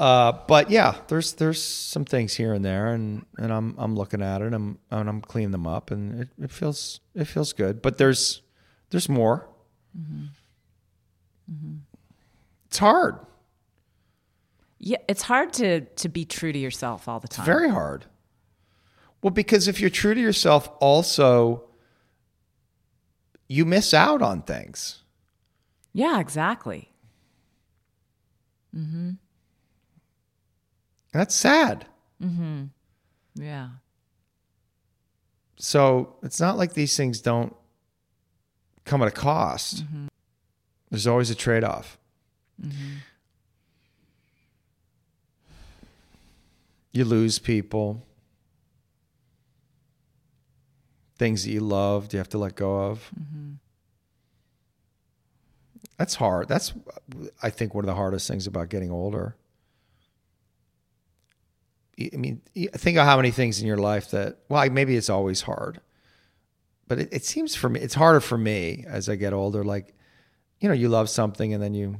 [0.00, 4.22] Uh, but yeah, there's there's some things here and there, and, and I'm I'm looking
[4.22, 7.52] at it, and I'm and I'm cleaning them up, and it, it feels it feels
[7.52, 7.82] good.
[7.82, 8.42] But there's
[8.90, 9.48] there's more.
[12.68, 13.18] It's hard.
[14.78, 17.44] Yeah, it's hard to to be true to yourself all the time.
[17.46, 18.04] Very hard.
[19.22, 21.64] Well, because if you're true to yourself, also
[23.48, 25.02] you miss out on things.
[25.92, 26.92] yeah, exactly.
[28.76, 29.12] Mm-hmm.
[31.12, 31.86] That's sad.
[32.22, 32.64] Mm-hmm.
[33.34, 33.68] Yeah.
[35.56, 37.56] So it's not like these things don't
[38.84, 39.84] come at a cost.
[40.90, 41.98] There's always a trade off.
[42.60, 42.96] Mm-hmm.
[46.92, 48.04] You lose people,
[51.16, 53.10] things that you loved, you have to let go of.
[53.18, 53.52] Mm-hmm.
[55.98, 56.48] That's hard.
[56.48, 56.72] That's,
[57.42, 59.36] I think, one of the hardest things about getting older.
[62.00, 65.42] I mean, think of how many things in your life that, well, maybe it's always
[65.42, 65.80] hard,
[66.86, 69.64] but it, it seems for me, it's harder for me as I get older.
[69.64, 69.94] Like,
[70.60, 71.96] you know, you love something and then you,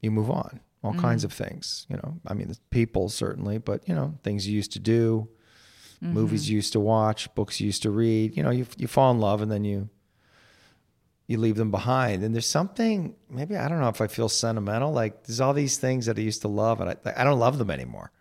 [0.00, 0.60] you move on.
[0.84, 1.00] All mm.
[1.00, 2.20] kinds of things, you know.
[2.26, 5.28] I mean, people certainly, but you know, things you used to do,
[6.02, 6.14] mm-hmm.
[6.14, 8.36] movies you used to watch, books you used to read.
[8.36, 9.88] You know, you you fall in love and then you
[11.26, 12.22] you leave them behind.
[12.22, 14.92] And there's something maybe I don't know if I feel sentimental.
[14.92, 17.58] Like there's all these things that I used to love, and I I don't love
[17.58, 18.12] them anymore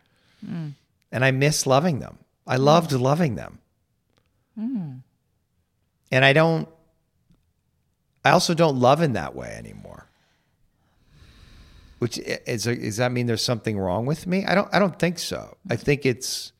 [0.45, 0.73] mm.
[1.11, 2.17] and I miss loving them.
[2.45, 2.63] I mm.
[2.63, 3.59] loved loving them.
[6.11, 6.67] And I don't,
[8.23, 10.06] I also don't love in that way anymore.
[11.99, 14.45] Which is, does that mean there's something wrong with me?
[14.45, 15.57] I don't, I don't think so.
[15.69, 16.51] I think it's,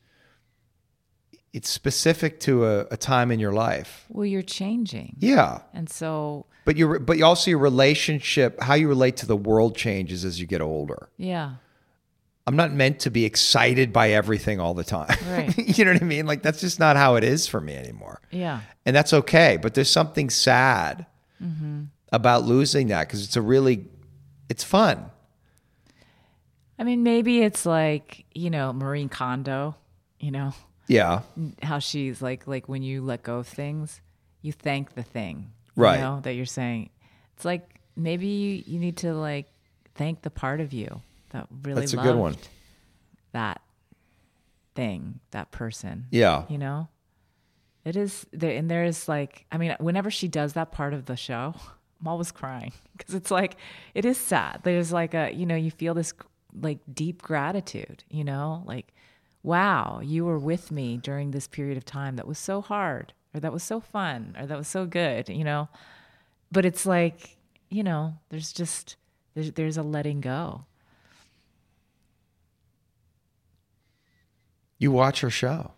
[1.52, 4.04] it's specific to a, a time in your life.
[4.08, 5.16] Well, you're changing.
[5.20, 5.60] Yeah.
[5.72, 9.76] And so, But you, but you also your relationship, how you relate to the world
[9.76, 11.08] changes as you get older.
[11.16, 11.54] yeah.
[12.46, 15.14] I'm not meant to be excited by everything all the time.
[15.28, 15.54] Right.
[15.78, 16.24] you know what I mean?
[16.24, 18.22] Like that's just not how it is for me anymore.
[18.30, 18.62] Yeah.
[18.86, 19.58] And that's okay.
[19.60, 21.04] But there's something sad
[21.44, 21.82] Mm-hmm.
[22.10, 23.84] about losing that because it's a really,
[24.48, 25.10] it's fun.
[26.78, 29.74] I mean, maybe it's like, you know, Marie Kondo,
[30.20, 30.54] you know,
[30.86, 31.22] Yeah.
[31.62, 34.00] how she's like, like when you let go of things,
[34.42, 35.96] you thank the thing, Right.
[35.96, 36.90] You know, that you're saying.
[37.34, 39.46] It's like maybe you, you need to like
[39.94, 41.00] thank the part of you
[41.30, 42.36] that really That's a good one.
[43.32, 43.60] that
[44.74, 46.44] thing, that person, Yeah.
[46.48, 46.88] you know?
[47.84, 51.16] It is there, and there's like, I mean, whenever she does that part of the
[51.16, 51.54] show,
[52.00, 53.56] I'm always crying because it's like,
[53.94, 54.60] it is sad.
[54.62, 56.12] There's like a, you know, you feel this
[56.60, 58.92] like deep gratitude, you know, like,
[59.42, 63.40] wow, you were with me during this period of time that was so hard, or
[63.40, 65.68] that was so fun, or that was so good, you know.
[66.50, 67.36] But it's like,
[67.70, 68.96] you know, there's just
[69.34, 70.64] there's there's a letting go.
[74.78, 75.72] You watch her show.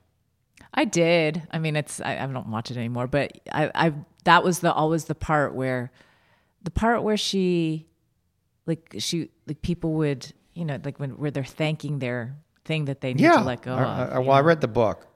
[0.72, 1.42] I did.
[1.50, 3.94] I mean, it's I, I don't watch it anymore, but I, I
[4.24, 5.90] that was the always the part where
[6.62, 7.86] the part where she
[8.66, 13.00] like she like people would you know like when where they're thanking their thing that
[13.00, 13.38] they need Yeah.
[13.38, 14.12] to let go I, of.
[14.12, 15.06] I- well, I read the book.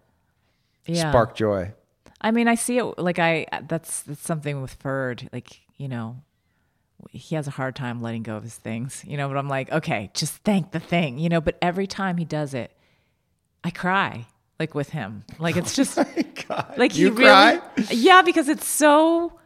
[0.86, 1.10] yeah.
[1.10, 1.72] Spark Joy.
[2.20, 5.28] I mean, I see it like I that's that's something with Ferd.
[5.32, 6.22] Like you know,
[7.10, 9.02] he has a hard time letting go of his things.
[9.06, 11.18] You know, but I'm like, okay, just thank the thing.
[11.18, 12.70] You know, but every time he does it,
[13.62, 14.26] I cry
[14.58, 15.24] like with him.
[15.38, 16.06] Like it's just oh
[16.48, 16.74] God.
[16.78, 17.24] like he you really,
[17.58, 17.60] cry?
[17.90, 19.38] yeah, because it's so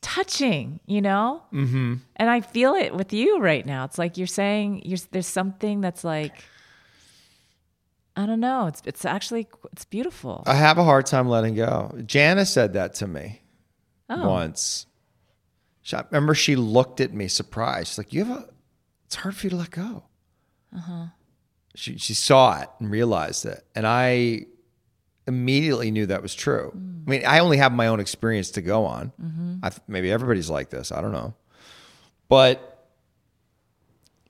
[0.00, 0.80] touching.
[0.86, 1.94] You know, mm-hmm.
[2.16, 3.84] and I feel it with you right now.
[3.84, 6.44] It's like you're saying you're, there's something that's like.
[8.16, 8.66] I don't know.
[8.66, 10.42] It's it's actually it's beautiful.
[10.44, 11.96] I have a hard time letting go.
[12.04, 13.42] Jana said that to me
[14.10, 14.28] Oh.
[14.28, 14.86] once.
[15.82, 17.88] She, I remember she looked at me surprised.
[17.90, 18.48] She's like, "You have a.
[19.06, 20.02] It's hard for you to let go."
[20.74, 21.06] Uh-huh.
[21.76, 24.46] She she saw it and realized it, and I
[25.28, 26.72] immediately knew that was true.
[26.76, 27.02] Mm.
[27.06, 29.12] I mean, I only have my own experience to go on.
[29.22, 29.56] Mm-hmm.
[29.62, 30.90] I th- maybe everybody's like this.
[30.90, 31.34] I don't know,
[32.28, 32.88] but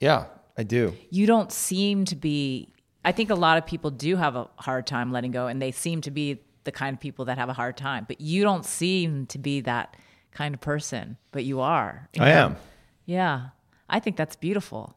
[0.01, 0.27] yeah,
[0.59, 0.95] I do.
[1.11, 2.69] you don't seem to be
[3.05, 5.71] i think a lot of people do have a hard time letting go and they
[5.71, 8.65] seem to be the kind of people that have a hard time but you don't
[8.65, 9.97] seem to be that
[10.33, 12.35] kind of person but you are you I know?
[12.35, 12.57] am
[13.07, 13.51] yeah
[13.89, 14.97] i think that's beautiful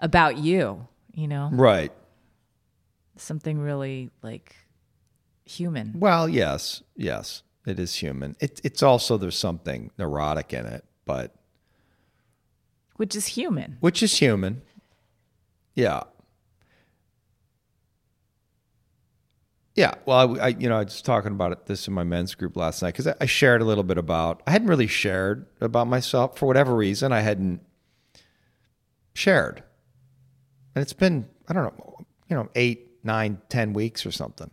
[0.00, 1.92] about you you know right.
[3.16, 4.56] something really like
[5.50, 8.36] human Well, yes, yes, it is human.
[8.40, 11.34] It, it's also there's something neurotic in it, but
[12.96, 14.62] which is human which is human.
[15.74, 16.02] Yeah.
[19.74, 19.94] Yeah.
[20.04, 22.56] Well, I, I you know, I was talking about it, this in my men's group
[22.56, 24.42] last night because I, I shared a little bit about.
[24.46, 27.12] I hadn't really shared about myself for whatever reason.
[27.12, 27.60] I hadn't
[29.14, 29.62] shared,
[30.74, 31.96] and it's been I don't know,
[32.28, 34.50] you know, eight, nine, ten weeks or something.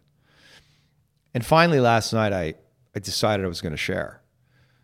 [1.37, 2.55] And finally, last night, I
[2.95, 4.23] I decided I was going to share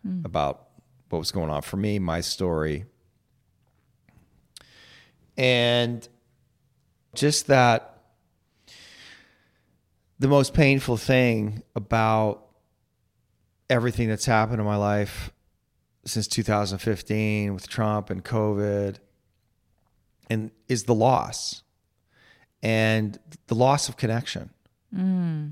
[0.06, 0.20] hmm.
[0.24, 0.68] about
[1.08, 2.84] what was going on for me, my story,
[5.36, 6.08] and
[7.12, 8.04] just that
[10.20, 12.46] the most painful thing about
[13.68, 15.32] everything that's happened in my life
[16.04, 18.98] since 2015 with Trump and COVID
[20.30, 21.64] and is the loss.
[22.62, 23.18] And
[23.48, 24.50] the loss of connection.
[24.94, 25.48] Hmm.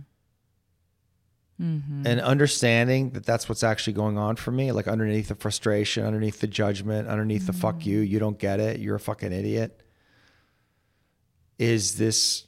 [1.62, 2.06] Mm-hmm.
[2.06, 6.40] And understanding that that's what's actually going on for me, like underneath the frustration, underneath
[6.40, 9.80] the judgment, underneath the fuck you, you don't get it, you're a fucking idiot,
[11.58, 12.46] is this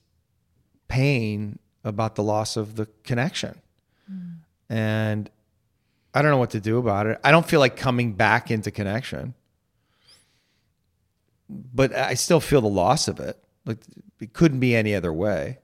[0.89, 3.61] pain about the loss of the connection.
[4.11, 4.37] Mm.
[4.69, 5.31] And
[6.13, 7.21] I don't know what to do about it.
[7.23, 9.35] I don't feel like coming back into connection,
[11.49, 13.39] but I still feel the loss of it.
[13.65, 13.79] Like
[14.21, 15.59] it couldn't be any other way.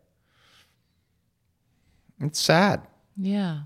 [2.20, 2.82] It's sad
[3.20, 3.60] yeah.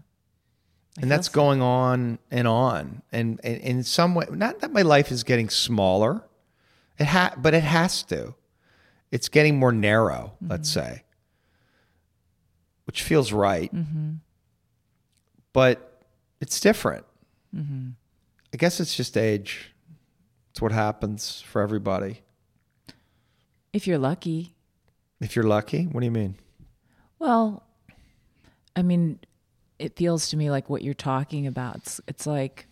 [1.01, 3.02] And that's going on and on.
[3.10, 6.24] And, and in some way not that my life is getting smaller.
[6.98, 8.35] It ha- but it has to.
[9.10, 10.94] It's getting more narrow let's mm-hmm.
[10.94, 11.05] say
[12.85, 13.74] which feels right.
[13.74, 14.12] Mm-hmm.
[15.52, 16.02] But
[16.40, 17.05] it's different.
[17.55, 17.90] Mm-hmm.
[18.52, 19.72] I guess it's just age.
[20.51, 22.22] It's what happens for everybody.
[23.72, 24.55] If you're lucky.
[25.20, 25.85] If you're lucky?
[25.85, 26.36] What do you mean?
[27.18, 27.64] Well,
[28.76, 29.18] I mean,
[29.79, 31.77] it feels to me like what you're talking about.
[31.77, 32.67] It's, it's like,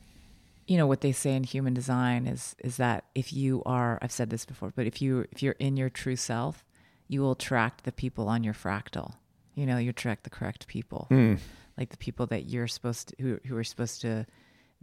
[0.67, 4.13] you know, what they say in human design is is that if you are, I've
[4.13, 6.65] said this before, but if you if you're in your true self,
[7.09, 9.15] you will attract the people on your fractal.
[9.55, 11.35] You know, you attract the correct people, hmm.
[11.77, 14.25] like the people that you're supposed to, who who are supposed to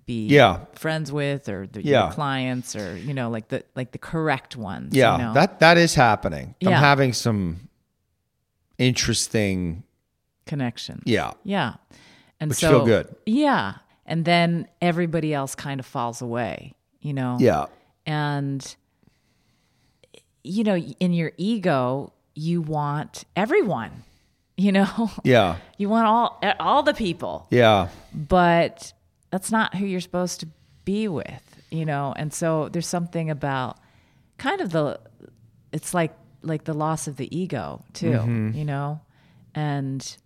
[0.05, 0.65] be Yeah.
[0.73, 2.03] friends with, or the, Yeah.
[2.05, 4.93] your clients, or you know, like the like the correct ones.
[4.93, 5.33] yeah you know?
[5.33, 7.69] that that is happening i'm having some
[8.77, 9.83] interesting
[10.45, 11.01] connection.
[11.05, 11.75] yeah Yeah.
[12.39, 13.15] And Which so feel good.
[13.25, 13.75] Yeah.
[14.05, 17.37] And then everybody else kind of falls away, you know?
[17.39, 17.65] yeah
[18.05, 18.75] And
[20.43, 24.03] you know, in your ego, you want everyone,
[24.57, 25.11] you know?
[25.23, 27.47] yeah You want all all the people.
[27.51, 28.93] yeah But
[29.31, 30.47] that's not who you're supposed to
[30.85, 32.13] be with, you know?
[32.15, 33.77] And so there's something about
[34.37, 34.99] kind of the
[35.71, 38.57] it's like like the loss of the ego too, Mm-hmm.
[38.57, 39.01] you know?
[39.53, 40.17] And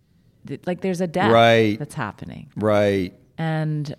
[0.66, 1.78] like there's a death Right.
[1.78, 2.50] that's happening.
[2.56, 3.12] Right.
[3.38, 3.94] and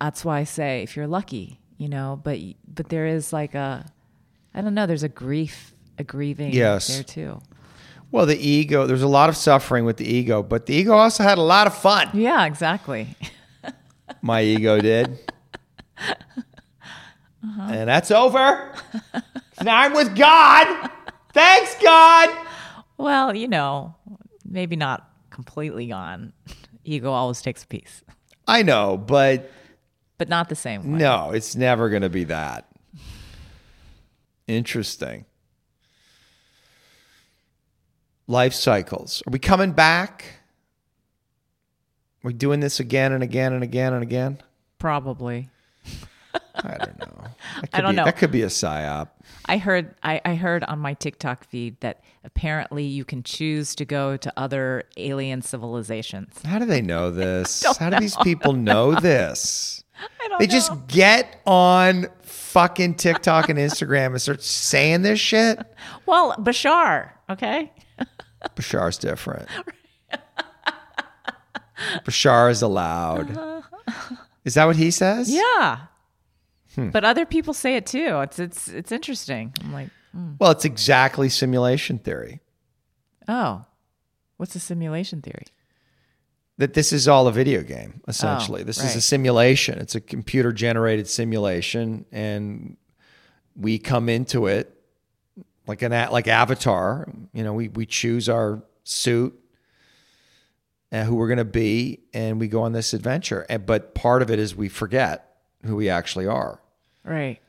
[0.00, 2.38] that's why I say if you're lucky, you know, but
[2.72, 3.84] but there is like a,
[4.54, 6.86] I don't know, there's a grief, a grieving Yes.
[6.88, 7.40] there too.
[8.12, 11.24] Well, the ego, there's a lot of suffering with the ego, but the ego also
[11.24, 12.08] had a lot of fun.
[12.14, 13.08] Yeah, exactly.
[14.22, 15.18] My ego did.
[15.98, 17.62] Uh-huh.
[17.72, 18.74] And that's over.
[19.62, 20.90] now I'm with God.
[21.32, 22.46] Thanks, God.
[22.96, 23.94] Well, you know,
[24.44, 25.07] maybe not
[25.38, 26.32] completely gone.
[26.84, 28.02] Ego always takes a piece,
[28.48, 29.48] I know, but
[30.16, 30.98] but not the same way.
[30.98, 32.68] no, it's never going to be that.
[34.48, 35.26] Interesting.
[38.26, 39.22] Life cycles.
[39.26, 40.24] Are we coming back?
[42.24, 44.38] we doing this again and again and again and again?
[44.78, 45.50] Probably.
[46.56, 47.24] I don't know.
[47.72, 48.04] I don't be- know.
[48.04, 49.08] That could be a psyop.
[49.46, 53.84] I heard I, I heard on my TikTok feed that apparently you can choose to
[53.84, 56.40] go to other alien civilizations.
[56.44, 57.64] How do they know this?
[57.78, 59.82] How do these people know this?
[60.22, 65.58] I don't They just get on fucking TikTok and Instagram and start saying this shit.
[66.06, 67.72] well, Bashar, okay?
[68.54, 69.48] Bashar's different.
[72.04, 73.36] Bashar is allowed.
[73.36, 74.16] Uh-huh.
[74.44, 75.30] Is that what he says?
[75.30, 75.78] Yeah.
[76.78, 76.90] Hmm.
[76.90, 78.20] But other people say it too.
[78.20, 79.52] It's it's it's interesting.
[79.64, 79.88] I'm like,
[80.38, 82.40] Well, it's exactly simulation theory.
[83.26, 83.64] oh,
[84.36, 85.42] what's a simulation theory?
[86.58, 88.62] That this is all a video game, essentially.
[88.62, 89.78] Oh, this is a simulation.
[89.80, 92.76] It's a computer generated simulation, and
[93.56, 94.72] we come into it
[95.66, 97.08] like an like Avatar.
[97.32, 99.36] You know, we we choose our suit
[100.92, 103.44] and who we're going to be, and we go on this adventure.
[103.48, 106.60] And but part of it is we forget who we actually are.
[107.08, 107.40] Right.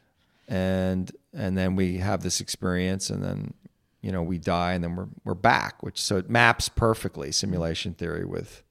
[0.48, 3.54] and and then we have this experience and then
[4.02, 7.94] you know we die and then we're we're back which so it maps perfectly simulation
[7.94, 8.64] theory with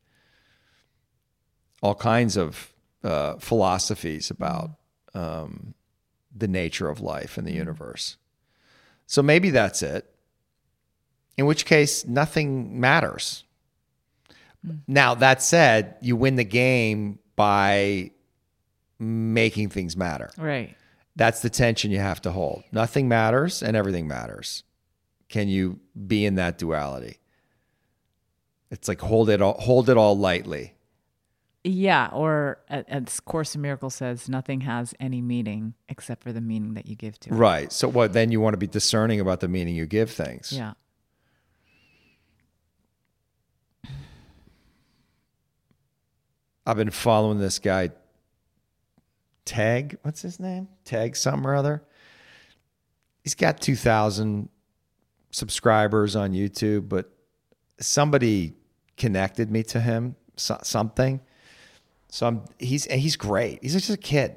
[1.82, 2.73] all kinds of
[3.05, 4.70] uh, philosophies about
[5.15, 5.74] um,
[6.36, 8.16] the nature of life and the universe.
[9.06, 10.05] So maybe that's it.
[11.36, 13.44] In which case nothing matters.
[14.89, 18.10] Now that said you win the game by
[18.98, 20.31] making things matter.
[20.36, 20.74] Right.
[21.19, 22.62] That's the tension you have to hold.
[22.70, 24.62] Nothing matters and everything matters.
[25.28, 27.19] Can you be in that duality?
[28.70, 30.74] It's like hold it all, hold it all lightly.
[31.65, 32.09] Yeah.
[32.12, 36.86] Or as Course in Miracles says, nothing has any meaning except for the meaning that
[36.86, 37.35] you give to it.
[37.35, 37.73] Right.
[37.73, 40.53] So what then you want to be discerning about the meaning you give things.
[40.53, 40.74] Yeah.
[46.65, 47.90] I've been following this guy
[49.49, 50.69] Tag, what's his name?
[50.85, 51.83] Tag something or other.
[53.25, 54.51] He's got 2000
[55.31, 57.11] subscribers on YouTube, but
[57.81, 58.53] somebody
[58.99, 61.23] connected me to him, so, something.
[62.11, 63.61] So I'm, he's he's great.
[63.62, 64.37] He's just a kid.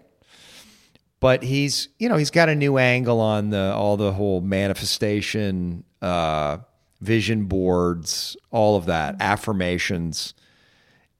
[1.19, 5.83] But he's, you know, he's got a new angle on the all the whole manifestation,
[6.01, 6.59] uh,
[7.01, 10.35] vision boards, all of that, affirmations.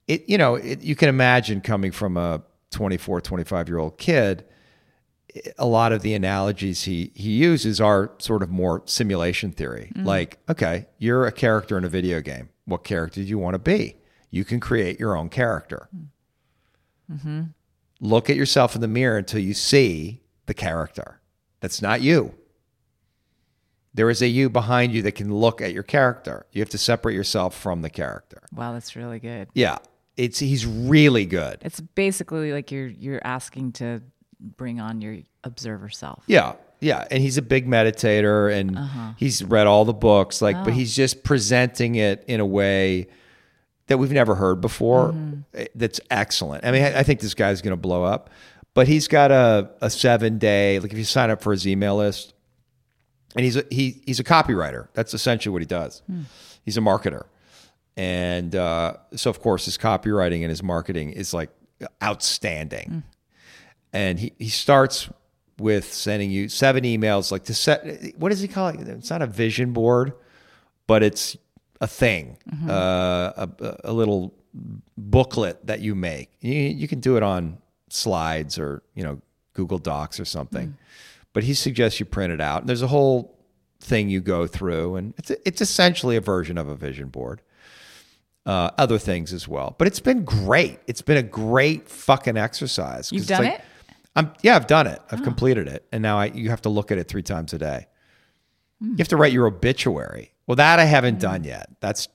[0.08, 2.42] It, you know, it, you can imagine coming from a
[2.72, 4.46] 24, 25 year old kid,
[5.58, 9.92] a lot of the analogies he he uses are sort of more simulation theory.
[9.96, 10.06] Mm-hmm.
[10.06, 12.50] Like, okay, you're a character in a video game.
[12.66, 13.98] What character do you want to be?
[14.30, 15.90] You can create your own character.
[17.12, 17.42] Mm-hmm.
[18.00, 21.22] Look at yourself in the mirror until you see the character.
[21.60, 22.36] That's not you.
[23.94, 26.46] There is a you behind you that can look at your character.
[26.52, 28.42] You have to separate yourself from the character.
[28.54, 29.50] Wow, that's really good.
[29.54, 29.80] Yeah,
[30.22, 31.58] it's he's really good.
[31.62, 34.02] It's basically like you're you're asking to
[34.40, 36.24] bring on your observer self.
[36.28, 36.54] Yeah.
[36.80, 37.08] Yeah.
[37.10, 39.14] And he's a big meditator and uh-huh.
[39.18, 40.74] he's read all the books, like, but oh.
[40.74, 43.08] he's just presenting it in a way
[43.88, 45.10] that we've never heard before.
[45.10, 45.42] Mm-hmm.
[45.56, 46.66] eh, That's excellent.
[46.66, 48.30] I mean, I I think this guy's going to blow up,
[48.76, 51.98] but he's got a, a seven day, like if you sign up for his email
[51.98, 52.34] list
[53.36, 54.88] and he's a, he, he's a copywriter.
[54.94, 56.04] That's essentially what he does.
[56.06, 56.22] Hmm.
[56.64, 57.26] He's a marketer.
[57.98, 61.50] And uh, so, of course, his copywriting and his marketing is like
[62.02, 63.04] outstanding.
[63.94, 65.10] And he, he starts
[65.60, 67.86] with sending you seven emails like to set
[68.18, 68.80] what does he call it?
[68.80, 70.14] It's not a vision board
[70.88, 71.38] but it's
[71.80, 72.38] a thing
[72.70, 74.34] uh, a, a little
[74.98, 76.30] booklet that you make.
[76.42, 77.60] You, you can do it on
[77.90, 79.22] slides or you know
[79.54, 80.76] google docs or something.
[81.34, 82.62] But he suggests you print it out.
[82.62, 83.38] And there's a whole
[83.80, 87.42] thing you go through and it's, it's essentially a version of a vision board
[88.46, 93.12] uh, other things as well but it's been great it's been a great fucking exercise.
[93.12, 93.62] You've done like- it?
[94.16, 95.00] I'm yeah, I've done it.
[95.12, 95.24] I've oh.
[95.24, 97.88] completed it, and now I you have to look at it three times a day.
[98.82, 98.92] Hmm.
[98.92, 100.34] You have to write your obituary.
[100.48, 101.22] Well, that I haven't hmm.
[101.22, 101.70] done yet.
[101.80, 102.08] That's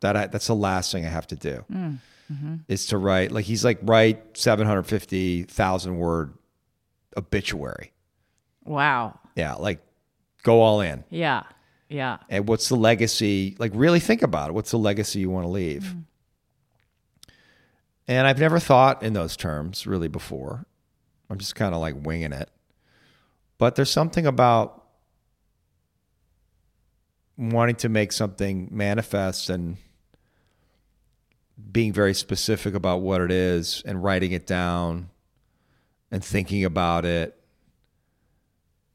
[0.00, 1.64] That I, that's the last thing I have to do.
[1.70, 1.94] Hmm.
[2.32, 2.54] Mm-hmm.
[2.68, 6.34] Is to write like he's like write seven hundred fifty thousand word
[7.16, 7.92] obituary.
[8.64, 9.18] Wow.
[9.34, 9.80] Yeah, like
[10.42, 11.04] go all in.
[11.10, 11.42] Yeah.
[11.90, 12.18] Yeah.
[12.28, 13.56] And what's the legacy?
[13.58, 14.52] Like, really think about it.
[14.54, 15.82] What's the legacy you want to leave?
[15.82, 16.04] Mm.
[18.06, 20.66] And I've never thought in those terms really before.
[21.28, 22.48] I'm just kind of like winging it.
[23.58, 24.84] But there's something about
[27.36, 29.76] wanting to make something manifest and
[31.72, 35.10] being very specific about what it is and writing it down
[36.10, 37.38] and thinking about it,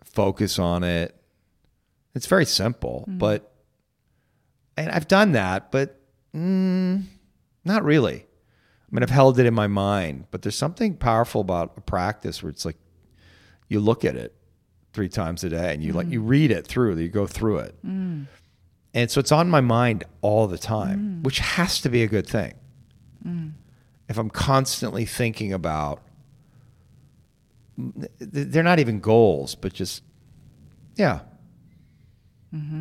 [0.04, 1.16] focus on it.
[2.16, 3.18] It's very simple, mm-hmm.
[3.18, 3.52] but
[4.78, 6.00] and I've done that, but
[6.34, 7.04] mm,
[7.64, 8.26] not really.
[8.26, 12.42] I mean, I've held it in my mind, but there's something powerful about a practice
[12.42, 12.78] where it's like
[13.68, 14.34] you look at it
[14.94, 16.30] three times a day and you like you mm-hmm.
[16.30, 18.26] read it through, you go through it, mm.
[18.94, 21.24] and so it's on my mind all the time, mm.
[21.24, 22.54] which has to be a good thing.
[23.28, 23.54] Mm.
[24.08, 26.02] If I'm constantly thinking about,
[28.20, 30.04] they're not even goals, but just
[30.96, 31.20] yeah.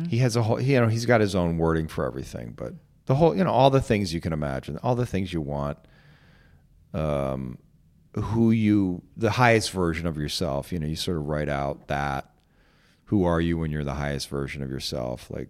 [0.09, 2.73] He has a whole, you know, he's got his own wording for everything, but
[3.07, 5.77] the whole, you know, all the things you can imagine, all the things you want,
[6.93, 7.57] um,
[8.13, 12.31] who you, the highest version of yourself, you know, you sort of write out that,
[13.09, 15.29] who are you when you're the highest version of yourself?
[15.29, 15.49] Like,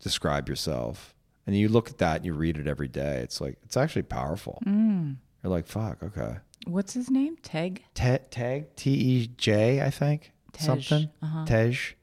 [0.00, 1.14] describe yourself.
[1.46, 3.18] And you look at that and you read it every day.
[3.18, 4.60] It's like, it's actually powerful.
[4.66, 5.16] Mm.
[5.42, 6.38] You're like, fuck, okay.
[6.66, 7.36] What's his name?
[7.42, 7.82] Teg?
[7.94, 10.32] Te- Teg, T E J, I think.
[10.52, 10.64] Tej.
[10.64, 11.10] Something.
[11.22, 11.44] Uh-huh.
[11.44, 11.96] Tej.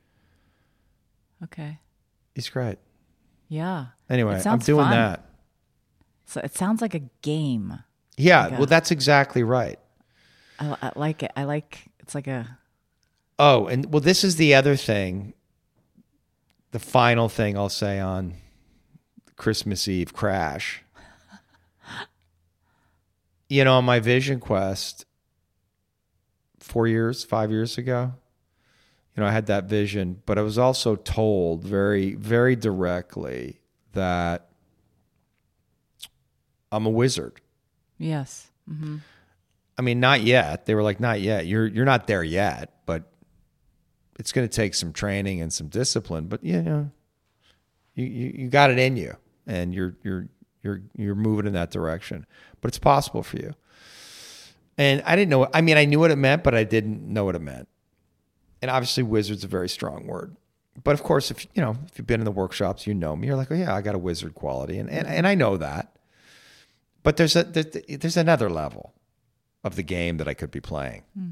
[1.44, 1.80] Okay.
[2.36, 2.78] He's great.
[3.48, 3.88] Yeah.
[4.10, 4.92] Anyway, I'm doing fun.
[4.92, 5.26] that.
[6.26, 7.80] So it sounds like a game.
[8.18, 9.80] Yeah, Like a- well, that's exactly right.
[10.60, 11.32] I, I like it.
[11.36, 12.58] I like it's like a
[13.40, 15.34] Oh, and well, this is the other thing.
[16.72, 18.34] The final thing I'll say on
[19.38, 20.84] Christmas Eve crash.
[23.48, 25.06] You know, on my vision quest
[26.60, 28.14] four years, five years ago,
[29.20, 33.60] you know, I had that vision, but I was also told very, very directly
[33.92, 34.48] that
[36.72, 37.42] I'm a wizard.
[37.98, 38.50] yes.
[38.66, 39.00] hmm
[39.78, 40.66] I mean, not yet.
[40.66, 41.48] They were like, not yet.
[41.48, 43.12] You're you're not there yet, but
[44.18, 46.28] it's going to take some training and some discipline.
[46.28, 46.92] But you know,
[47.96, 49.18] you, you you got it in you,
[49.48, 50.30] and you're you're
[50.64, 52.26] you're you're moving in that direction.
[52.62, 53.54] But it's possible for you.
[54.78, 55.50] And I didn't know.
[55.54, 57.68] I mean, I knew what it meant, but I didn't know what it meant.
[58.62, 60.36] And obviously, wizard's a very strong word.
[60.84, 63.28] But of course, if you know if you've been in the workshops, you know me.
[63.28, 65.96] You're like, oh yeah, I got a wizard quality, and and, and I know that.
[67.04, 68.94] But there's a there's, another level
[69.64, 71.04] of the game that I could be playing.
[71.18, 71.30] Hmm.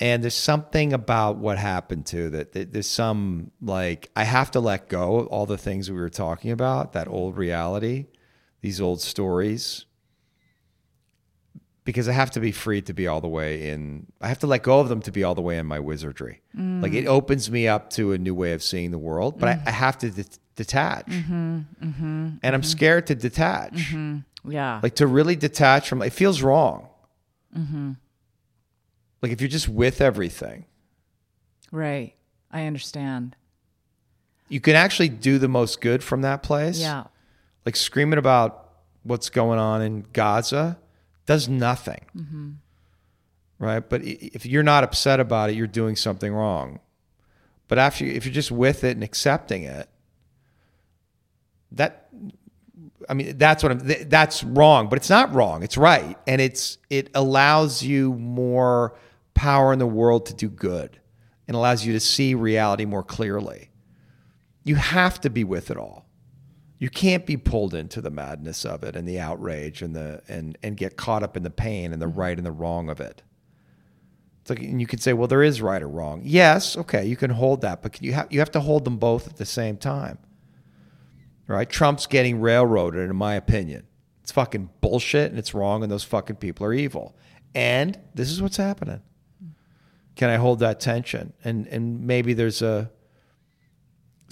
[0.00, 2.52] And there's something about what happened to that.
[2.52, 6.08] that There's some like I have to let go of all the things we were
[6.08, 8.06] talking about, that old reality,
[8.60, 9.86] these old stories,
[11.84, 14.06] because I have to be free to be all the way in.
[14.20, 16.40] I have to let go of them to be all the way in my wizardry.
[16.54, 19.62] Like it opens me up to a new way of seeing the world, but I,
[19.66, 22.62] I have to det- detach, mm-hmm, mm-hmm, and I'm mm-hmm.
[22.62, 23.92] scared to detach
[24.44, 24.80] Yeah.
[24.82, 26.88] like to really detach from it feels wrong
[29.22, 30.66] like if you're just with everything
[31.72, 32.14] right.
[32.50, 33.34] I understand.
[34.48, 37.04] you can actually do the most good from that place Yeah.
[37.66, 38.70] like screaming about
[39.02, 40.78] what's going on in gaza
[41.26, 42.50] does nothing mm-hmm.
[43.58, 46.80] right but if you're not upset about it you're doing something wrong
[47.66, 49.88] but after you, if you're just with it and accepting it
[51.72, 52.08] that
[53.08, 53.86] I mean, that's what I'm.
[53.86, 55.62] th- That's wrong, but it's not wrong.
[55.62, 58.94] It's right, and it's it allows you more
[59.34, 60.98] power in the world to do good,
[61.46, 63.70] and allows you to see reality more clearly.
[64.64, 66.03] You have to be with it all.
[66.78, 70.58] You can't be pulled into the madness of it and the outrage and the and
[70.62, 72.18] and get caught up in the pain and the mm-hmm.
[72.18, 73.22] right and the wrong of it.
[74.42, 76.20] It's like, and you could say, well, there is right or wrong.
[76.22, 79.26] Yes, okay, you can hold that, but you have you have to hold them both
[79.26, 80.18] at the same time
[81.46, 81.68] right?
[81.68, 83.86] Trump's getting railroaded, in my opinion.
[84.22, 87.16] It's fucking bullshit and it's wrong, and those fucking people are evil.
[87.54, 89.02] And this is what's happening.
[89.44, 89.50] Mm.
[90.16, 91.34] Can I hold that tension?
[91.44, 92.90] And and maybe there's a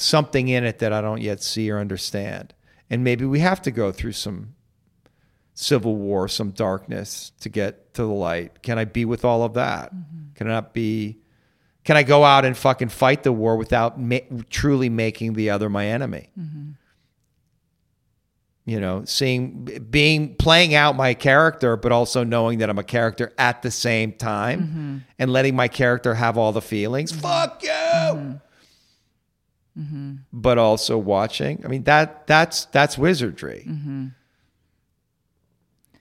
[0.02, 2.54] something in it that I don't yet see or understand.
[2.90, 4.54] And maybe we have to go through some
[5.54, 8.62] civil war, some darkness to get to the light.
[8.62, 9.94] Can I be with all of that?
[9.94, 10.34] Mm-hmm.
[10.34, 11.18] Can I not be
[11.84, 14.18] can I go out and fucking fight the war without ma-
[14.50, 16.30] truly making the other my enemy?
[16.38, 16.70] Mm-hmm.
[18.64, 23.32] you know seeing being playing out my character but also knowing that i'm a character
[23.36, 24.98] at the same time mm-hmm.
[25.18, 28.40] and letting my character have all the feelings fuck you
[29.74, 31.62] but also watching.
[31.65, 33.66] I mean that that's that's wizardry.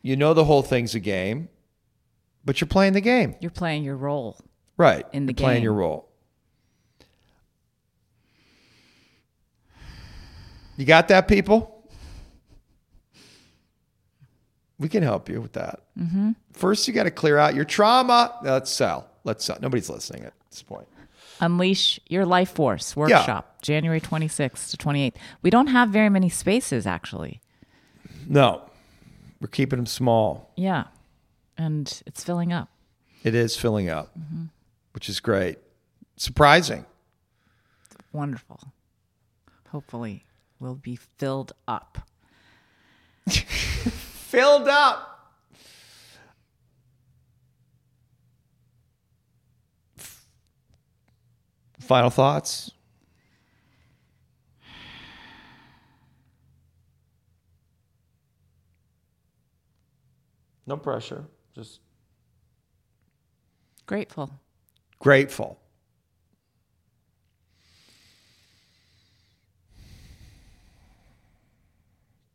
[0.01, 1.49] You know the whole thing's a game,
[2.43, 3.35] but you're playing the game.
[3.39, 4.37] You're playing your role.
[4.77, 5.05] Right.
[5.13, 6.09] In the You're playing your role.
[10.77, 11.87] You got that, people?
[14.79, 15.81] We can help you with that.
[15.99, 16.31] Mm-hmm.
[16.53, 18.33] First, you got to clear out your trauma.
[18.41, 19.07] Let's sell.
[19.23, 19.59] Let's sell.
[19.61, 20.87] Nobody's listening at this point.
[21.41, 25.15] Unleash Your Life Force workshop, January 26th to 28th.
[25.41, 27.41] We don't have very many spaces, actually.
[28.27, 28.61] No,
[29.41, 30.53] we're keeping them small.
[30.55, 30.85] Yeah.
[31.57, 32.69] And it's filling up.
[33.23, 34.45] It is filling up, mm-hmm.
[34.93, 35.57] which is great.
[36.15, 36.85] Surprising.
[38.13, 38.59] Wonderful.
[39.69, 40.25] Hopefully,
[40.59, 42.07] we'll be filled up.
[43.27, 45.10] Filled up.
[51.91, 52.71] Final thoughts?
[60.65, 61.25] No pressure.
[61.53, 61.81] Just
[63.85, 64.31] Grateful.
[64.99, 65.59] grateful.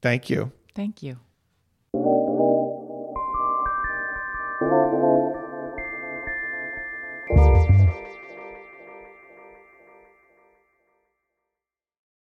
[0.03, 0.53] Thank you.
[0.74, 1.16] Thank you.